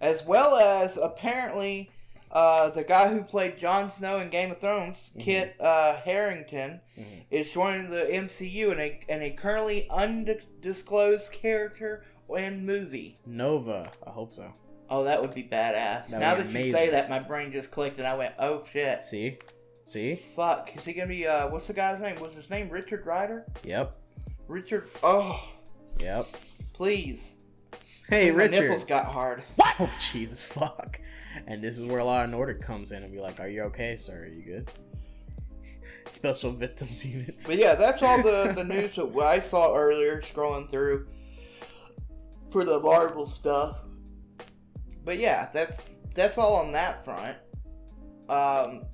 as 0.00 0.24
well 0.24 0.56
as 0.56 0.96
apparently 0.96 1.90
uh, 2.30 2.68
the 2.70 2.84
guy 2.84 3.08
who 3.08 3.22
played 3.22 3.58
Jon 3.58 3.90
Snow 3.90 4.18
in 4.18 4.28
Game 4.28 4.50
of 4.50 4.60
Thrones, 4.60 5.10
Mhm. 5.16 5.20
Kit 5.20 5.56
uh, 5.60 5.96
Harington, 5.96 6.80
Mhm. 6.98 7.22
is 7.30 7.50
joining 7.50 7.88
the 7.90 8.04
MCU 8.04 8.70
in 8.70 8.78
a 8.78 9.00
in 9.08 9.22
a 9.22 9.30
currently 9.30 9.88
undisclosed 9.90 11.32
character 11.32 12.04
and 12.36 12.66
movie. 12.66 13.18
Nova. 13.26 13.90
I 14.06 14.10
hope 14.10 14.32
so. 14.32 14.52
Oh, 14.90 15.04
that 15.04 15.20
would 15.20 15.34
be 15.34 15.42
badass. 15.42 16.08
That'd 16.08 16.20
now 16.20 16.34
that 16.34 16.48
you 16.50 16.72
say 16.72 16.90
that, 16.90 17.10
my 17.10 17.18
brain 17.18 17.52
just 17.52 17.70
clicked 17.70 17.98
and 17.98 18.06
I 18.06 18.16
went, 18.16 18.34
"Oh 18.38 18.64
shit." 18.72 19.02
See, 19.02 19.38
see. 19.84 20.14
Fuck, 20.34 20.74
is 20.76 20.84
he 20.84 20.92
gonna 20.94 21.08
be? 21.08 21.26
Uh, 21.26 21.48
what's 21.48 21.66
the 21.66 21.74
guy's 21.74 22.00
name? 22.00 22.18
Was 22.20 22.34
his 22.34 22.48
name 22.48 22.70
Richard 22.70 23.04
Rider? 23.04 23.44
Yep, 23.64 23.96
Richard. 24.46 24.88
Oh, 25.02 25.42
yep. 26.00 26.26
please. 26.72 27.32
Hey, 28.08 28.30
My 28.30 28.36
Richard. 28.38 28.62
nipples 28.62 28.84
got 28.84 29.06
hard. 29.06 29.42
Oh 29.80 29.88
Jesus 30.00 30.42
fuck! 30.42 30.98
And 31.46 31.62
this 31.62 31.78
is 31.78 31.84
where 31.84 32.02
Law 32.02 32.24
and 32.24 32.34
Order 32.34 32.54
comes 32.54 32.90
in 32.90 33.04
and 33.04 33.12
be 33.12 33.20
like, 33.20 33.38
"Are 33.38 33.48
you 33.48 33.62
okay, 33.64 33.94
sir? 33.96 34.22
Are 34.24 34.26
you 34.26 34.42
good?" 34.42 34.70
Special 36.10 36.50
Victims 36.50 37.04
Units. 37.04 37.46
But 37.46 37.58
yeah, 37.58 37.74
that's 37.76 38.02
all 38.02 38.20
the 38.22 38.52
the 38.56 38.64
news 38.64 38.96
that 38.96 39.14
I 39.22 39.38
saw 39.38 39.76
earlier 39.76 40.20
scrolling 40.22 40.68
through 40.70 41.06
for 42.50 42.64
the 42.64 42.80
Marvel 42.80 43.26
stuff. 43.26 43.78
But 45.04 45.18
yeah, 45.18 45.48
that's 45.52 46.04
that's 46.14 46.38
all 46.38 46.56
on 46.56 46.72
that 46.72 47.04
front. 47.04 47.36
Um, 48.28 48.84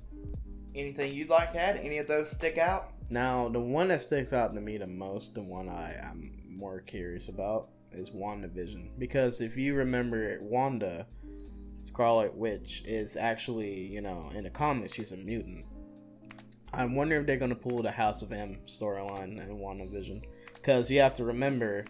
anything 0.75 1.13
you'd 1.13 1.29
like 1.29 1.53
to 1.53 1.59
add? 1.59 1.77
Any 1.77 1.97
of 1.97 2.07
those 2.07 2.31
stick 2.31 2.57
out? 2.57 2.91
Now, 3.09 3.49
the 3.49 3.59
one 3.59 3.89
that 3.89 4.01
sticks 4.01 4.33
out 4.33 4.53
to 4.53 4.61
me 4.61 4.77
the 4.77 4.87
most, 4.87 5.35
the 5.35 5.41
one 5.41 5.69
I 5.69 5.95
am 6.03 6.31
more 6.49 6.81
curious 6.81 7.29
about, 7.29 7.69
is 7.91 8.09
WandaVision. 8.09 8.89
Because 8.97 9.41
if 9.41 9.57
you 9.57 9.75
remember, 9.75 10.39
Wanda, 10.41 11.05
Scarlet 11.83 12.33
Witch, 12.35 12.83
is 12.85 13.15
actually, 13.15 13.81
you 13.81 14.01
know, 14.01 14.31
in 14.33 14.43
the 14.43 14.49
comics, 14.49 14.93
she's 14.93 15.11
a 15.11 15.17
mutant. 15.17 15.65
I'm 16.73 16.95
wondering 16.95 17.21
if 17.21 17.27
they're 17.27 17.37
going 17.37 17.49
to 17.49 17.55
pull 17.55 17.83
the 17.83 17.91
House 17.91 18.21
of 18.21 18.31
M 18.31 18.57
storyline 18.67 19.39
in 19.41 19.59
WandaVision. 19.59 20.23
Because 20.55 20.89
you 20.89 20.99
have 20.99 21.15
to 21.15 21.25
remember, 21.25 21.85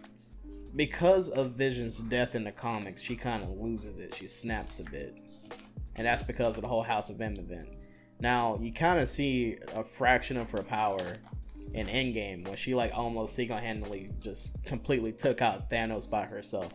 because 0.75 1.29
of 1.29 1.51
Vision's 1.51 1.99
death 1.99 2.35
in 2.35 2.43
the 2.43 2.51
comics, 2.51 3.01
she 3.01 3.15
kind 3.15 3.43
of 3.43 3.57
loses 3.57 3.99
it. 3.99 4.13
She 4.13 4.27
snaps 4.27 4.79
a 4.79 4.83
bit. 4.83 5.15
And 5.95 6.05
that's 6.05 6.23
because 6.23 6.55
of 6.55 6.61
the 6.61 6.67
whole 6.67 6.83
House 6.83 7.09
of 7.09 7.21
M 7.21 7.35
event. 7.37 7.69
Now 8.19 8.57
you 8.61 8.73
kind 8.73 8.99
of 8.99 9.07
see 9.07 9.57
a 9.73 9.83
fraction 9.83 10.37
of 10.37 10.51
her 10.51 10.63
power 10.63 11.17
in 11.73 11.87
Endgame 11.87 12.47
when 12.47 12.55
she 12.55 12.73
like 12.73 12.91
almost 12.93 13.35
single-handedly 13.35 14.11
just 14.19 14.63
completely 14.65 15.11
took 15.11 15.41
out 15.41 15.69
Thanos 15.69 16.09
by 16.09 16.25
herself. 16.25 16.73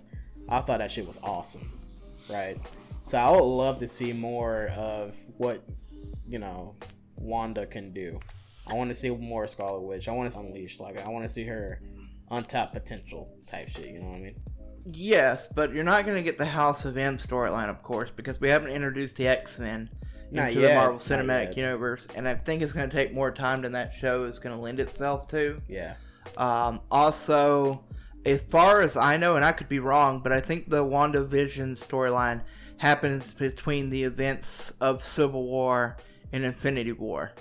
I 0.49 0.61
thought 0.61 0.79
that 0.79 0.91
shit 0.91 1.07
was 1.07 1.19
awesome, 1.23 1.81
right? 2.31 2.59
So 3.03 3.19
I 3.19 3.31
would 3.31 3.43
love 3.43 3.79
to 3.79 3.89
see 3.89 4.13
more 4.13 4.69
of 4.77 5.17
what 5.37 5.63
you 6.27 6.39
know 6.39 6.77
Wanda 7.17 7.67
can 7.67 7.93
do. 7.93 8.19
I 8.67 8.75
want 8.75 8.91
to 8.91 8.95
see 8.95 9.11
more 9.11 9.47
Scarlet 9.47 9.81
Witch. 9.81 10.09
I 10.09 10.13
want 10.13 10.31
to 10.33 10.39
unleash 10.39 10.81
like 10.81 11.05
I 11.05 11.09
want 11.09 11.25
to 11.25 11.31
see 11.31 11.45
her 11.45 11.81
untapped 12.31 12.73
potential 12.73 13.37
type 13.47 13.69
shit. 13.69 13.91
You 13.91 14.01
know 14.01 14.09
what 14.09 14.17
I 14.17 14.21
mean? 14.21 14.35
Yes, 14.93 15.49
but 15.49 15.73
you're 15.73 15.85
not 15.85 16.07
going 16.07 16.17
to 16.17 16.23
get 16.23 16.39
the 16.39 16.47
House 16.47 16.85
of 16.85 16.97
M 16.97 17.19
storyline, 17.19 17.69
of 17.69 17.83
course, 17.83 18.11
because 18.11 18.41
we 18.41 18.49
haven't 18.49 18.71
introduced 18.71 19.17
the 19.17 19.29
X 19.29 19.59
Men 19.59 19.91
into 20.31 20.61
yet, 20.61 20.69
the 20.69 20.75
Marvel 20.75 20.99
Cinematic. 20.99 21.57
Universe, 21.57 22.07
and 22.15 22.27
I 22.27 22.35
think 22.35 22.63
it's 22.63 22.73
going 22.73 22.89
to 22.89 22.97
take 22.97 23.13
more 23.13 23.31
time 23.31 23.63
than 23.63 23.73
that 23.73 23.93
show 23.93 24.25
is 24.25 24.39
going 24.39 24.55
to 24.55 24.61
lend 24.61 24.81
itself 24.81 25.29
to. 25.29 25.61
Yeah. 25.69 25.95
Um, 26.37 26.81
also, 26.91 27.85
as 28.25 28.41
far 28.41 28.81
as 28.81 28.97
I 28.97 29.17
know, 29.17 29.37
and 29.37 29.45
I 29.45 29.53
could 29.53 29.69
be 29.69 29.81
wrong, 29.81 30.21
but 30.23 30.33
I 30.33 30.41
think 30.41 30.69
the 30.69 30.85
WandaVision 30.85 31.79
storyline 31.79 32.43
happens 32.77 33.35
between 33.35 33.91
the 33.91 34.05
events 34.05 34.73
of 34.81 35.03
Civil 35.03 35.45
War 35.45 35.99
and 36.33 36.45
Infinity 36.45 36.93
War, 36.93 37.33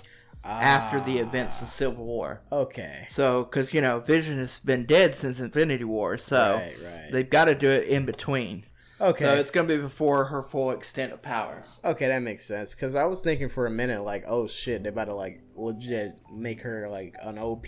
after 0.44 1.00
the 1.00 1.18
events 1.18 1.60
of 1.60 1.68
Civil 1.68 2.04
War. 2.04 2.42
Ah, 2.50 2.56
Okay. 2.56 3.06
So, 3.10 3.44
because, 3.44 3.72
you 3.74 3.80
know, 3.80 4.00
Vision 4.00 4.38
has 4.38 4.58
been 4.58 4.86
dead 4.86 5.14
since 5.16 5.38
Infinity 5.38 5.84
War, 5.84 6.16
so 6.18 6.54
right, 6.54 6.74
right. 6.84 7.08
they've 7.12 7.28
got 7.30 7.44
to 7.46 7.54
do 7.54 7.68
it 7.68 7.88
in 7.88 8.06
between. 8.06 8.64
okay. 9.00 9.24
So 9.24 9.34
it's 9.34 9.50
going 9.50 9.68
to 9.68 9.76
be 9.76 9.82
before 9.82 10.26
her 10.26 10.42
full 10.42 10.70
extent 10.70 11.12
of 11.12 11.20
powers. 11.22 11.78
Okay, 11.84 12.08
that 12.08 12.22
makes 12.22 12.44
sense. 12.46 12.74
Cause 12.74 12.94
I 12.94 13.04
was 13.04 13.20
thinking 13.22 13.48
for 13.48 13.66
a 13.66 13.70
minute, 13.70 14.02
like, 14.02 14.24
oh 14.28 14.46
shit, 14.46 14.82
they're 14.82 14.92
about 14.92 15.06
to 15.06 15.14
like 15.14 15.42
legit 15.56 16.16
make 16.34 16.62
her 16.62 16.88
like 16.88 17.14
an 17.22 17.38
OP, 17.38 17.66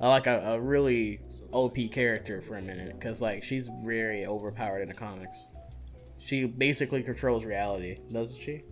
uh, 0.00 0.08
like 0.08 0.26
a, 0.26 0.38
a 0.54 0.60
really 0.60 1.20
OP 1.52 1.76
character 1.92 2.42
for 2.42 2.56
a 2.56 2.62
minute. 2.62 3.00
Cause 3.00 3.20
like 3.22 3.42
she's 3.44 3.68
very 3.84 4.26
overpowered 4.26 4.82
in 4.82 4.88
the 4.88 4.94
comics. 4.94 5.48
She 6.18 6.44
basically 6.46 7.02
controls 7.02 7.44
reality, 7.44 7.98
doesn't 8.12 8.40
she? 8.40 8.62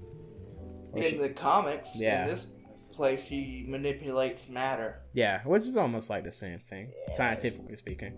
Or 0.93 1.03
In 1.03 1.11
she- 1.11 1.19
the 1.19 1.29
comics, 1.31 1.97
Yeah. 1.97 2.25
in 2.27 2.35
this 2.35 2.47
place, 3.01 3.25
she 3.25 3.65
manipulates 3.67 4.49
matter 4.51 5.01
yeah, 5.13 5.41
which 5.45 5.63
is 5.63 5.77
almost 5.77 6.11
like 6.11 6.25
the 6.25 6.33
same 6.33 6.59
thing, 6.61 6.93
scientifically 7.09 7.77
speaking, 7.77 8.13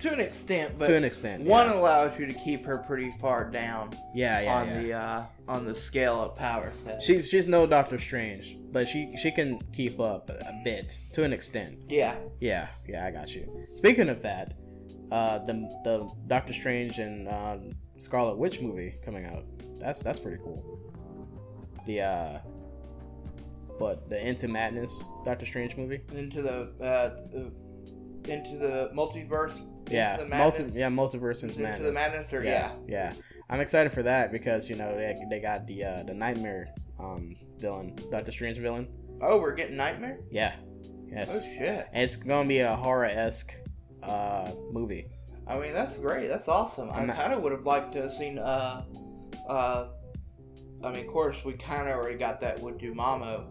to 0.00 0.12
an 0.12 0.20
extent, 0.20 0.78
but 0.78 0.86
to 0.86 0.94
an 0.94 1.04
extent. 1.04 1.44
one 1.44 1.66
yeah. 1.66 1.74
allows 1.74 2.18
you 2.18 2.26
to 2.26 2.34
keep 2.34 2.64
her 2.64 2.78
pretty 2.78 3.10
far 3.20 3.48
down 3.50 3.90
yeah, 4.14 4.40
yeah, 4.40 4.54
on 4.54 4.66
yeah. 4.66 4.82
the 4.82 4.92
uh, 4.92 5.22
on 5.48 5.64
the 5.64 5.74
scale 5.74 6.20
of 6.20 6.36
power 6.36 6.72
set. 6.84 7.02
She's 7.02 7.28
she's 7.28 7.46
no 7.46 7.66
Doctor 7.66 7.98
Strange, 7.98 8.58
but 8.70 8.88
she 8.88 9.16
she 9.20 9.30
can 9.30 9.60
keep 9.72 9.98
up 10.00 10.28
a 10.30 10.60
bit 10.64 10.98
to 11.14 11.24
an 11.24 11.32
extent. 11.32 11.78
yeah, 11.88 12.16
Yeah, 12.40 12.68
yeah, 12.86 13.06
I 13.06 13.10
got 13.10 13.34
you. 13.34 13.66
Speaking 13.76 14.08
of 14.08 14.20
that, 14.22 14.54
uh, 15.10 15.38
the 15.38 15.54
the 15.84 16.10
Doctor 16.26 16.52
Strange 16.52 16.98
and 16.98 17.28
um, 17.28 17.70
Scarlet 17.96 18.36
Witch 18.36 18.60
movie 18.60 18.96
coming 19.04 19.24
out. 19.26 19.44
That's 19.80 20.00
that's 20.00 20.20
pretty 20.20 20.42
cool. 20.44 20.78
The 21.86 22.02
uh, 22.02 22.38
but 23.78 24.08
the 24.08 24.26
Into 24.26 24.48
Madness 24.48 25.08
Doctor 25.24 25.46
Strange 25.46 25.76
movie. 25.76 26.00
into 26.12 26.42
the 26.42 26.72
uh, 26.84 27.40
into 28.30 28.58
the 28.58 28.90
multiverse. 28.94 29.56
into 29.56 29.94
Yeah, 29.94 30.16
the 30.16 30.26
multi, 30.26 30.64
yeah, 30.74 30.88
multiverse 30.88 31.42
into 31.42 31.54
into 31.54 31.60
madness. 31.62 31.88
the 31.88 31.92
madness, 31.94 32.32
or 32.32 32.42
yeah, 32.44 32.72
yeah. 32.86 33.12
yeah. 33.14 33.22
I'm 33.50 33.60
excited 33.60 33.92
for 33.92 34.02
that 34.02 34.32
because 34.32 34.68
you 34.68 34.76
know 34.76 34.94
they, 34.96 35.16
they 35.30 35.40
got 35.40 35.66
the 35.66 35.84
uh, 35.84 36.02
the 36.02 36.14
Nightmare 36.14 36.68
um, 37.00 37.36
villain, 37.58 37.96
Doctor 38.10 38.30
Strange 38.32 38.58
villain. 38.58 38.88
Oh, 39.22 39.40
we're 39.40 39.54
getting 39.54 39.76
nightmare. 39.76 40.18
Yeah, 40.30 40.54
yes. 41.10 41.30
Oh 41.32 41.40
shit! 41.40 41.88
And 41.92 42.02
it's 42.04 42.16
gonna 42.16 42.48
be 42.48 42.58
a 42.60 42.76
horror 42.76 43.06
esque 43.06 43.54
uh, 44.02 44.52
movie. 44.70 45.08
I 45.46 45.58
mean, 45.58 45.72
that's 45.72 45.96
great. 45.96 46.28
That's 46.28 46.46
awesome. 46.48 46.90
I 46.90 46.98
I'm 46.98 47.06
not- 47.06 47.16
kind 47.16 47.32
of 47.32 47.40
would 47.42 47.52
have 47.52 47.64
liked 47.64 47.94
to 47.94 48.02
have 48.02 48.12
seen. 48.12 48.38
Uh, 48.38 48.84
uh, 49.48 49.88
I 50.84 50.90
mean, 50.92 51.06
of 51.06 51.10
course, 51.10 51.44
we 51.44 51.54
kind 51.54 51.88
of 51.88 51.96
already 51.96 52.18
got 52.18 52.40
that 52.42 52.60
with 52.60 52.78
Dormammu. 52.78 53.44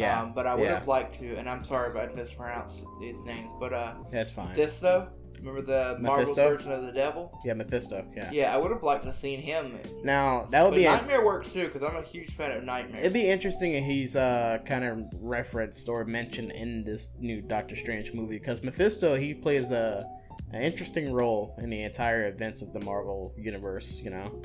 Yeah, 0.00 0.22
Um, 0.22 0.32
but 0.34 0.46
I 0.46 0.54
would 0.54 0.64
yeah. 0.64 0.78
have 0.78 0.88
liked 0.88 1.18
to, 1.20 1.34
and 1.36 1.48
I'm 1.48 1.64
sorry 1.64 1.90
if 1.90 1.96
I 1.96 2.12
mispronounced 2.14 2.82
these 3.00 3.22
names, 3.24 3.52
but 3.60 3.72
uh, 3.72 3.94
that's 4.10 4.30
fine. 4.30 4.48
Mephisto, 4.48 5.08
remember 5.38 5.62
the 5.62 5.98
Marvel 6.00 6.20
Mephisto? 6.22 6.56
version 6.56 6.72
of 6.72 6.84
the 6.86 6.92
devil? 6.92 7.38
yeah, 7.44 7.54
Mephisto. 7.54 8.04
Yeah. 8.16 8.30
Yeah, 8.30 8.54
I 8.54 8.58
would 8.58 8.70
have 8.70 8.82
liked 8.82 9.02
to 9.04 9.08
have 9.10 9.16
seen 9.16 9.40
him. 9.40 9.78
Now 10.04 10.46
that 10.50 10.62
would 10.62 10.70
But 10.70 10.76
be 10.76 10.84
a, 10.86 10.92
Nightmare 10.92 11.24
works 11.24 11.52
too, 11.52 11.66
because 11.66 11.82
I'm 11.82 11.96
a 11.96 12.02
huge 12.02 12.34
fan 12.36 12.52
of 12.56 12.64
Nightmare. 12.64 13.00
it'd 13.00 13.12
be 13.12 13.28
interesting 13.28 13.74
if 13.74 13.84
he's 13.84 14.16
uh 14.16 14.58
kind 14.66 14.84
of 14.84 15.02
referenced 15.20 15.88
or 15.88 16.04
mentioned 16.04 16.52
in 16.52 16.84
this 16.84 17.12
new 17.18 17.40
Doctor 17.40 17.76
Strange 17.76 18.12
movie 18.12 18.38
because 18.38 18.62
Mephisto 18.62 19.16
he 19.16 19.32
plays 19.34 19.70
a 19.70 20.04
an 20.52 20.62
interesting 20.62 21.12
role 21.12 21.54
in 21.62 21.70
the 21.70 21.82
entire 21.84 22.26
events 22.26 22.60
of 22.60 22.72
the 22.72 22.80
Marvel 22.80 23.32
universe, 23.38 24.00
you 24.02 24.10
know. 24.10 24.42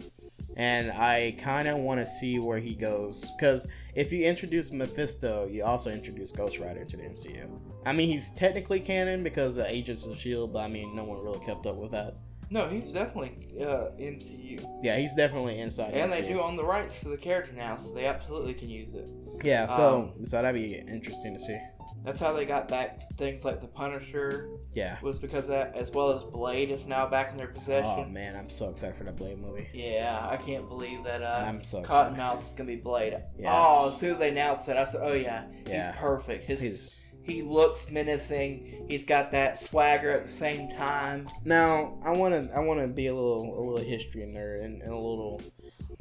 And 0.58 0.92
I 0.92 1.36
kind 1.38 1.68
of 1.68 1.78
want 1.78 2.00
to 2.00 2.06
see 2.08 2.40
where 2.40 2.60
he 2.60 2.74
goes 2.76 3.32
because 3.38 3.68
if 3.94 4.12
you 4.12 4.26
introduce 4.26 4.72
Mephisto, 4.72 5.48
you 5.52 5.64
also 5.64 5.92
introduce 5.92 6.32
Ghost 6.32 6.60
Rider 6.60 6.86
to 6.86 6.98
the 6.98 7.04
MCU. 7.04 7.48
I 7.86 7.94
mean, 7.94 8.10
he's 8.10 8.32
technically 8.32 8.80
canon 8.80 9.24
because 9.24 9.58
of 9.58 9.66
Agents 9.68 10.06
of 10.06 10.18
Shield, 10.18 10.54
but 10.54 10.60
I 10.60 10.68
mean, 10.68 10.96
no 10.96 11.04
one 11.04 11.24
really 11.24 11.46
kept 11.46 11.66
up 11.66 11.76
with 11.76 11.92
that. 11.92 12.16
no, 12.50 12.70
he's 12.70 12.92
definitely 12.92 13.36
uh, 13.62 13.90
MCU, 14.00 14.66
Yeah, 14.84 14.98
he's 14.98 15.14
definitely 15.14 15.60
inside. 15.60 15.94
and 15.94 16.12
they 16.12 16.22
do 16.28 16.40
own 16.42 16.56
the 16.56 16.64
rights 16.64 17.00
to 17.02 17.10
the 17.10 17.18
character 17.18 17.52
now, 17.54 17.76
so 17.76 17.94
they 17.94 18.06
absolutely 18.06 18.54
can 18.54 18.70
use 18.70 18.94
it. 18.94 19.10
Yeah, 19.44 19.68
so 19.68 20.14
Um, 20.18 20.26
so 20.26 20.42
that'd 20.42 20.54
be 20.60 20.76
interesting 20.88 21.34
to 21.34 21.40
see. 21.40 21.58
That's 22.06 22.20
how 22.20 22.32
they 22.34 22.46
got 22.46 22.68
back 22.68 23.00
things 23.18 23.44
like 23.44 23.62
the 23.62 23.68
Punisher 23.68 24.50
Yeah. 24.74 24.98
was 25.02 25.18
because 25.20 25.48
that, 25.48 25.76
as 25.76 25.90
well 25.92 26.12
as 26.12 26.24
Blade 26.32 26.70
is 26.70 26.86
now 26.86 27.08
back 27.08 27.32
in 27.32 27.38
their 27.38 27.48
possession. 27.48 28.06
Oh 28.06 28.06
man, 28.06 28.36
I'm 28.36 28.50
so 28.50 28.70
excited 28.70 28.96
for 28.96 29.04
that 29.06 29.16
Blade 29.16 29.40
movie. 29.42 29.68
Yeah, 29.74 30.26
I 30.30 30.38
can't 30.38 30.68
believe 30.70 31.04
that 31.04 31.22
uh, 31.24 31.44
I'm 31.48 31.64
so. 31.64 31.82
Cottonmouth 31.84 32.40
is 32.46 32.54
gonna 32.54 32.68
be 32.68 32.76
Blade. 32.76 33.18
Yes. 33.38 33.52
Oh, 33.52 33.90
as 33.92 34.00
soon 34.00 34.14
as 34.14 34.20
they 34.20 34.30
announced 34.30 34.70
it, 34.70 34.78
I 34.78 34.86
said, 34.86 35.02
"Oh 35.04 35.14
yeah, 35.14 35.46
Yeah. 35.68 35.88
he's 35.92 36.00
perfect. 36.00 36.46
His 36.46 36.62
He's 36.62 37.02
he 37.24 37.42
looks 37.42 37.90
menacing. 37.90 38.86
He's 38.88 39.04
got 39.04 39.32
that 39.32 39.58
swagger 39.60 40.12
at 40.12 40.22
the 40.22 40.30
same 40.30 40.70
time. 40.78 41.28
now 41.44 41.98
I 42.06 42.12
want 42.12 42.36
to 42.50 42.56
I 42.56 42.60
want 42.60 42.82
to 42.82 42.88
be 42.88 43.08
a 43.08 43.14
little 43.16 43.42
a 43.58 43.62
little 43.68 43.78
history 43.90 44.22
nerd 44.22 44.64
and, 44.64 44.82
and 44.84 44.92
a 44.92 44.96
little 44.96 45.42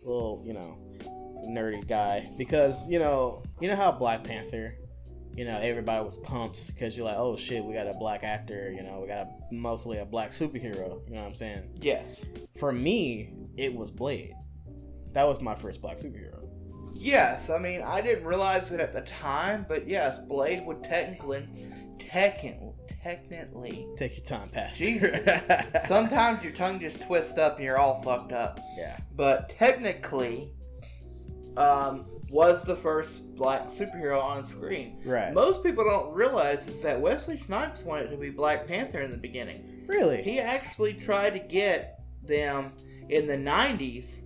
little 0.02 0.42
you 0.44 0.52
know 0.52 0.76
nerdy 1.48 1.86
guy 1.86 2.28
because 2.38 2.88
you 2.90 2.98
know 2.98 3.42
you 3.60 3.68
know 3.68 3.76
how 3.76 3.90
Black 3.92 4.22
Panther. 4.24 4.76
You 5.36 5.44
know, 5.44 5.58
everybody 5.58 6.04
was 6.04 6.18
pumped 6.18 6.68
because 6.68 6.96
you're 6.96 7.06
like, 7.06 7.16
oh 7.16 7.36
shit, 7.36 7.64
we 7.64 7.74
got 7.74 7.88
a 7.88 7.94
black 7.94 8.22
actor. 8.22 8.72
You 8.72 8.82
know, 8.82 9.00
we 9.00 9.08
got 9.08 9.26
a, 9.26 9.54
mostly 9.54 9.98
a 9.98 10.04
black 10.04 10.32
superhero. 10.32 11.04
You 11.08 11.14
know 11.14 11.22
what 11.22 11.28
I'm 11.28 11.34
saying? 11.34 11.70
Yes. 11.80 12.16
For 12.56 12.70
me, 12.70 13.32
it 13.56 13.74
was 13.74 13.90
Blade. 13.90 14.34
That 15.12 15.26
was 15.26 15.40
my 15.40 15.54
first 15.54 15.80
black 15.80 15.96
superhero. 15.98 16.48
Yes, 16.94 17.50
I 17.50 17.58
mean 17.58 17.82
I 17.82 18.00
didn't 18.00 18.24
realize 18.24 18.70
it 18.70 18.80
at 18.80 18.92
the 18.92 19.02
time, 19.02 19.66
but 19.68 19.88
yes, 19.88 20.18
Blade 20.28 20.64
would 20.64 20.82
technically, 20.84 21.46
technically, 21.98 22.72
technically. 23.02 23.86
Take 23.96 24.16
your 24.16 24.24
time, 24.24 24.48
Pastor. 24.48 24.84
Jesus. 24.84 25.28
Sometimes 25.86 26.42
your 26.44 26.52
tongue 26.52 26.78
just 26.78 27.02
twists 27.02 27.36
up 27.36 27.56
and 27.56 27.64
you're 27.64 27.78
all 27.78 28.00
fucked 28.02 28.32
up. 28.32 28.60
yeah. 28.76 28.96
But 29.16 29.48
technically, 29.50 30.50
um, 31.56 32.06
was 32.30 32.64
the 32.64 32.76
first 32.76 33.34
black 33.36 33.68
superhero 33.68 34.22
on 34.22 34.44
screen. 34.44 35.00
Right. 35.04 35.32
Most 35.32 35.62
people 35.62 35.84
don't 35.84 36.12
realize 36.12 36.66
is 36.66 36.82
that 36.82 37.00
Wesley 37.00 37.38
Snipes 37.38 37.82
wanted 37.82 38.10
to 38.10 38.16
be 38.16 38.30
Black 38.30 38.66
Panther 38.66 39.00
in 39.00 39.10
the 39.10 39.16
beginning. 39.16 39.84
really? 39.86 40.22
He 40.22 40.40
actually 40.40 40.94
tried 40.94 41.30
to 41.30 41.38
get 41.38 42.00
them 42.22 42.72
in 43.08 43.26
the 43.26 43.36
90s, 43.36 44.18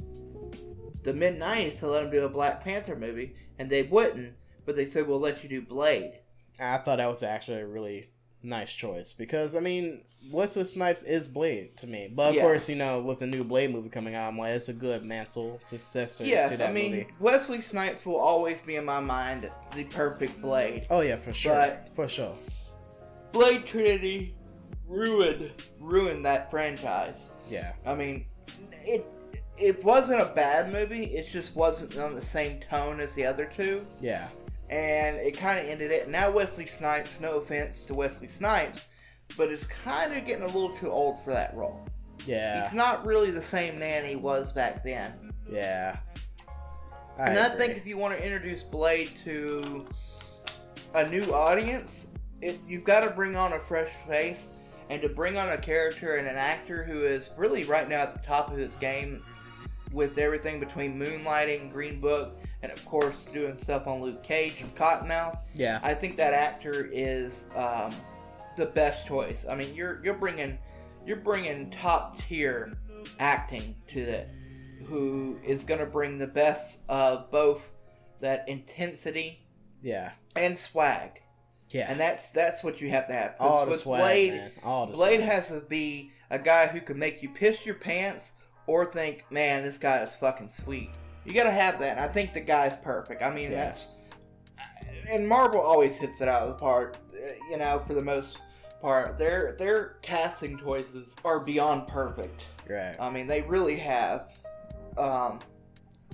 the 1.03 1.12
mid 1.12 1.39
90s, 1.39 1.81
to 1.81 1.89
let 1.89 2.05
him 2.05 2.11
do 2.11 2.24
a 2.24 2.29
Black 2.29 2.62
Panther 2.62 2.97
movie, 2.97 3.35
and 3.59 3.68
they 3.68 3.83
wouldn't, 3.83 4.35
but 4.64 4.76
they 4.76 4.87
said, 4.87 5.07
we'll 5.07 5.20
let 5.20 5.43
you 5.43 5.49
do 5.49 5.62
Blade. 5.62 6.20
I 6.61 6.79
thought 6.79 6.97
that 6.97 7.09
was 7.09 7.22
actually 7.22 7.61
a 7.61 7.66
really 7.66 8.11
nice 8.43 8.72
choice 8.72 9.12
because 9.12 9.55
I 9.55 9.61
mean, 9.61 10.05
Wesley 10.31 10.64
Snipes 10.64 11.05
is 11.05 11.29
Blade 11.29 11.77
to 11.79 11.87
me, 11.87 12.11
but 12.14 12.31
of 12.31 12.35
Yes. 12.35 12.43
course, 12.43 12.69
you 12.69 12.77
know, 12.77 13.01
with 13.01 13.21
the 13.21 13.27
new 13.27 13.45
Blade 13.45 13.71
movie 13.71 13.89
coming 13.89 14.14
out, 14.14 14.29
I'm 14.29 14.37
like, 14.39 14.51
it's 14.51 14.69
a 14.69 14.73
good 14.75 15.05
mantle 15.05 15.59
successor 15.64 16.25
to 16.25 16.29
Yes, 16.29 16.51
that 16.51 16.69
I 16.69 16.73
mean, 16.73 16.91
movie. 16.91 17.07
Wesley 17.21 17.61
Snipes 17.61 18.05
will 18.05 18.19
always 18.19 18.61
be 18.61 18.77
in 18.77 18.85
my 18.85 19.01
mind 19.01 19.51
the 19.75 19.85
perfect 19.85 20.41
Blade. 20.43 20.87
Oh 20.91 21.01
yeah, 21.01 21.16
for 21.16 21.33
sure, 21.33 21.55
but- 21.55 21.89
for 21.95 22.09
sure. 22.09 22.35
Blade 23.33 23.64
Trinity 23.64 24.35
ruined 24.87 25.51
ruined 25.81 26.25
that 26.27 26.51
franchise. 26.51 27.19
Yeah, 27.49 27.73
I 27.87 27.95
mean, 27.95 28.27
it 28.85 29.07
it 29.57 29.83
wasn't 29.85 30.21
a 30.21 30.27
bad 30.35 30.73
movie. 30.73 31.05
It 31.05 31.27
just 31.29 31.55
wasn't 31.57 31.97
on 31.99 32.14
the 32.14 32.23
same 32.25 32.61
tone 32.61 33.01
as 33.01 33.14
the 33.14 33.25
other 33.25 33.45
two, 33.47 33.87
yeah, 34.01 34.29
and 34.71 35.16
it 35.16 35.37
kind 35.37 35.59
of 35.59 35.66
ended 35.66 35.91
it. 35.91 36.09
Now 36.09 36.31
Wesley 36.31 36.66
Snipes, 36.66 37.21
no 37.21 37.37
offense 37.39 37.85
to 37.87 37.95
Wesley 37.95 38.29
Snipes, 38.29 38.87
but 39.37 39.51
is 39.51 39.64
kind 39.64 40.12
of 40.16 40.24
getting 40.24 40.43
a 40.43 40.47
little 40.47 40.70
too 40.76 40.91
old 40.91 41.20
for 41.20 41.31
that 41.31 41.55
role. 41.55 41.81
yeah, 42.26 42.64
He's 42.64 42.72
not 42.74 43.07
really 43.07 43.31
the 43.31 43.43
same 43.43 43.79
man 43.79 44.05
he 44.05 44.16
was 44.16 44.53
back 44.53 44.83
then. 44.83 45.33
yeah. 45.51 45.99
and 47.18 47.39
I 47.39 47.49
think 47.49 47.76
if 47.76 47.87
you 47.87 47.97
want 47.99 48.16
to 48.16 48.24
introduce 48.24 48.62
Blade 48.62 49.11
to 49.24 49.87
a 50.95 51.09
new 51.09 51.33
audience, 51.33 52.07
it, 52.41 52.59
you've 52.66 52.85
got 52.85 53.01
to 53.01 53.11
bring 53.11 53.37
on 53.37 53.53
a 53.53 53.59
fresh 53.59 53.91
face, 54.09 54.49
and 54.91 55.03
to 55.03 55.09
bring 55.09 55.37
on 55.37 55.51
a 55.51 55.59
character 55.59 56.16
and 56.16 56.26
an 56.26 56.37
actor 56.37 56.83
who 56.83 57.05
is 57.05 57.31
really 57.37 57.64
right 57.64 57.89
now 57.89 58.01
at 58.03 58.14
the 58.20 58.26
top 58.26 58.51
of 58.51 58.57
his 58.57 58.74
game 58.76 59.22
with 59.93 60.18
everything 60.18 60.61
between 60.61 60.99
Moonlighting, 60.99 61.72
Green 61.72 62.01
Book, 62.01 62.39
and 62.62 62.70
of 62.72 62.85
course 62.87 63.24
doing 63.33 63.57
stuff 63.57 63.87
on 63.87 64.01
Luke 64.03 64.22
Cage 64.22 64.62
as 64.62 64.70
Cottonmouth. 64.72 65.39
yeah, 65.55 65.81
I 65.83 65.95
think 65.95 66.16
that 66.16 66.33
actor 66.35 66.89
is 66.93 67.45
um, 67.55 67.91
the 68.59 68.66
best 68.66 69.06
choice. 69.06 69.46
I 69.48 69.54
mean, 69.54 69.74
you're 69.74 70.00
you're 70.04 70.14
bringing 70.14 70.59
you're 71.06 71.16
bringing 71.16 71.70
top 71.70 72.18
tier 72.18 72.76
acting 73.18 73.74
to 73.88 74.00
it, 74.00 74.28
who 74.86 75.38
is 75.44 75.64
going 75.64 75.80
to 75.80 75.86
bring 75.86 76.18
the 76.18 76.26
best 76.26 76.80
of 76.88 77.30
both 77.30 77.70
that 78.20 78.48
intensity 78.48 79.40
yeah, 79.80 80.11
and 80.36 80.59
swag, 80.59 81.22
yeah. 81.70 81.86
and 81.90 81.98
that's 81.98 82.30
that's 82.32 82.62
what 82.64 82.80
you 82.80 82.90
have 82.90 83.06
to 83.06 83.14
have. 83.14 83.34
all 83.40 83.64
the 83.64 83.76
swag, 83.76 84.00
Blade, 84.00 84.32
man. 84.34 84.50
All 84.64 84.86
the 84.86 84.92
Blade 84.92 85.20
swag. 85.20 85.30
has 85.30 85.48
to 85.48 85.61
be 85.61 86.11
a 86.30 86.38
guy 86.38 86.66
who 86.66 86.80
can 86.80 86.98
make 86.98 87.22
you 87.22 87.28
piss 87.30 87.64
your 87.64 87.76
pants 87.76 88.32
or 88.66 88.84
think, 88.84 89.24
man, 89.30 89.62
this 89.62 89.78
guy 89.78 90.02
is 90.02 90.14
fucking 90.14 90.48
sweet. 90.48 90.90
You 91.24 91.32
gotta 91.32 91.50
have 91.50 91.78
that, 91.80 91.96
and 91.96 92.00
I 92.00 92.09
think 92.09 92.34
the 92.34 92.40
guy's 92.40 92.76
perfect. 92.76 93.22
I 93.22 93.30
mean, 93.30 93.52
Yeah. 93.52 93.66
that's 93.66 93.86
and 95.09 95.26
Marvel 95.26 95.61
always 95.61 95.96
hits 95.96 96.20
it 96.20 96.28
out 96.28 96.42
of 96.42 96.48
the 96.48 96.54
park. 96.54 96.96
You 97.50 97.56
know, 97.56 97.78
for 97.78 97.94
the 97.94 98.02
most 98.02 98.38
part, 98.81 99.18
their 99.18 99.55
their 99.59 99.97
casting 100.03 100.59
choices 100.59 101.14
are 101.24 101.41
beyond 101.41 101.87
perfect. 101.89 102.45
right. 102.68 102.97
I 103.01 103.11
mean, 103.11 103.26
they 103.26 103.43
really 103.43 103.76
have. 103.76 104.29
Um, 104.97 105.41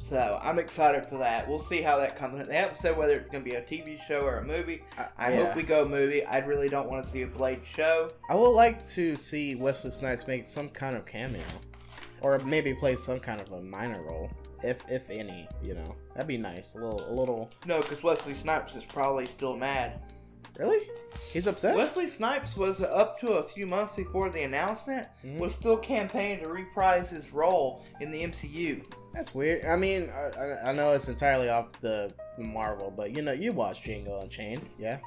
so 0.03 0.39
I'm 0.43 0.59
excited 0.59 1.07
for 1.07 1.17
that. 1.19 1.49
We'll 1.49 1.59
see 1.59 1.81
how 1.81 1.97
that 1.97 2.17
comes. 2.17 2.47
They 2.47 2.57
haven't 2.57 2.77
said 2.77 2.97
whether 2.97 3.15
it's 3.15 3.31
going 3.31 3.43
to 3.43 3.51
be 3.51 3.57
a 3.57 3.63
TV 3.63 3.99
show 4.07 4.21
or 4.21 4.37
a 4.39 4.45
movie. 4.45 4.83
I 5.17 5.33
Yeah. 5.33 5.47
hope 5.47 5.57
we 5.57 5.63
go 5.63 5.87
movie. 5.89 6.25
I 6.25 6.39
really 6.41 6.69
don't 6.69 6.91
want 6.91 7.05
to 7.05 7.11
see 7.11 7.23
a 7.23 7.27
Blade 7.27 7.65
show. 7.65 8.11
I 8.29 8.35
would 8.35 8.51
like 8.51 8.85
to 8.91 9.17
see 9.17 9.55
Wesley 9.55 9.91
Snipes 9.91 10.27
make 10.27 10.45
some 10.45 10.69
kind 10.69 10.95
of 10.97 11.07
cameo, 11.07 11.43
or 12.21 12.39
maybe 12.41 12.75
play 12.75 12.97
some 12.97 13.19
kind 13.19 13.41
of 13.41 13.51
a 13.53 13.63
minor 13.63 14.03
role, 14.03 14.31
if 14.63 14.83
if 14.91 15.09
any. 15.09 15.49
You 15.63 15.75
know, 15.75 15.95
that'd 16.13 16.27
be 16.29 16.37
nice. 16.39 16.75
A 16.75 16.79
little, 16.79 17.11
a 17.11 17.15
little. 17.15 17.51
No, 17.65 17.81
because 17.81 18.03
Wesley 18.03 18.35
Snipes 18.35 18.75
is 18.75 18.85
probably 18.85 19.25
still 19.27 19.57
mad. 19.57 20.01
Really? 20.59 20.89
He's 21.33 21.47
upset. 21.47 21.77
Wesley 21.77 22.09
Snipes 22.09 22.57
was 22.57 22.81
up 22.81 23.19
to 23.21 23.33
a 23.35 23.43
few 23.43 23.67
months 23.67 23.93
before 23.93 24.31
the 24.31 24.43
announcement 24.43 25.09
Mhm. 25.25 25.39
was 25.39 25.55
still 25.55 25.77
campaigning 25.77 26.45
to 26.45 26.49
reprise 26.49 27.11
his 27.11 27.33
role 27.33 27.83
in 28.01 28.11
the 28.11 28.23
MCU. 28.23 28.83
That's 29.13 29.35
weird. 29.35 29.65
I 29.65 29.77
mean, 29.77 30.11
I, 30.11 30.69
I- 30.69 30.73
know 30.73 30.93
it's 30.93 31.09
entirely 31.09 31.49
off 31.49 31.73
the 31.81 32.13
Marvel, 32.39 32.93
but 32.97 33.15
you 33.15 33.23
know, 33.23 33.33
you 33.33 33.53
watch 33.53 33.83
Django 33.85 34.23
Unchained, 34.23 34.69
yeah? 34.79 34.99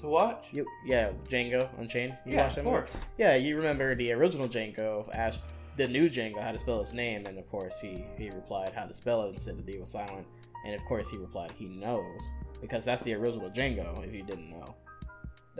To 0.00 0.08
watch? 0.08 0.46
You, 0.52 0.66
yeah, 0.86 1.10
Django 1.28 1.68
Unchained. 1.78 2.16
You 2.26 2.32
yeah, 2.34 2.44
watched 2.44 2.58
of 2.58 2.64
that 2.64 2.70
movie? 2.70 2.86
Yeah, 3.18 3.36
you 3.36 3.56
remember 3.56 3.94
the 3.94 4.12
original 4.12 4.48
Django 4.48 5.08
asked 5.14 5.40
the 5.76 5.86
new 5.88 6.08
Django 6.08 6.40
how 6.40 6.52
to 6.52 6.58
spell 6.58 6.80
his 6.80 6.92
name, 6.94 7.26
and 7.26 7.38
of 7.38 7.48
course 7.50 7.78
he 7.80 8.04
he 8.18 8.30
replied 8.30 8.72
how 8.74 8.84
to 8.84 8.92
spell 8.92 9.22
it 9.24 9.28
and 9.30 9.40
said 9.40 9.58
the 9.58 9.70
D 9.72 9.78
was 9.78 9.90
silent, 9.90 10.26
and 10.66 10.74
of 10.74 10.84
course 10.84 11.08
he 11.08 11.16
replied 11.16 11.52
he 11.56 11.66
knows 11.66 12.32
because 12.60 12.84
that's 12.84 13.04
the 13.04 13.14
original 13.14 13.48
Django. 13.50 14.04
If 14.04 14.12
you 14.12 14.22
didn't 14.22 14.50
know, 14.50 14.74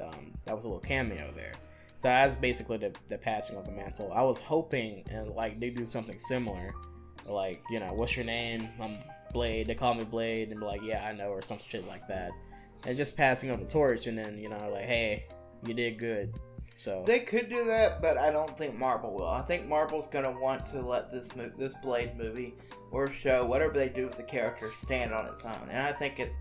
um, 0.03 0.33
that 0.45 0.55
was 0.55 0.65
a 0.65 0.69
little 0.69 0.81
cameo 0.81 1.33
there. 1.35 1.53
So 1.99 2.09
that's 2.09 2.37
basically 2.37 2.79
the, 2.79 2.93
the 3.09 3.17
passing 3.17 3.57
of 3.57 3.65
the 3.65 3.73
mantle. 3.73 4.13
I 4.13 4.23
was 4.23 4.41
hoping 4.41 5.05
and 5.11 5.31
like 5.31 5.61
they 5.61 5.71
do 5.71 5.87
something 5.87 6.19
similar, 6.19 6.75
like 7.25 7.63
you 7.71 7.81
know, 7.81 7.93
what's 7.93 8.17
your 8.17 8.27
name? 8.27 8.69
I'm 8.81 8.99
Blade. 9.33 9.67
They 9.67 9.75
call 9.75 9.95
me 9.95 10.05
Blade, 10.05 10.51
and 10.51 10.61
be 10.61 10.67
like, 10.67 10.83
yeah, 10.83 11.07
I 11.09 11.13
know, 11.13 11.29
or 11.29 11.43
some 11.43 11.59
shit 11.59 11.87
like 11.87 12.07
that, 12.09 12.33
and 12.85 12.97
just 12.97 13.17
passing 13.17 13.51
of 13.51 13.61
the 13.61 13.67
torch, 13.67 14.07
and 14.07 14.19
then 14.19 14.39
you 14.39 14.49
know, 14.49 14.71
like, 14.73 14.85
hey, 14.85 15.27
you 15.65 15.73
did 15.73 15.99
good. 15.99 16.39
So 16.79 17.03
They 17.07 17.21
could 17.21 17.49
do 17.49 17.65
that, 17.65 18.03
but 18.03 18.19
I 18.19 18.31
don't 18.31 18.57
think 18.57 18.77
Marvel 18.79 19.15
will. 19.15 19.27
I 19.29 19.43
think 19.43 19.67
Marvel's 19.67 20.07
gonna 20.07 20.31
want 20.39 20.67
to 20.73 20.81
let 20.83 21.11
this 21.11 21.35
mo- 21.35 21.51
this 21.57 21.73
Blade 21.83 22.17
movie 22.17 22.55
or 22.91 23.11
show, 23.11 23.45
whatever 23.47 23.73
they 23.73 23.89
do 23.89 24.07
with 24.07 24.17
the 24.17 24.23
character, 24.23 24.71
stand 24.73 25.13
on 25.15 25.27
its 25.27 25.45
own. 25.45 25.69
And 25.71 25.81
I 25.81 25.93
think 25.93 26.21
it's 26.21 26.37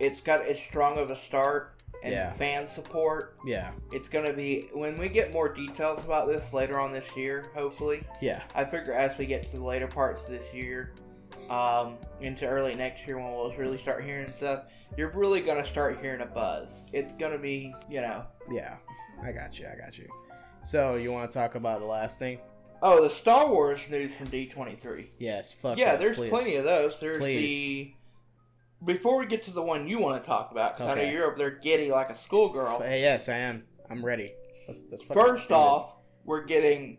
it's 0.00 0.20
got 0.20 0.40
it's 0.46 0.60
strong 0.60 0.98
of 0.98 1.10
a 1.10 1.16
start 1.16 1.70
and 2.02 2.12
Yeah. 2.12 2.30
fan 2.30 2.66
support. 2.66 3.36
yeah, 3.46 3.72
It's 3.92 4.08
gonna 4.08 4.32
be 4.32 4.68
when 4.72 4.98
we 4.98 5.08
get 5.08 5.32
more 5.32 5.48
details 5.48 6.04
about 6.04 6.26
this 6.28 6.52
later 6.52 6.78
on 6.80 6.92
this 6.92 7.16
year, 7.16 7.46
hopefully. 7.54 8.04
yeah, 8.20 8.42
I 8.54 8.64
figure 8.64 8.92
as 8.92 9.16
we 9.18 9.26
get 9.26 9.44
to 9.50 9.56
the 9.58 9.64
later 9.64 9.86
parts 9.86 10.24
of 10.24 10.30
this 10.30 10.52
year, 10.52 10.92
um, 11.50 11.96
into 12.20 12.46
early 12.46 12.74
next 12.74 13.06
year 13.06 13.16
when 13.18 13.32
we'll 13.32 13.52
really 13.54 13.78
start 13.78 14.02
hearing 14.04 14.32
stuff, 14.32 14.64
you're 14.96 15.10
really 15.10 15.40
gonna 15.40 15.64
start 15.66 15.98
hearing 16.00 16.20
a 16.22 16.26
buzz. 16.26 16.82
It's 16.92 17.12
gonna 17.14 17.38
be, 17.38 17.74
you 17.88 18.00
know, 18.00 18.24
yeah. 18.50 18.76
I 19.24 19.32
got 19.32 19.58
you. 19.58 19.66
I 19.66 19.76
got 19.76 19.96
you. 19.98 20.08
So 20.62 20.96
you 20.96 21.12
want 21.12 21.30
to 21.30 21.36
talk 21.36 21.54
about 21.54 21.80
the 21.80 21.86
last 21.86 22.18
thing? 22.18 22.38
oh, 22.86 23.02
the 23.02 23.08
Star 23.10 23.48
Wars 23.48 23.80
news 23.88 24.14
from 24.14 24.26
D23. 24.26 25.06
Yes. 25.18 25.50
Fuck. 25.52 25.78
yeah, 25.78 25.92
yes, 25.92 26.00
there's 26.00 26.16
please. 26.16 26.28
plenty 26.30 26.56
of 26.56 26.64
those. 26.64 27.00
There's 27.00 27.18
Please. 27.18 27.86
the. 27.86 27.94
Before 28.92 29.18
we 29.18 29.24
get 29.24 29.42
to 29.44 29.50
the 29.50 29.62
one 29.62 29.88
you 29.88 29.98
want 29.98 30.22
to 30.22 30.26
talk 30.26 30.50
about, 30.50 30.76
'cause 30.76 30.90
I 30.90 30.94
know 30.94 31.00
Okay. 31.00 31.12
you're 31.12 31.30
up 31.30 31.38
there 31.38 31.52
giddy 31.52 31.90
like 31.90 32.10
a 32.10 32.16
schoolgirl. 32.16 32.80
Hey, 32.82 33.00
yes, 33.00 33.30
I 33.30 33.36
am. 33.36 33.64
I'm 33.88 34.04
ready. 34.04 34.34
Let's, 34.68 34.84
let's 34.90 35.02
First 35.02 35.50
off, 35.50 35.94
we're 36.26 36.44
getting 36.44 36.98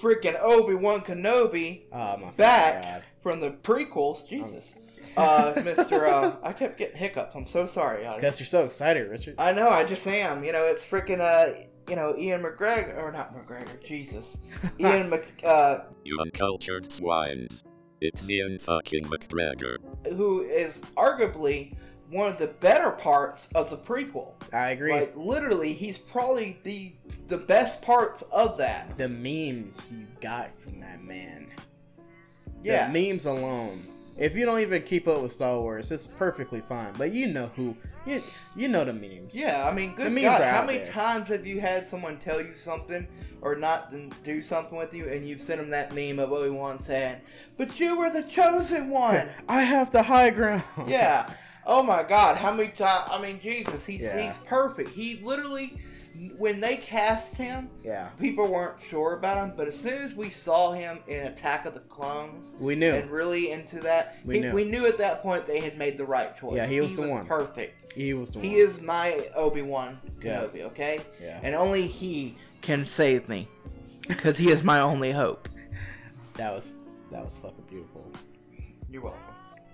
freaking 0.00 0.38
Obi 0.40 0.74
Wan 0.74 1.00
Kenobi 1.02 1.82
oh 1.92 2.32
back 2.38 2.82
God. 2.82 3.02
from 3.22 3.40
the 3.40 3.50
prequels. 3.50 4.26
Jesus. 4.26 4.72
Uh, 5.16 5.52
Mr. 5.56 6.08
Uh, 6.08 6.36
I 6.42 6.52
kept 6.52 6.78
getting 6.78 6.96
hiccups. 6.96 7.34
I'm 7.34 7.46
so 7.46 7.66
sorry. 7.66 8.06
audience. 8.06 8.16
Because 8.20 8.40
you're 8.40 8.46
so 8.46 8.64
excited, 8.64 9.08
Richard. 9.10 9.34
I 9.38 9.52
know, 9.52 9.68
I 9.68 9.84
just 9.84 10.06
am. 10.06 10.44
You 10.44 10.52
know, 10.52 10.64
it's 10.64 10.84
freaking, 10.84 11.20
uh, 11.20 11.58
you 11.88 11.96
know, 11.96 12.14
Ian 12.16 12.42
McGregor, 12.42 12.96
or 13.02 13.10
not 13.10 13.34
McGregor, 13.34 13.82
Jesus. 13.84 14.36
Ian 14.80 15.10
Mc, 15.10 15.24
uh, 15.44 15.78
You 16.04 16.18
uncultured 16.20 16.90
swines. 16.90 17.64
It's 18.00 18.26
Ewan 18.28 18.58
fucking 18.58 19.04
McGregor. 19.04 19.76
who 20.16 20.42
is 20.42 20.80
arguably 20.96 21.74
one 22.10 22.28
of 22.32 22.38
the 22.38 22.46
better 22.48 22.90
parts 22.92 23.48
of 23.54 23.68
the 23.70 23.76
prequel. 23.76 24.32
I 24.52 24.70
agree. 24.70 24.92
Like, 24.92 25.12
literally, 25.14 25.72
he's 25.74 25.98
probably 25.98 26.58
the 26.64 26.92
the 27.26 27.36
best 27.36 27.82
parts 27.82 28.22
of 28.32 28.56
that. 28.58 28.96
the 28.98 29.08
memes 29.08 29.92
you 29.92 30.06
got 30.20 30.50
from 30.60 30.80
that 30.80 31.02
man. 31.04 31.48
Yeah. 32.62 32.90
The 32.90 33.08
memes 33.10 33.26
alone 33.26 33.86
If 34.18 34.36
you 34.36 34.44
don't 34.44 34.60
even 34.60 34.82
keep 34.82 35.08
up 35.08 35.22
with 35.22 35.32
Star 35.32 35.58
Wars, 35.60 35.90
it's 35.90 36.06
perfectly 36.06 36.60
fine. 36.60 36.92
But 36.98 37.12
you 37.14 37.26
know 37.28 37.50
who 37.56 37.76
you 38.06 38.22
you 38.54 38.68
know 38.68 38.84
the 38.84 38.92
memes. 38.92 39.34
Yeah, 39.38 39.66
I 39.66 39.72
mean, 39.72 39.94
good 39.94 40.12
memes 40.12 40.24
God, 40.24 40.40
are 40.42 40.50
how 40.50 40.66
many 40.66 40.78
there. 40.78 40.92
times 40.92 41.28
have 41.28 41.46
you 41.46 41.60
had 41.60 41.86
someone 41.86 42.18
tell 42.18 42.40
you 42.40 42.54
something 42.62 43.06
or 43.40 43.54
not 43.56 43.94
do 44.22 44.42
something 44.42 44.76
with 44.76 44.92
you, 44.92 45.06
and 45.08 45.26
you've 45.26 45.40
sent 45.40 45.60
them 45.60 45.70
that 45.70 45.94
meme 45.94 46.18
of 46.18 46.32
Obi 46.32 46.50
Wan 46.50 46.78
saying, 46.78 47.20
"But 47.56 47.80
you 47.80 47.96
were 47.96 48.10
the 48.10 48.22
chosen 48.24 48.90
one." 48.90 49.28
I 49.48 49.62
have 49.62 49.90
the 49.90 50.02
high 50.02 50.30
ground. 50.30 50.62
yeah. 50.86 51.32
Oh 51.66 51.82
my 51.82 52.02
God, 52.02 52.36
how 52.36 52.52
many 52.52 52.70
times? 52.70 53.08
I 53.10 53.20
mean, 53.22 53.38
Jesus, 53.40 53.84
he's 53.86 54.00
Yeah. 54.00 54.20
he's 54.28 54.36
perfect. 54.46 54.90
He 54.90 55.20
literally, 55.22 55.78
when 56.36 56.60
they 56.60 56.76
cast 56.76 57.36
him, 57.36 57.70
Yeah. 57.82 58.08
people 58.18 58.46
weren't 58.48 58.80
sure 58.80 59.14
about 59.14 59.38
him, 59.38 59.54
but 59.56 59.68
as 59.68 59.78
soon 59.78 60.02
as 60.02 60.14
we 60.14 60.28
saw 60.30 60.72
him 60.72 60.98
in 61.08 61.26
Attack 61.26 61.66
of 61.66 61.74
the 61.74 61.80
Clones. 61.80 62.52
We 62.60 62.74
knew. 62.74 62.92
And 62.92 63.10
really 63.10 63.50
into 63.52 63.80
that, 63.80 64.16
We 64.24 64.34
he- 64.36 64.40
knew. 64.40 64.52
we 64.52 64.64
knew 64.64 64.86
at 64.86 64.98
that 64.98 65.22
point 65.22 65.46
they 65.46 65.60
had 65.60 65.78
made 65.78 65.96
the 65.98 66.04
right 66.04 66.36
choice. 66.36 66.56
Yeah, 66.56 66.66
he 66.66 66.80
was 66.80 66.96
the 66.96 67.08
one. 67.08 67.26
Perfect. 67.26 67.92
He 67.92 68.12
was 68.14 68.30
the 68.30 68.40
He 68.40 68.48
one. 68.48 68.54
He 68.56 68.60
is 68.60 68.80
my 68.82 69.28
Obi 69.34 69.62
Wan 69.62 69.98
Yeah. 70.22 70.42
Kenobi, 70.42 70.62
okay? 70.62 71.00
Yeah. 71.22 71.40
And 71.42 71.54
only 71.54 71.86
he 71.86 72.36
can 72.60 72.84
save 72.84 73.28
me, 73.28 73.48
because 74.08 74.36
he 74.36 74.50
is 74.50 74.62
my 74.62 74.80
only 74.80 75.12
hope. 75.12 75.48
That 76.36 76.52
was 76.52 76.74
that 77.10 77.24
was 77.24 77.34
fucking 77.36 77.64
beautiful. 77.68 78.10
You're 78.90 79.02
welcome. 79.02 79.20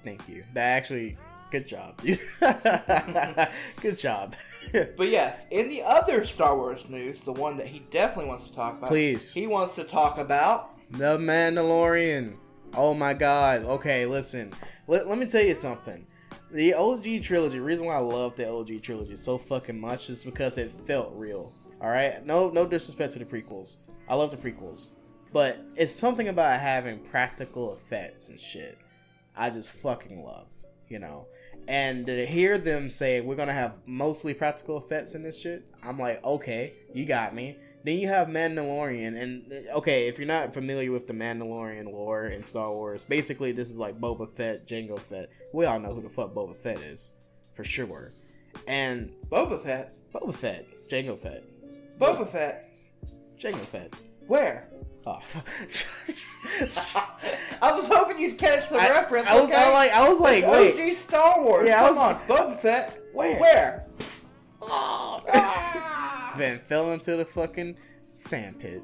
Thank 0.04 0.28
you. 0.28 0.44
That 0.54 0.76
actually 0.76 1.16
good 1.50 1.66
job, 1.66 2.00
dude. 2.02 2.20
good 3.80 3.98
job. 3.98 4.34
But 4.96 5.08
yes, 5.08 5.46
in 5.50 5.68
the 5.68 5.82
other 5.82 6.26
Star 6.26 6.56
Wars 6.56 6.88
news, 6.88 7.22
the 7.22 7.32
one 7.32 7.56
that 7.56 7.68
he 7.68 7.78
definitely 7.90 8.28
wants 8.28 8.48
to 8.48 8.54
talk 8.54 8.76
about, 8.76 8.90
Please. 8.90 9.32
he 9.32 9.46
wants 9.46 9.76
to 9.76 9.84
talk 9.84 10.18
about. 10.18 10.72
The 10.90 11.16
Mandalorian. 11.16 12.36
Oh 12.74 12.92
my 12.92 13.14
god. 13.14 13.62
Okay, 13.62 14.06
listen. 14.06 14.52
Let, 14.88 15.08
let 15.08 15.18
me 15.18 15.26
tell 15.26 15.42
you 15.42 15.54
something. 15.54 16.04
The 16.50 16.74
OG 16.74 17.22
trilogy, 17.22 17.58
the 17.58 17.64
reason 17.64 17.86
why 17.86 17.94
I 17.94 17.98
love 17.98 18.36
the 18.36 18.50
OG 18.50 18.82
trilogy 18.82 19.16
so 19.16 19.38
fucking 19.38 19.80
much 19.80 20.10
is 20.10 20.24
because 20.24 20.58
it 20.58 20.72
felt 20.86 21.12
real. 21.14 21.52
Alright? 21.80 22.26
No 22.26 22.50
no 22.50 22.66
disrespect 22.66 23.12
to 23.14 23.18
the 23.18 23.24
prequels. 23.24 23.78
I 24.08 24.14
love 24.14 24.30
the 24.30 24.36
prequels. 24.36 24.90
But 25.32 25.60
it's 25.76 25.94
something 25.94 26.28
about 26.28 26.60
having 26.60 26.98
practical 26.98 27.74
effects 27.74 28.28
and 28.28 28.40
shit. 28.40 28.78
I 29.36 29.50
just 29.50 29.72
fucking 29.72 30.24
love, 30.24 30.46
you 30.88 30.98
know. 30.98 31.26
And 31.68 32.06
to 32.06 32.26
hear 32.26 32.58
them 32.58 32.90
say 32.90 33.20
we're 33.20 33.36
gonna 33.36 33.52
have 33.52 33.78
mostly 33.86 34.34
practical 34.34 34.78
effects 34.78 35.14
in 35.14 35.22
this 35.22 35.40
shit, 35.40 35.64
I'm 35.82 35.98
like, 35.98 36.24
okay, 36.24 36.72
you 36.94 37.04
got 37.04 37.34
me. 37.34 37.56
Then 37.84 37.98
you 37.98 38.08
have 38.08 38.26
Mandalorian, 38.26 39.20
and 39.20 39.68
okay, 39.72 40.08
if 40.08 40.18
you're 40.18 40.26
not 40.26 40.52
familiar 40.52 40.90
with 40.90 41.06
the 41.06 41.12
Mandalorian 41.12 41.84
lore 41.92 42.26
in 42.26 42.42
Star 42.42 42.72
Wars, 42.72 43.04
basically 43.04 43.52
this 43.52 43.70
is 43.70 43.78
like 43.78 44.00
Boba 44.00 44.28
Fett, 44.28 44.66
Jango 44.66 44.98
Fett. 44.98 45.30
We 45.52 45.66
all 45.66 45.78
know 45.78 45.94
who 45.94 46.00
the 46.00 46.08
fuck 46.08 46.34
Boba 46.34 46.56
Fett 46.56 46.78
is, 46.78 47.12
for 47.54 47.62
sure. 47.62 48.12
And 48.66 49.12
Boba 49.30 49.62
Fett. 49.62 49.94
Boba 50.12 50.34
Fett, 50.34 50.66
Jango 50.88 51.18
Fett, 51.18 51.44
Boba 52.00 52.28
Fett. 52.28 52.70
Jango 53.38 53.56
Fett. 53.56 53.92
Where? 54.26 54.68
Oh. 55.06 55.20
I 57.62 57.72
was 57.72 57.88
hoping 57.88 58.18
you'd 58.18 58.38
catch 58.38 58.68
the 58.68 58.78
I, 58.78 58.90
reference. 58.90 59.26
I 59.28 59.40
was, 59.40 59.50
okay? 59.50 59.62
I 59.62 59.72
like, 59.72 59.92
I 59.92 60.08
was 60.08 60.20
like, 60.20 60.44
It's 60.44 60.76
wait, 60.76 60.90
OG 60.90 60.96
Star 60.96 61.42
Wars. 61.42 61.66
Yeah, 61.66 61.84
I 61.84 61.88
was- 61.88 61.98
on, 61.98 62.14
Boba 62.26 62.58
Fett. 62.58 62.98
Where? 63.12 63.40
Where? 63.40 63.86
then 66.38 66.58
fell 66.60 66.92
into 66.92 67.16
the 67.16 67.24
fucking 67.24 67.76
sand 68.06 68.58
pit. 68.58 68.82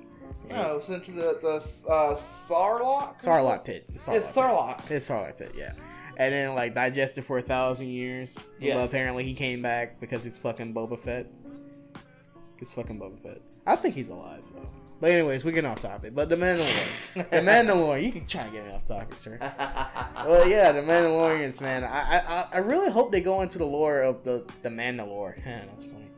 No, 0.49 0.77
it's 0.77 0.89
into 0.89 1.13
the 1.13 1.39
the 1.41 1.57
uh, 1.91 2.15
Sarlacc. 2.15 3.23
Sarlacc 3.23 3.65
pit. 3.65 3.85
It's 3.93 4.09
pit. 4.09 4.23
Sarlacc. 4.23 4.91
It's 4.91 5.09
Sarlacc 5.09 5.39
pit, 5.39 5.53
yeah. 5.57 5.73
And 6.17 6.33
then 6.33 6.55
like 6.55 6.75
digested 6.75 7.25
for 7.25 7.39
a 7.39 7.43
thousand 7.43 7.89
years. 7.89 8.45
Yes. 8.61 8.77
But 8.77 8.89
apparently 8.89 9.25
he 9.25 9.35
came 9.35 9.63
back 9.63 10.01
because 10.01 10.25
he's 10.25 10.37
fucking 10.39 10.75
Boba 10.75 10.99
Fett. 10.99 11.27
He's 12.59 12.71
fucking 12.71 13.01
Boba 13.01 13.19
Fett. 13.19 13.41
I 13.67 13.77
think 13.77 13.95
he's 13.95 14.11
alive 14.11 14.43
though. 14.55 14.69
But 15.03 15.11
anyways, 15.11 15.45
we're 15.45 15.51
getting 15.51 15.69
off 15.69 15.81
topic. 15.81 16.15
But 16.15 16.29
the 16.29 16.37
Mandalorian, 16.37 17.15
the 17.15 17.25
Mandalorian, 17.41 18.05
you 18.05 18.13
can 18.13 18.25
try 18.25 18.43
and 18.43 18.53
get 18.53 18.65
me 18.65 18.71
off 18.71 18.87
topic, 18.87 19.19
sir. 19.19 19.37
Well, 20.25 20.49
yeah, 20.49 20.71
the 20.71 20.81
Mandalorians, 20.81 21.61
man. 21.61 21.83
I, 21.83 22.21
I 22.21 22.49
I 22.53 22.59
really 22.59 22.89
hope 22.89 23.11
they 23.11 23.21
go 23.21 23.41
into 23.41 23.59
the 23.59 23.65
lore 23.65 24.03
of 24.03 24.23
the 24.23 24.47
the 24.63 24.69
Mandalore. 24.69 25.45
Man, 25.45 25.67
that's 25.71 25.83
funny. 25.87 26.09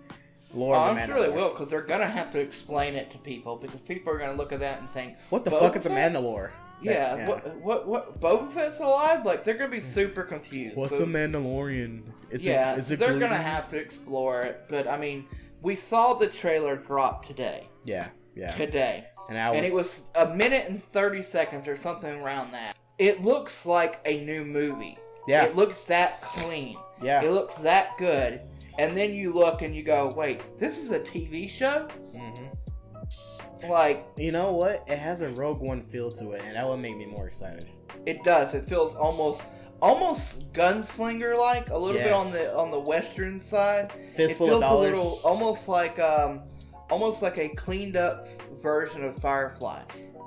Lore 0.53 0.77
Oh, 0.77 0.81
of 0.81 0.97
the 0.97 1.01
I'm 1.01 1.09
sure 1.09 1.23
they 1.23 1.31
will, 1.31 1.49
because 1.49 1.71
they're 1.71 1.81
gonna 1.81 2.07
have 2.07 2.31
to 2.33 2.41
explain 2.41 2.95
it 2.95 3.11
to 3.13 3.17
people, 3.17 3.57
because 3.57 3.81
people 3.81 4.13
are 4.13 4.19
gonna 4.19 4.37
look 4.37 4.53
at 4.53 4.61
that 4.61 4.81
and 4.81 4.91
think, 4.91 5.17
What 5.31 5.47
the 5.47 5.51
Boba 5.51 5.61
fuck 5.61 5.77
is 5.77 5.87
a? 5.87 5.89
Mandalore? 5.89 6.51
Yeah, 6.83 7.17
That- 7.17 7.27
What, 7.27 7.57
what 7.57 7.89
what 7.89 8.21
Boba 8.21 8.53
Fett's 8.53 8.81
alive? 8.81 9.25
Like 9.25 9.45
they're 9.45 9.55
gonna 9.55 9.71
be 9.71 9.79
hmm. 9.79 9.83
super 9.83 10.25
confused. 10.25 10.77
What's 10.77 10.99
So- 10.99 11.05
a 11.05 11.07
Mandalorian? 11.07 12.03
Is 12.29 12.45
yeah, 12.45 12.75
it, 12.75 12.81
is 12.81 12.91
it 12.91 12.99
they're 12.99 13.13
gluten? 13.13 13.31
gonna 13.31 13.43
have 13.43 13.67
to 13.71 13.79
explore 13.79 14.43
it. 14.43 14.67
But 14.69 14.87
I 14.87 14.99
mean, 14.99 15.25
we 15.63 15.75
saw 15.75 16.13
the 16.13 16.27
trailer 16.27 16.77
drop 16.77 17.25
today. 17.25 17.67
Yeah, 17.87 18.09
yeah. 18.35 18.55
Today. 18.57 19.05
And 19.29 19.39
I 19.39 19.51
was, 19.51 19.57
and 19.59 19.67
it 19.67 19.73
was 19.73 20.03
a 20.17 20.35
minute 20.35 20.67
and 20.69 20.85
30 20.93 21.23
seconds 21.23 21.67
or 21.69 21.77
something 21.77 22.11
around 22.21 22.53
that. 22.53 22.77
It 22.99 23.23
looks 23.23 23.65
like 23.67 24.01
a 24.05 24.23
new 24.25 24.45
movie. 24.45 24.99
yeah, 25.27 25.45
It 25.45 25.57
looks 25.57 25.85
that 25.85 26.21
clean. 26.23 26.77
yeah. 27.03 27.23
It 27.23 27.31
looks 27.31 27.57
that 27.57 27.97
good. 27.99 28.41
And 28.79 28.97
then 28.97 29.15
you 29.15 29.33
look 29.33 29.63
and 29.63 29.75
you 29.75 29.83
go, 29.83 30.13
wait, 30.17 30.59
this 30.59 30.79
is 30.79 30.91
a 30.91 31.01
TV 31.01 31.49
show? 31.49 31.89
hmm 32.15 33.69
Like, 33.69 34.05
You 34.17 34.33
know 34.33 34.53
what? 34.53 34.85
It 34.89 34.99
has 34.99 35.21
a 35.23 35.31
Rogue 35.31 35.61
One 35.61 35.83
feel 35.83 36.13
to 36.13 36.33
it, 36.33 36.43
and 36.45 36.55
that 36.57 36.67
would 36.69 36.79
make 36.81 36.97
me 36.97 37.07
more 37.07 37.27
excited. 37.27 37.67
it 38.07 38.23
does. 38.25 38.53
It 38.55 38.69
feels 38.69 38.95
almost 38.95 39.45
almost 39.81 40.51
gunslinger 40.53 41.37
like, 41.37 41.69
a 41.71 41.77
little 41.77 42.01
bit 42.01 42.13
on 42.13 42.31
the 42.33 42.55
on 42.57 42.71
the 42.71 42.79
western 42.81 43.41
side. 43.41 43.93
Fistful 44.17 44.47
it 44.47 44.51
feels 44.51 44.63
of 44.65 44.69
dollars. 44.71 44.93
a 44.93 44.97
little 44.97 45.21
almost 45.25 45.69
like 45.69 45.99
um 45.99 46.43
almost 46.91 47.23
like 47.23 47.39
a 47.39 47.49
cleaned 47.51 47.97
up 47.97 48.29
version 48.63 49.05
of 49.05 49.17
Firefly. 49.17 49.83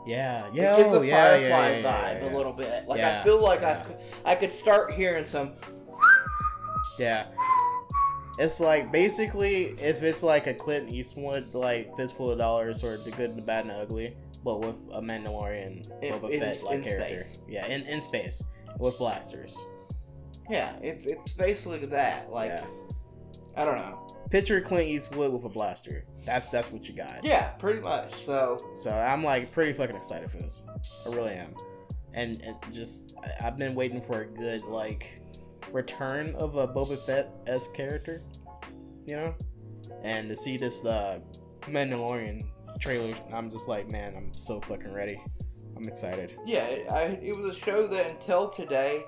yeah, 0.05 0.49
yeah, 0.53 0.73
it 0.73 0.77
gives 0.77 0.89
oh, 0.95 1.01
a 1.01 1.05
yeah, 1.05 1.29
Firefly 1.29 1.47
yeah, 1.47 1.77
yeah, 1.77 2.19
vibe 2.21 2.31
a 2.31 2.35
little 2.35 2.53
bit. 2.53 2.87
Like 2.87 3.01
I 3.01 3.23
feel 3.23 3.41
like. 3.41 3.63
I 3.63 3.83
I 4.25 4.35
could 4.35 4.53
start 4.53 4.93
hearing 4.93 5.25
some 5.25 5.53
Yeah. 6.99 7.27
It's 8.39 8.59
like 8.59 8.91
basically 8.91 9.75
if 9.79 10.03
it's 10.03 10.21
like 10.21 10.45
a 10.47 10.53
Clint 10.53 10.89
Eastwood 10.89 11.53
like 11.53 11.95
Fistful 11.97 12.31
of 12.31 12.37
Dollars 12.37 12.83
or 12.83 12.97
The 12.97 13.11
Good, 13.11 13.35
the 13.35 13.41
Bad, 13.41 13.61
and 13.65 13.71
the 13.71 13.81
Ugly, 13.81 14.15
but 14.43 14.59
with 14.59 14.75
a 14.91 15.01
Mandalorian 15.01 15.87
In- 16.03 16.13
Boba 16.13 16.29
in- 16.29 16.39
Fett 16.39 16.63
like 16.63 16.83
character. 16.83 17.21
space. 17.21 17.39
Yeah, 17.47 17.65
in, 17.67 17.83
in 17.83 17.99
space 17.99 18.43
with 18.79 18.97
blasters. 18.97 19.57
Yeah, 20.49 20.75
it's 20.81 21.05
it's 21.05 21.33
basically 21.33 21.85
that. 21.87 22.31
Like. 22.31 22.51
I 23.57 23.65
don't 23.65 23.75
know. 23.75 24.16
Picture 24.29 24.59
Clint 24.61 24.87
Eastwood 24.89 25.31
with 25.31 25.43
a 25.45 25.49
blaster. 25.49 26.03
That's 26.25 26.47
that's 26.47 26.71
what 26.71 26.87
you 26.89 26.95
got. 26.95 27.23
Yeah, 27.23 27.49
pretty 27.59 27.79
much. 27.79 28.25
So 28.25 28.71
So 28.75 28.91
I'm 28.91 29.23
like 29.23 29.51
pretty 29.51 29.73
fucking 29.73 29.95
excited 29.95 30.29
for 30.29 30.37
this. 30.37 30.63
I 31.05 31.09
really 31.09 31.33
am. 31.33 31.55
And, 32.13 32.41
and 32.41 32.55
just 32.73 33.13
I- 33.23 33.47
I've 33.47 33.57
been 33.57 33.75
waiting 33.75 34.01
for 34.01 34.21
a 34.21 34.25
good 34.25 34.63
like 34.63 35.21
return 35.71 36.33
of 36.35 36.55
a 36.55 36.67
Boba 36.67 37.05
Fett 37.05 37.29
as 37.45 37.67
character, 37.69 38.21
you 39.05 39.15
know, 39.15 39.35
and 40.03 40.27
to 40.29 40.35
see 40.35 40.57
this 40.57 40.83
uh, 40.85 41.19
Mandalorian 41.61 42.45
trailer, 42.79 43.15
I'm 43.33 43.49
just 43.51 43.67
like, 43.67 43.87
man, 43.89 44.13
I'm 44.15 44.33
so 44.33 44.59
fucking 44.61 44.91
ready. 44.93 45.21
I'm 45.75 45.87
excited. 45.87 46.33
yeah, 46.45 46.63
I, 46.89 47.19
it 47.21 47.35
was 47.37 47.45
a 47.47 47.53
show 47.55 47.85
that 47.87 48.09
until 48.09 48.49
today 48.49 49.03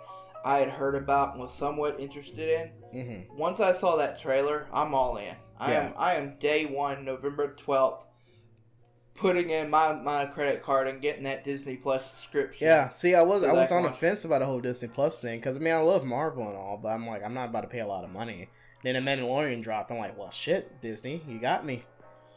I 0.46 0.58
had 0.60 0.70
heard 0.70 0.96
about 0.96 1.32
and 1.34 1.42
was 1.42 1.54
somewhat 1.54 2.00
interested 2.00 2.48
in. 2.50 2.72
Mm-hmm. 2.94 3.38
Once 3.38 3.60
I 3.60 3.74
saw 3.74 3.96
that 3.98 4.20
trailer, 4.20 4.68
I'm 4.74 4.94
all 4.94 5.18
in. 5.18 5.36
I 5.60 5.72
Yeah. 5.72 5.80
am 5.88 5.94
I 5.98 6.14
am 6.16 6.38
day 6.40 6.66
one, 6.66 7.06
November 7.06 7.54
twelfth, 7.56 8.06
putting 9.16 9.50
in 9.50 9.70
my, 9.70 9.94
my 9.94 10.26
credit 10.28 10.64
card 10.64 10.88
and 10.88 11.02
getting 11.02 11.24
that 11.24 11.44
Disney 11.44 11.76
Plus 11.76 12.04
subscription. 12.12 12.66
Yeah. 12.68 12.90
See, 12.92 13.16
I 13.16 13.22
was 13.22 13.42
So 13.42 13.50
I 13.50 13.54
was 13.54 13.72
on 13.72 13.84
the 13.84 13.92
fence 13.92 14.24
about 14.26 14.40
the 14.40 14.46
whole 14.46 14.62
Disney 14.62 14.88
Plus 14.88 15.18
thing 15.18 15.40
because 15.40 15.58
I 15.58 15.60
mean 15.60 15.74
I 15.74 15.80
love 15.80 16.06
Marvel 16.06 16.48
and 16.48 16.56
all, 16.58 16.80
but 16.82 16.90
I'm 16.90 17.06
like 17.08 17.24
I'm 17.24 17.34
not 17.34 17.50
about 17.50 17.62
to 17.62 17.68
pay 17.68 17.80
a 17.82 17.88
lot 17.88 18.04
of 18.04 18.10
money. 18.12 18.48
Then 18.84 18.96
the 18.96 19.02
Mandalorian 19.12 19.62
dropped. 19.62 19.92
I'm 19.92 19.98
like, 19.98 20.18
well, 20.18 20.32
shit, 20.32 20.80
Disney, 20.82 21.22
you 21.28 21.38
got 21.40 21.66
me. 21.66 21.84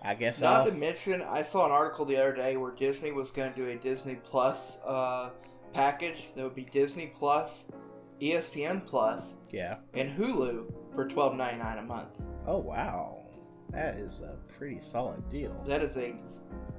I 0.04 0.14
guess 0.16 0.42
Not 0.42 0.52
I'll. 0.52 0.66
to 0.66 0.72
mention, 0.72 1.22
I 1.22 1.44
saw 1.44 1.64
an 1.64 1.70
article 1.70 2.04
the 2.04 2.16
other 2.16 2.34
day 2.34 2.56
where 2.56 2.72
Disney 2.72 3.12
was 3.12 3.30
going 3.30 3.52
to 3.52 3.56
do 3.56 3.68
a 3.68 3.76
Disney 3.76 4.16
Plus 4.24 4.80
uh, 4.84 5.30
package 5.72 6.34
that 6.34 6.42
would 6.42 6.56
be 6.56 6.64
Disney 6.64 7.12
Plus, 7.16 7.66
ESPN 8.22 8.86
Plus, 8.86 9.34
yeah. 9.50 9.76
and 9.94 10.08
Hulu 10.16 10.72
for 10.94 11.08
twelve 11.08 11.34
ninety 11.34 11.58
nine 11.58 11.78
a 11.78 11.82
month. 11.82 12.20
Oh 12.46 12.58
wow, 12.58 13.24
that 13.70 13.96
is 13.96 14.22
a 14.22 14.36
pretty 14.52 14.80
solid 14.80 15.28
deal. 15.28 15.64
That 15.66 15.82
is 15.82 15.96
a 15.96 16.14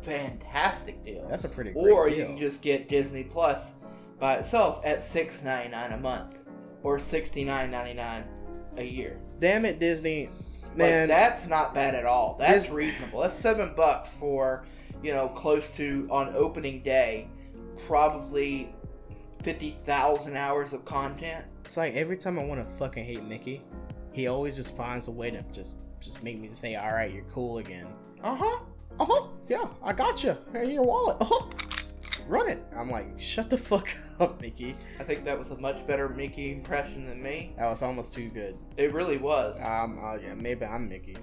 fantastic 0.01 1.03
deal. 1.03 1.27
That's 1.29 1.43
a 1.43 1.49
pretty 1.49 1.71
or 1.75 2.09
deal. 2.09 2.17
you 2.17 2.25
can 2.25 2.37
just 2.37 2.61
get 2.61 2.87
Disney 2.87 3.23
Plus 3.23 3.73
by 4.19 4.35
itself 4.35 4.81
at 4.85 5.03
six 5.03 5.43
ninety 5.43 5.69
nine 5.69 5.91
a 5.93 5.97
month 5.97 6.37
or 6.81 6.97
sixty 6.99 7.43
nine 7.43 7.71
ninety 7.71 7.93
nine 7.93 8.23
a 8.77 8.83
year. 8.83 9.19
Damn 9.39 9.65
it, 9.65 9.79
Disney, 9.79 10.29
Man, 10.75 11.07
that's 11.07 11.47
not 11.47 11.73
bad 11.73 11.93
at 11.95 12.05
all. 12.05 12.35
That's 12.39 12.65
Dis- 12.65 12.73
reasonable. 12.73 13.19
That's 13.21 13.35
seven 13.35 13.73
bucks 13.75 14.13
for 14.15 14.65
you 15.03 15.11
know 15.13 15.27
close 15.29 15.69
to 15.71 16.07
on 16.09 16.33
opening 16.35 16.81
day, 16.83 17.27
probably 17.85 18.73
fifty 19.43 19.77
thousand 19.83 20.35
hours 20.37 20.73
of 20.73 20.83
content. 20.85 21.45
It's 21.65 21.77
like 21.77 21.93
every 21.93 22.17
time 22.17 22.39
I 22.39 22.45
want 22.45 22.65
to 22.65 22.73
fucking 22.77 23.05
hate 23.05 23.23
Mickey, 23.23 23.61
he 24.11 24.27
always 24.27 24.55
just 24.55 24.75
finds 24.75 25.07
a 25.07 25.11
way 25.11 25.29
to 25.31 25.43
just 25.51 25.75
just 25.99 26.23
make 26.23 26.39
me 26.39 26.49
say, 26.49 26.75
"All 26.75 26.91
right, 26.91 27.11
you're 27.13 27.25
cool 27.31 27.59
again." 27.59 27.87
Uh 28.23 28.35
huh. 28.35 28.59
Uh 28.99 29.05
huh. 29.05 29.27
Yeah, 29.49 29.65
I 29.83 29.93
got 29.93 30.23
you. 30.23 30.37
Hey, 30.51 30.73
your 30.73 30.83
wallet. 30.83 31.17
Uh 31.19 31.25
huh. 31.29 31.45
Run 32.27 32.47
it. 32.47 32.63
I'm 32.77 32.89
like, 32.89 33.19
shut 33.19 33.49
the 33.49 33.57
fuck 33.57 33.89
up, 34.21 34.39
Mickey. 34.41 34.75
I 34.99 35.03
think 35.03 35.25
that 35.25 35.37
was 35.37 35.51
a 35.51 35.57
much 35.57 35.85
better 35.85 36.07
Mickey 36.07 36.51
impression 36.53 37.05
than 37.05 37.21
me. 37.21 37.53
That 37.57 37.67
was 37.69 37.81
almost 37.81 38.13
too 38.13 38.29
good. 38.29 38.55
It 38.77 38.93
really 38.93 39.17
was. 39.17 39.59
Um, 39.61 39.99
uh, 40.01 40.17
yeah, 40.23 40.33
maybe 40.33 40.65
I'm 40.65 40.87
Mickey. 40.87 41.17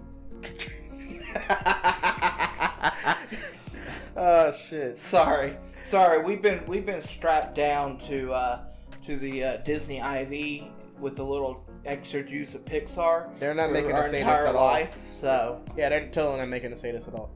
oh 4.16 4.52
shit. 4.68 4.96
sorry, 4.98 5.56
sorry. 5.90 6.22
We've 6.22 6.40
been 6.40 6.64
we've 6.66 6.86
been 6.86 7.02
strapped 7.02 7.54
down 7.54 7.98
to 8.08 8.32
uh, 8.32 8.60
to 9.06 9.16
the 9.16 9.44
uh, 9.44 9.56
Disney 9.58 9.98
IV 9.98 10.64
with 11.00 11.16
the 11.16 11.24
little 11.24 11.64
extra 11.84 12.22
juice 12.22 12.54
of 12.54 12.64
Pixar. 12.64 13.28
They're 13.40 13.54
not 13.54 13.72
making 13.72 13.92
our 13.92 14.00
us 14.02 14.10
say 14.10 14.22
this 14.22 14.28
entire 14.28 14.46
at 14.46 14.54
all. 14.54 14.66
life. 14.66 14.96
So 15.14 15.62
Yeah, 15.76 15.88
they're 15.88 16.06
totally 16.08 16.38
not 16.38 16.48
making 16.48 16.72
us 16.72 16.80
say 16.80 16.92
this 16.92 17.08
at 17.08 17.14
all. 17.14 17.30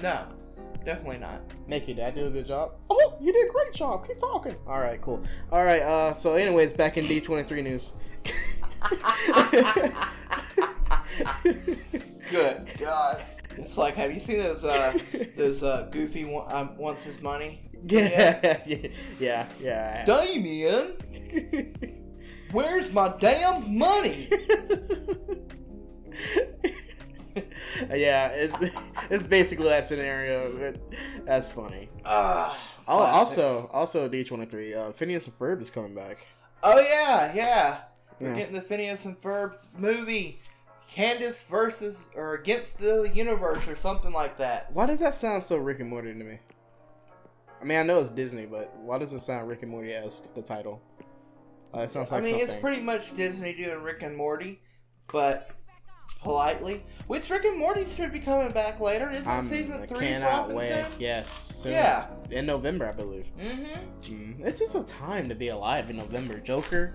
no, 0.00 0.26
definitely 0.84 1.18
not. 1.18 1.40
Mickey, 1.66 1.94
did 1.94 2.04
I 2.04 2.10
do 2.10 2.26
a 2.26 2.30
good 2.30 2.46
job? 2.46 2.72
Oh, 2.90 3.16
you 3.20 3.32
did 3.32 3.48
a 3.48 3.52
great 3.52 3.72
job. 3.72 4.06
Keep 4.06 4.18
talking. 4.18 4.54
All 4.66 4.80
right, 4.80 5.00
cool. 5.00 5.22
All 5.50 5.64
right. 5.64 5.82
Uh, 5.82 6.14
so, 6.14 6.34
anyways, 6.34 6.72
back 6.74 6.96
in 6.96 7.06
D23 7.06 7.62
news. 7.62 7.92
Good 12.30 12.70
God. 12.78 13.24
It's 13.68 13.76
like, 13.76 13.96
have 13.96 14.10
you 14.14 14.18
seen 14.18 14.38
those 14.38 14.64
uh, 14.64 14.98
those 15.36 15.62
uh, 15.62 15.88
Goofy 15.90 16.24
wa- 16.24 16.46
um, 16.48 16.74
wants 16.78 17.02
his 17.02 17.20
money? 17.20 17.60
Yeah, 17.84 18.58
yeah, 18.66 18.88
yeah, 19.20 19.46
yeah. 19.60 20.04
Damien, 20.04 20.94
where's 22.50 22.92
my 22.92 23.14
damn 23.20 23.78
money? 23.78 24.28
yeah, 27.94 28.28
it's 28.30 28.56
it's 29.10 29.26
basically 29.26 29.68
that 29.68 29.84
scenario. 29.84 30.74
That's 31.24 31.48
funny. 31.50 31.88
Oh, 32.04 32.56
also, 32.88 33.68
also 33.72 34.08
D23. 34.08 34.76
Uh, 34.76 34.90
Phineas 34.92 35.26
and 35.26 35.38
Ferb 35.38 35.60
is 35.60 35.70
coming 35.70 35.94
back. 35.94 36.26
Oh 36.64 36.80
yeah, 36.80 37.32
yeah. 37.34 37.78
We're 38.18 38.30
Yeah. 38.30 38.36
getting 38.38 38.54
the 38.54 38.60
Phineas 38.62 39.04
and 39.04 39.16
Ferb 39.16 39.54
movie, 39.76 40.40
Candace 40.88 41.42
versus 41.42 42.00
or 42.16 42.34
against 42.34 42.78
the 42.78 43.10
universe 43.14 43.68
or 43.68 43.76
something 43.76 44.12
like 44.12 44.38
that. 44.38 44.72
Why 44.72 44.86
does 44.86 45.00
that 45.00 45.14
sound 45.14 45.42
so 45.42 45.56
Rick 45.56 45.80
and 45.80 45.90
Morty 45.90 46.12
to 46.12 46.24
me? 46.24 46.38
I 47.60 47.64
mean, 47.64 47.78
I 47.78 47.82
know 47.82 48.00
it's 48.00 48.10
Disney, 48.10 48.46
but 48.46 48.74
why 48.78 48.98
does 48.98 49.12
it 49.12 49.18
sound 49.20 49.48
Rick 49.48 49.62
and 49.62 49.70
Morty 49.70 49.92
esque? 49.92 50.32
The 50.34 50.42
title. 50.42 50.80
Uh, 51.74 51.80
it 51.80 51.90
sounds 51.90 52.10
like 52.10 52.22
I 52.22 52.24
mean, 52.24 52.38
something. 52.38 52.54
it's 52.54 52.60
pretty 52.60 52.80
much 52.80 53.12
Disney 53.14 53.52
doing 53.52 53.82
Rick 53.82 54.02
and 54.02 54.16
Morty, 54.16 54.60
but 55.12 55.50
politely. 56.22 56.84
Which 57.06 57.28
Rick 57.28 57.44
and 57.44 57.58
Morty 57.58 57.84
should 57.84 58.12
be 58.12 58.20
coming 58.20 58.52
back 58.52 58.80
later. 58.80 59.10
Isn't 59.10 59.26
I'm, 59.26 59.44
season 59.44 59.82
I 59.82 59.86
three 59.86 60.06
cannot 60.06 60.48
dropping 60.48 60.56
wait. 60.56 60.68
soon? 60.68 60.86
Yes, 60.98 61.30
soon. 61.30 61.72
Yeah. 61.72 62.06
in 62.30 62.46
November, 62.46 62.88
I 62.88 62.92
believe. 62.92 63.26
Mm-hmm. 63.38 64.14
Mm, 64.14 64.46
it's 64.46 64.58
just 64.58 64.74
a 64.74 64.84
time 64.84 65.28
to 65.28 65.34
be 65.34 65.48
alive 65.48 65.90
in 65.90 65.96
November. 65.96 66.38
Joker, 66.38 66.94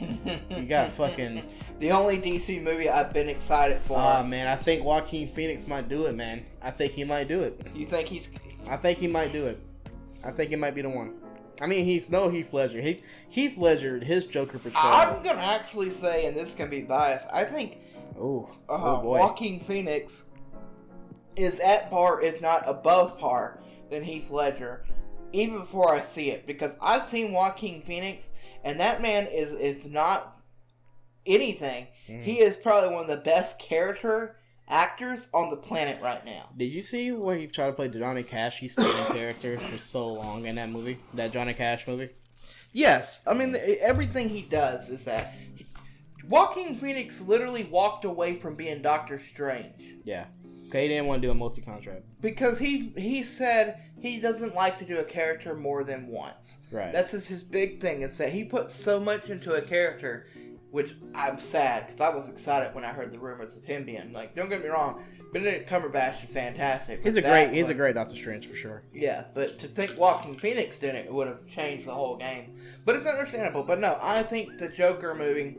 you 0.50 0.66
got 0.66 0.90
fucking. 0.90 1.42
the 1.78 1.90
only 1.90 2.18
DC 2.18 2.62
movie 2.62 2.88
I've 2.88 3.12
been 3.12 3.28
excited 3.28 3.80
for. 3.82 3.96
Ah 3.98 4.22
man, 4.22 4.46
I 4.46 4.56
think 4.56 4.84
Joaquin 4.84 5.28
Phoenix 5.28 5.66
might 5.66 5.88
do 5.88 6.06
it, 6.06 6.14
man. 6.14 6.44
I 6.62 6.70
think 6.70 6.92
he 6.92 7.04
might 7.04 7.28
do 7.28 7.42
it. 7.42 7.60
you 7.74 7.86
think 7.86 8.08
he's? 8.08 8.28
I 8.68 8.76
think 8.76 8.98
he 8.98 9.06
might 9.06 9.32
do 9.32 9.46
it. 9.46 9.60
I 10.22 10.30
think 10.30 10.50
he 10.50 10.56
might 10.56 10.74
be 10.74 10.82
the 10.82 10.90
one. 10.90 11.14
I 11.60 11.66
mean, 11.66 11.84
he's 11.84 12.10
no 12.10 12.28
Heath 12.28 12.52
Ledger. 12.52 12.80
He, 12.80 13.02
Heath 13.28 13.56
Ledger, 13.56 13.98
his 13.98 14.24
Joker 14.26 14.58
portrayal. 14.58 14.84
I'm 14.86 15.22
gonna 15.22 15.40
actually 15.40 15.90
say, 15.90 16.26
and 16.26 16.36
this 16.36 16.54
can 16.54 16.68
be 16.68 16.82
biased. 16.82 17.28
I 17.32 17.44
think 17.44 17.78
Ooh, 18.18 18.48
uh, 18.68 18.72
oh 18.72 19.02
boy. 19.02 19.18
Joaquin 19.18 19.60
Phoenix 19.60 20.22
is 21.36 21.60
at 21.60 21.90
par, 21.90 22.22
if 22.22 22.40
not 22.40 22.62
above 22.66 23.18
par, 23.18 23.60
than 23.90 24.02
Heath 24.02 24.30
Ledger, 24.30 24.84
even 25.32 25.58
before 25.58 25.94
I 25.94 26.00
see 26.00 26.30
it, 26.30 26.46
because 26.46 26.76
I've 26.80 27.08
seen 27.08 27.32
Joaquin 27.32 27.82
Phoenix, 27.82 28.24
and 28.64 28.80
that 28.80 29.00
man 29.02 29.26
is 29.28 29.52
is 29.52 29.84
not 29.86 30.40
anything. 31.26 31.86
Mhm. 32.08 32.22
He 32.22 32.40
is 32.40 32.56
probably 32.56 32.90
one 32.94 33.02
of 33.02 33.08
the 33.08 33.24
best 33.24 33.58
character 33.58 34.36
actors 34.68 35.28
on 35.32 35.50
the 35.50 35.56
planet 35.56 36.00
right 36.02 36.24
now. 36.24 36.48
Did 36.56 36.66
you 36.72 36.82
see 36.82 37.12
where 37.12 37.36
he 37.36 37.46
tried 37.46 37.66
to 37.68 37.72
play 37.74 37.88
Johnny 37.88 38.22
Cash? 38.22 38.58
He 38.60 38.68
stayed 38.68 38.86
in 38.86 39.14
character 39.14 39.58
for 39.58 39.78
so 39.78 40.08
long 40.12 40.46
in 40.46 40.56
that 40.56 40.70
movie, 40.70 40.98
that 41.14 41.32
Johnny 41.32 41.54
Cash 41.54 41.86
movie. 41.86 42.08
Yes, 42.72 43.20
I 43.26 43.34
mean 43.34 43.56
everything 43.80 44.28
he 44.30 44.42
does 44.42 44.88
is 44.88 45.04
that. 45.04 45.34
Joaquin 46.28 46.74
Phoenix 46.74 47.20
literally 47.20 47.64
walked 47.64 48.06
away 48.06 48.36
from 48.36 48.54
being 48.54 48.80
Doctor 48.80 49.20
Strange. 49.20 49.74
Yeah, 50.04 50.24
he 50.72 50.88
didn't 50.88 51.06
want 51.06 51.20
to 51.20 51.28
do 51.28 51.30
a 51.30 51.34
multi-contract. 51.34 52.02
because 52.22 52.58
he 52.58 52.88
he 52.96 53.22
said 53.22 53.78
he 54.04 54.20
doesn't 54.20 54.54
like 54.54 54.78
to 54.78 54.84
do 54.84 54.98
a 54.98 55.04
character 55.04 55.54
more 55.54 55.82
than 55.82 56.08
once. 56.08 56.58
Right. 56.70 56.92
That's 56.92 57.12
just 57.12 57.26
his 57.26 57.42
big 57.42 57.80
thing 57.80 58.02
is 58.02 58.18
that 58.18 58.30
he 58.30 58.44
puts 58.44 58.74
so 58.74 59.00
much 59.00 59.30
into 59.30 59.54
a 59.54 59.62
character, 59.62 60.26
which 60.70 60.94
I'm 61.14 61.40
sad 61.40 61.86
because 61.86 62.02
I 62.02 62.14
was 62.14 62.28
excited 62.28 62.74
when 62.74 62.84
I 62.84 62.92
heard 62.92 63.12
the 63.12 63.18
rumors 63.18 63.56
of 63.56 63.64
him 63.64 63.86
being 63.86 64.12
like. 64.12 64.34
Don't 64.36 64.50
get 64.50 64.62
me 64.62 64.68
wrong, 64.68 65.02
Benedict 65.32 65.70
Cumberbatch 65.70 66.22
is 66.22 66.30
fantastic. 66.30 67.02
he's 67.02 67.16
a 67.16 67.22
great. 67.22 67.52
He's 67.54 67.70
a 67.70 67.74
great 67.74 67.94
Doctor 67.94 68.14
Strange 68.14 68.46
for 68.46 68.54
sure. 68.54 68.82
Yeah, 68.92 69.24
but 69.32 69.58
to 69.60 69.68
think 69.68 69.96
Joaquin 69.96 70.34
Phoenix 70.34 70.78
did 70.78 70.94
it, 70.94 71.06
it 71.06 71.12
would 71.14 71.26
have 71.26 71.46
changed 71.48 71.86
the 71.86 71.94
whole 71.94 72.18
game. 72.18 72.54
But 72.84 72.96
it's 72.96 73.06
understandable. 73.06 73.62
But 73.62 73.80
no, 73.80 73.98
I 74.02 74.22
think 74.22 74.58
the 74.58 74.68
Joker 74.68 75.14
movie 75.14 75.56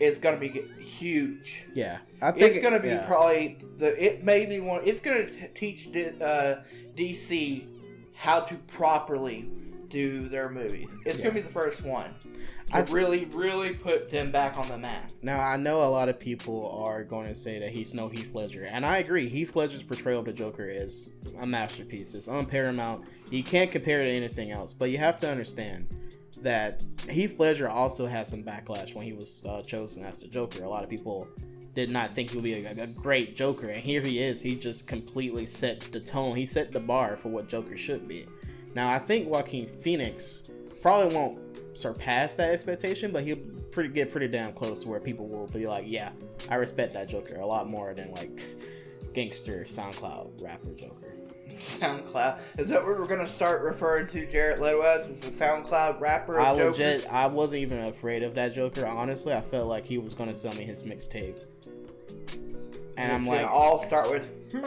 is 0.00 0.18
going 0.18 0.34
to 0.34 0.40
be 0.40 0.48
huge. 0.82 1.64
Yeah, 1.74 1.98
I 2.22 2.32
think 2.32 2.44
It's 2.54 2.58
going 2.62 2.72
to 2.74 2.80
be 2.80 2.88
yeah. 2.88 3.06
probably 3.06 3.58
the. 3.76 4.02
It 4.02 4.24
may 4.24 4.46
be 4.46 4.58
one. 4.60 4.80
It's 4.84 5.00
going 5.00 5.26
to 5.26 5.48
teach 5.48 5.92
D- 5.92 6.06
uh, 6.20 6.56
DC 6.96 7.66
how 8.14 8.40
to 8.40 8.54
properly 8.66 9.48
do 9.88 10.28
their 10.28 10.48
movies. 10.48 10.88
It's 11.04 11.16
Yeah. 11.18 11.24
going 11.24 11.36
to 11.36 11.40
be 11.42 11.46
the 11.46 11.52
first 11.52 11.82
one 11.84 12.14
I 12.72 12.82
really, 12.82 13.24
really 13.26 13.74
put 13.74 14.10
them 14.10 14.30
back 14.30 14.56
on 14.56 14.68
the 14.68 14.78
map. 14.78 15.10
Now 15.22 15.40
I 15.40 15.56
know 15.56 15.82
a 15.82 15.90
lot 15.90 16.08
of 16.08 16.20
people 16.20 16.70
are 16.84 17.02
going 17.02 17.26
to 17.26 17.34
say 17.34 17.58
that 17.58 17.70
he's 17.70 17.92
no 17.92 18.08
Heath 18.08 18.32
Ledger, 18.32 18.62
and 18.70 18.86
I 18.86 18.98
agree. 18.98 19.28
Heath 19.28 19.56
Ledger's 19.56 19.82
portrayal 19.82 20.20
of 20.20 20.26
the 20.26 20.32
Joker 20.32 20.68
is 20.68 21.10
a 21.40 21.46
masterpiece. 21.46 22.14
It's 22.14 22.28
unparamount. 22.28 23.04
You 23.30 23.42
can't 23.42 23.72
compare 23.72 24.02
it 24.02 24.04
to 24.04 24.10
anything 24.12 24.52
else. 24.52 24.72
But 24.72 24.90
you 24.90 24.98
have 24.98 25.18
to 25.20 25.28
understand 25.30 25.88
that 26.42 26.84
Heath 27.08 27.38
Ledger 27.38 27.68
also 27.68 28.06
had 28.06 28.26
some 28.26 28.42
backlash 28.42 28.94
when 28.94 29.04
he 29.04 29.12
was 29.12 29.42
uh, 29.46 29.62
chosen 29.62 30.04
as 30.04 30.20
the 30.20 30.28
Joker. 30.28 30.64
A 30.64 30.68
lot 30.68 30.84
of 30.84 30.90
people 30.90 31.28
did 31.74 31.90
not 31.90 32.14
think 32.14 32.30
he 32.30 32.36
would 32.36 32.44
be 32.44 32.54
a, 32.54 32.82
a 32.82 32.86
great 32.86 33.36
Joker, 33.36 33.68
and 33.68 33.82
here 33.82 34.00
he 34.00 34.18
is. 34.18 34.42
He 34.42 34.56
just 34.56 34.86
completely 34.86 35.46
set 35.46 35.80
the 35.92 36.00
tone. 36.00 36.36
He 36.36 36.46
set 36.46 36.72
the 36.72 36.80
bar 36.80 37.16
for 37.16 37.28
what 37.28 37.48
Joker 37.48 37.76
should 37.76 38.08
be. 38.08 38.26
Now 38.74 38.90
I 38.90 38.98
think 38.98 39.28
Joaquin 39.28 39.66
Phoenix 39.66 40.50
probably 40.82 41.14
won't 41.14 41.38
surpass 41.78 42.34
that 42.34 42.52
expectation, 42.52 43.10
but 43.10 43.24
he'll 43.24 43.38
pretty 43.70 43.88
get 43.90 44.10
pretty 44.10 44.28
damn 44.28 44.52
close 44.52 44.80
to 44.80 44.88
where 44.88 45.00
people 45.00 45.28
will 45.28 45.46
be 45.46 45.66
like, 45.66 45.84
yeah, 45.86 46.10
I 46.48 46.56
respect 46.56 46.92
that 46.94 47.08
Joker 47.08 47.36
a 47.36 47.46
lot 47.46 47.68
more 47.68 47.94
than 47.94 48.12
like 48.12 48.40
gangster 49.14 49.64
SoundCloud 49.68 50.42
rapper 50.42 50.72
Joker. 50.74 50.99
SoundCloud. 51.58 52.40
Is 52.58 52.66
that 52.68 52.84
what 52.84 52.98
we're 52.98 53.06
going 53.06 53.24
to 53.24 53.28
start 53.32 53.62
referring 53.62 54.06
to 54.08 54.26
Jared 54.26 54.60
Leto 54.60 54.80
as? 54.82 55.08
Is 55.08 55.20
the 55.20 55.30
SoundCloud 55.44 56.00
rapper? 56.00 56.40
I 56.40 56.56
Joker? 56.56 56.70
legit, 56.70 57.12
I 57.12 57.26
wasn't 57.26 57.62
even 57.62 57.80
afraid 57.80 58.22
of 58.22 58.34
that 58.34 58.54
Joker. 58.54 58.86
Honestly, 58.86 59.32
I 59.32 59.40
felt 59.40 59.68
like 59.68 59.84
he 59.84 59.98
was 59.98 60.14
gonna 60.14 60.34
sell 60.34 60.54
me 60.54 60.64
his 60.64 60.82
mixtape, 60.84 61.44
and 62.96 63.12
I'm 63.12 63.26
like, 63.26 63.42
gonna 63.42 63.52
all 63.52 63.82
start 63.82 64.10
with. 64.10 64.32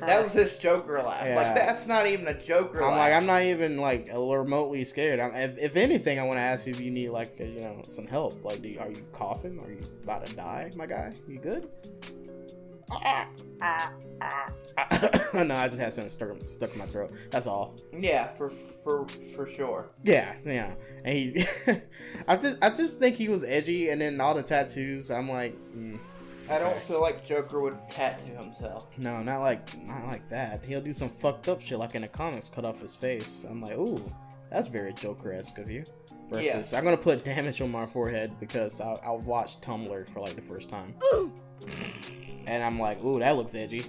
That 0.00 0.24
was 0.24 0.32
his 0.32 0.58
Joker 0.58 1.02
laugh. 1.02 1.26
Yeah. 1.26 1.36
Like 1.36 1.54
that's 1.54 1.86
not 1.86 2.06
even 2.06 2.26
a 2.28 2.34
Joker 2.42 2.82
I'm 2.82 2.92
laugh. 2.92 2.98
like, 2.98 3.12
I'm 3.12 3.26
not 3.26 3.42
even 3.42 3.76
like 3.76 4.08
remotely 4.14 4.84
scared. 4.86 5.20
I'm, 5.20 5.34
if, 5.34 5.58
if 5.58 5.76
anything, 5.76 6.18
I 6.18 6.22
want 6.22 6.38
to 6.38 6.42
ask 6.42 6.66
you 6.66 6.72
if 6.72 6.80
you 6.80 6.90
need 6.90 7.10
like 7.10 7.38
you 7.38 7.60
know 7.60 7.82
some 7.90 8.06
help. 8.06 8.42
Like, 8.42 8.62
do 8.62 8.68
you, 8.68 8.80
are 8.80 8.90
you 8.90 9.04
coughing? 9.12 9.60
Are 9.62 9.70
you 9.70 9.82
about 10.02 10.24
to 10.26 10.34
die, 10.34 10.70
my 10.76 10.86
guy? 10.86 11.12
You 11.28 11.38
good? 11.38 11.68
no, 15.34 15.54
I 15.54 15.68
just 15.68 15.78
had 15.80 15.92
something 15.92 16.10
stuck, 16.10 16.30
stuck 16.48 16.72
in 16.72 16.78
my 16.78 16.86
throat. 16.86 17.12
That's 17.30 17.46
all. 17.46 17.76
Yeah, 17.96 18.28
for 18.34 18.50
for 18.82 19.06
for 19.34 19.46
sure. 19.48 19.90
Yeah, 20.02 20.34
yeah. 20.44 20.72
And 21.04 21.18
he, 21.18 21.44
I 22.28 22.36
just, 22.36 22.58
I 22.62 22.70
just 22.70 22.98
think 22.98 23.16
he 23.16 23.28
was 23.28 23.44
edgy, 23.44 23.90
and 23.90 24.00
then 24.00 24.20
all 24.20 24.34
the 24.34 24.42
tattoos. 24.42 25.10
I'm 25.10 25.28
like, 25.28 25.54
mm, 25.74 25.98
I 26.48 26.58
don't 26.58 26.70
Okay. 26.72 26.80
feel 26.80 27.00
like 27.00 27.26
Joker 27.26 27.60
would 27.60 27.76
tattoo 27.88 28.32
himself. 28.38 28.86
no, 28.98 29.22
not 29.22 29.40
like, 29.40 29.82
not 29.86 30.06
like 30.06 30.28
that. 30.30 30.64
He'll 30.64 30.80
do 30.80 30.92
some 30.92 31.10
fucked 31.10 31.48
up 31.48 31.60
shit, 31.60 31.78
like 31.78 31.94
in 31.94 32.02
the 32.02 32.08
comics, 32.08 32.48
cut 32.48 32.64
off 32.64 32.80
his 32.80 32.94
face. 32.94 33.46
I'm 33.48 33.62
like, 33.62 33.76
ooh, 33.78 34.02
that's 34.50 34.68
very 34.68 34.92
Joker-esque 34.92 35.58
of 35.58 35.70
you. 35.70 35.84
Versus, 36.28 36.44
Yes. 36.46 36.72
I'm 36.74 36.84
gonna 36.84 36.96
put 36.96 37.24
damage 37.24 37.60
on 37.60 37.70
my 37.70 37.86
forehead 37.86 38.32
because 38.40 38.80
I, 38.80 38.92
I 39.04 39.10
watched 39.10 39.62
Tumblr 39.62 40.08
for 40.10 40.20
like 40.20 40.36
the 40.36 40.42
first 40.42 40.68
time, 40.70 40.94
and 42.50 42.62
I'm 42.64 42.78
like, 42.80 43.02
ooh, 43.04 43.20
that 43.20 43.36
looks 43.36 43.54
edgy. 43.54 43.84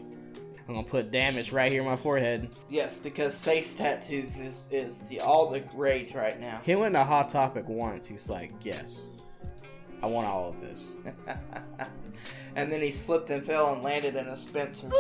I'm 0.68 0.76
gonna 0.76 0.88
put 0.88 1.10
damage 1.12 1.52
right 1.52 1.72
here 1.72 1.82
on 1.82 1.88
my 1.88 1.96
forehead. 1.96 2.56
Yes, 2.70 3.00
because 3.00 3.44
face 3.44 3.74
tattoos 3.74 4.36
is, 4.38 4.60
is 4.70 5.02
the 5.08 5.20
all 5.20 5.50
the 5.50 5.64
rage 5.76 6.14
right 6.14 6.40
now. 6.40 6.62
He 6.64 6.76
went 6.76 6.94
to 6.94 7.04
Hot 7.04 7.28
Topic 7.28 7.68
once. 7.68 8.06
He's 8.08 8.30
like, 8.30 8.52
yes, 8.62 9.10
I 10.04 10.06
want 10.06 10.28
all 10.28 10.48
of 10.50 10.62
this. 10.62 10.94
and 12.56 12.72
then 12.72 12.84
he 12.84 12.92
slipped 12.92 13.32
and 13.32 13.44
fell 13.44 13.74
and 13.74 13.82
landed 13.82 14.16
in 14.16 14.28
a 14.28 14.38
Spencer. 14.38 14.88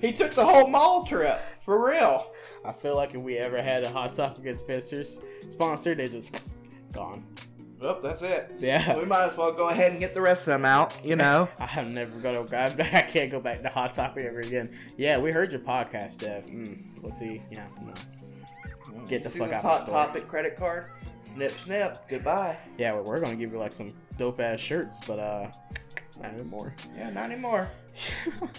he 0.00 0.10
took 0.12 0.32
the 0.32 0.44
whole 0.44 0.68
mall 0.68 1.04
trip 1.04 1.38
for 1.66 1.86
real. 1.86 2.32
I 2.68 2.72
feel 2.72 2.94
like 2.94 3.14
if 3.14 3.22
we 3.22 3.38
ever 3.38 3.62
had 3.62 3.82
a 3.82 3.90
Hot 3.90 4.12
Topic 4.14 4.44
at 4.46 4.58
Spencer's 4.58 5.22
sponsor, 5.48 5.94
they 5.94 6.08
just 6.08 6.42
gone. 6.92 7.24
Well, 7.80 8.00
that's 8.02 8.22
it. 8.22 8.52
Yeah. 8.58 8.98
We 8.98 9.04
might 9.04 9.24
as 9.26 9.36
well 9.36 9.52
go 9.52 9.68
ahead 9.68 9.92
and 9.92 10.00
get 10.00 10.12
the 10.12 10.20
rest 10.20 10.46
of 10.46 10.52
them 10.52 10.64
out, 10.64 10.96
you 11.04 11.16
know. 11.24 11.48
I'm 11.58 11.94
never 11.94 12.18
gonna 12.18 12.44
go. 12.44 12.56
I 12.92 13.02
can't 13.02 13.30
go 13.30 13.40
back 13.40 13.62
to 13.62 13.68
Hot 13.68 13.94
Topic 13.94 14.26
ever 14.26 14.40
again. 14.40 14.70
Yeah, 14.96 15.18
we 15.18 15.30
heard 15.32 15.50
your 15.50 15.60
podcast, 15.60 16.18
Dev. 16.18 16.44
Mm, 16.46 17.02
let's 17.02 17.18
see. 17.18 17.42
Yeah, 17.50 17.66
no. 17.82 17.94
Get 19.06 19.24
the 19.24 19.30
See 19.30 19.38
fuck 19.38 19.52
out 19.52 19.62
Hot 19.62 19.74
the 19.78 19.80
store. 19.84 19.94
Topic 19.94 20.28
credit 20.28 20.56
card. 20.56 20.86
Snip, 21.34 21.52
snip. 21.52 21.98
Goodbye. 22.08 22.56
Yeah, 22.76 22.94
we're, 22.94 23.02
we're 23.02 23.20
gonna 23.20 23.36
give 23.36 23.52
you 23.52 23.58
like 23.58 23.72
some 23.72 23.94
dope 24.18 24.40
ass 24.40 24.60
shirts, 24.60 25.00
but 25.06 25.18
uh, 25.18 25.48
not 26.20 26.32
anymore. 26.32 26.74
Yeah, 26.96 27.10
not 27.10 27.30
anymore. 27.30 27.70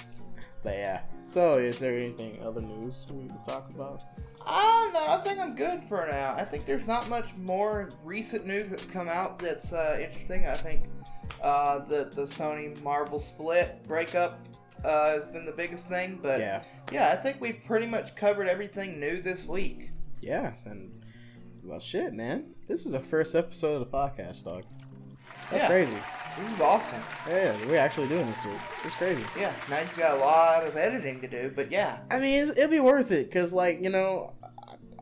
But 0.63 0.73
yeah. 0.73 1.01
So, 1.29 1.59
is 1.59 1.77
there 1.77 1.93
anything 1.93 2.41
other 2.41 2.59
news 2.59 3.05
we 3.11 3.21
need 3.21 3.29
to 3.29 3.51
talk 3.51 3.69
about? 3.75 4.03
I 4.47 4.63
don't 4.63 4.93
know. 4.93 5.13
I 5.13 5.17
think 5.17 5.37
I'm 5.37 5.53
good 5.53 5.83
for 5.83 6.07
now. 6.09 6.33
I 6.35 6.43
think 6.43 6.65
there's 6.65 6.87
not 6.87 7.07
much 7.07 7.27
more 7.37 7.89
recent 8.03 8.47
news 8.47 8.71
that's 8.71 8.85
come 8.85 9.07
out 9.07 9.37
that's 9.37 9.71
uh, 9.71 9.99
interesting. 10.01 10.47
I 10.47 10.55
think 10.55 10.89
uh, 11.43 11.85
the 11.85 12.09
the 12.15 12.23
Sony 12.23 12.81
Marvel 12.81 13.19
split 13.19 13.83
breakup 13.87 14.39
uh, 14.83 15.11
has 15.11 15.27
been 15.27 15.45
the 15.45 15.51
biggest 15.51 15.87
thing. 15.87 16.17
But 16.19 16.39
yeah. 16.39 16.63
yeah, 16.91 17.11
I 17.11 17.15
think 17.17 17.39
we 17.39 17.53
pretty 17.53 17.85
much 17.85 18.15
covered 18.15 18.47
everything 18.47 18.99
new 18.99 19.21
this 19.21 19.45
week. 19.45 19.91
Yeah, 20.21 20.53
and 20.65 20.99
well, 21.63 21.79
shit, 21.79 22.11
man. 22.11 22.55
This 22.67 22.87
is 22.87 22.93
the 22.93 22.99
first 22.99 23.35
episode 23.35 23.79
of 23.79 23.81
the 23.81 23.95
podcast, 23.95 24.45
dog. 24.45 24.63
That's 25.51 25.63
Yeah. 25.63 25.67
crazy. 25.67 25.97
This 26.39 26.51
is 26.55 26.61
awesome. 26.61 27.01
Yeah, 27.27 27.55
we're 27.67 27.77
actually 27.77 28.07
doing 28.07 28.25
this. 28.25 28.45
week. 28.45 28.53
It's 28.85 28.95
crazy. 28.95 29.23
Yeah, 29.37 29.51
now 29.69 29.79
you've 29.79 29.97
got 29.97 30.17
a 30.17 30.21
lot 30.21 30.65
of 30.65 30.77
editing 30.77 31.19
to 31.21 31.27
do, 31.27 31.51
but 31.53 31.69
yeah, 31.71 31.97
I 32.09 32.19
mean, 32.19 32.39
it's, 32.47 32.51
it'll 32.57 32.69
be 32.69 32.79
worth 32.79 33.11
it 33.11 33.25
because, 33.29 33.51
like, 33.51 33.81
you 33.81 33.89
know, 33.89 34.33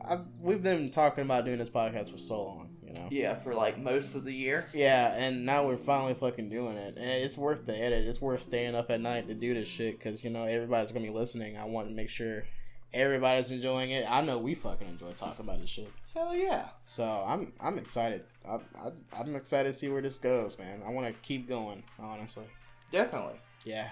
I, 0.04 0.14
I, 0.14 0.20
we've 0.40 0.62
been 0.62 0.90
talking 0.90 1.22
about 1.22 1.44
doing 1.44 1.58
this 1.58 1.70
podcast 1.70 2.10
for 2.10 2.18
so 2.18 2.42
long, 2.42 2.70
you 2.84 2.92
know. 2.94 3.06
yeah, 3.10 3.34
for 3.38 3.54
like 3.54 3.78
most 3.78 4.14
of 4.16 4.24
the 4.24 4.32
year. 4.32 4.66
Yeah, 4.72 5.14
and 5.14 5.44
now 5.46 5.66
we're 5.66 5.76
finally 5.76 6.14
fucking 6.14 6.48
doing 6.48 6.76
it, 6.76 6.96
and 6.96 7.06
it's 7.08 7.36
worth 7.38 7.66
the 7.66 7.76
edit. 7.78 8.08
It's 8.08 8.20
worth 8.20 8.42
staying 8.42 8.74
up 8.74 8.90
at 8.90 9.00
night 9.00 9.28
to 9.28 9.34
do 9.34 9.54
this 9.54 9.68
shit 9.68 9.98
because 9.98 10.24
you 10.24 10.30
know 10.30 10.44
everybody's 10.44 10.90
gonna 10.90 11.06
be 11.06 11.12
listening. 11.12 11.56
I 11.56 11.66
want 11.66 11.88
to 11.88 11.94
make 11.94 12.08
sure 12.08 12.44
everybody's 12.92 13.50
enjoying 13.50 13.90
it. 13.90 14.06
I 14.10 14.20
know 14.20 14.38
we 14.38 14.54
fucking 14.54 14.88
enjoy 14.88 15.12
talking 15.12 15.44
about 15.44 15.60
this 15.60 15.70
shit, 15.70 15.90
Hell 16.14 16.34
yeah. 16.34 16.68
so 16.84 17.04
I'm 17.26 17.52
I'm 17.60 17.78
excited. 17.78 18.24
I, 18.48 18.54
I, 18.80 18.90
I'm 19.18 19.36
excited 19.36 19.72
to 19.72 19.78
see 19.78 19.88
where 19.88 20.02
this 20.02 20.18
goes, 20.18 20.58
man. 20.58 20.82
I 20.86 20.90
want 20.90 21.06
to 21.06 21.12
keep 21.22 21.48
going, 21.48 21.82
honestly. 21.98 22.46
Definitely. 22.90 23.38
Yeah, 23.64 23.88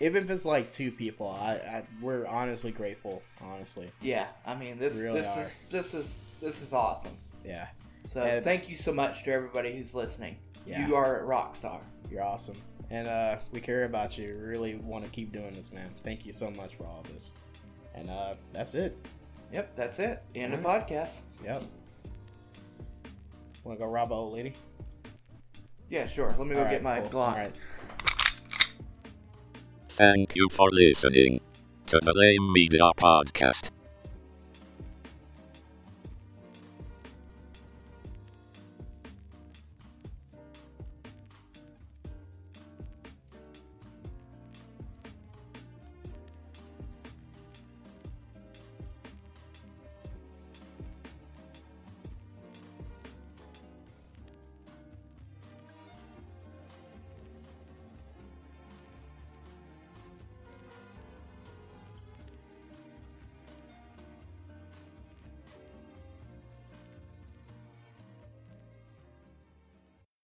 even 0.00 0.24
if 0.24 0.30
it's 0.30 0.44
like 0.44 0.72
two 0.72 0.90
people, 0.90 1.30
I, 1.30 1.52
I 1.54 1.82
we're 2.02 2.26
honestly 2.26 2.72
grateful. 2.72 3.22
Honestly, 3.40 3.90
Yeah, 4.00 4.26
I 4.44 4.54
mean 4.56 4.78
this 4.78 4.96
Really 4.98 5.20
this 5.20 5.28
are. 5.36 5.42
is 5.42 5.52
this 5.70 5.94
is 5.94 6.14
this 6.40 6.62
is 6.62 6.72
awesome. 6.72 7.16
yeah, 7.44 7.68
So 8.12 8.22
And- 8.22 8.44
thank 8.44 8.68
you 8.68 8.76
so 8.76 8.92
much 8.92 9.22
to 9.24 9.32
everybody 9.32 9.76
who's 9.76 9.94
listening. 9.94 10.36
Yeah. 10.66 10.86
You 10.88 10.96
are 10.96 11.20
a 11.20 11.24
rock 11.24 11.54
star. 11.56 11.80
you're 12.10 12.22
awesome, 12.24 12.56
and 12.90 13.06
uh, 13.06 13.36
we 13.52 13.60
care 13.60 13.84
about 13.84 14.16
you. 14.18 14.28
We 14.28 14.46
really 14.48 14.74
want 14.76 15.04
to 15.04 15.10
keep 15.10 15.30
doing 15.32 15.54
this, 15.54 15.72
man. 15.72 15.90
Thank 16.02 16.24
you 16.26 16.32
so 16.32 16.50
much 16.50 16.74
for 16.76 16.84
all 16.86 17.02
of 17.04 17.12
this, 17.12 17.34
and 17.94 18.10
uh, 18.10 18.34
that's 18.52 18.74
it. 18.74 18.96
Yep, 19.52 19.76
that's 19.76 19.98
it. 19.98 20.22
End 20.34 20.52
of 20.54 20.64
Alright. 20.64 20.88
podcast. 20.88 21.20
Yep. 21.44 21.62
Want 23.62 23.78
to 23.78 23.84
go 23.84 23.90
rob 23.90 24.10
a 24.10 24.14
old 24.14 24.34
lady? 24.34 24.54
Yeah, 25.88 26.06
sure. 26.06 26.34
Let 26.36 26.46
me 26.46 26.54
go 26.54 26.58
All 26.58 26.64
right, 26.64 26.70
get 26.70 26.82
my 26.82 27.00
cool. 27.00 27.10
Glock. 27.10 27.28
All 27.28 27.36
right. 27.36 27.54
Thank 29.88 30.34
you 30.34 30.48
for 30.50 30.68
listening 30.72 31.40
to 31.86 32.00
the 32.02 32.12
Lame 32.14 32.52
Media 32.52 32.90
Podcast. 32.96 33.70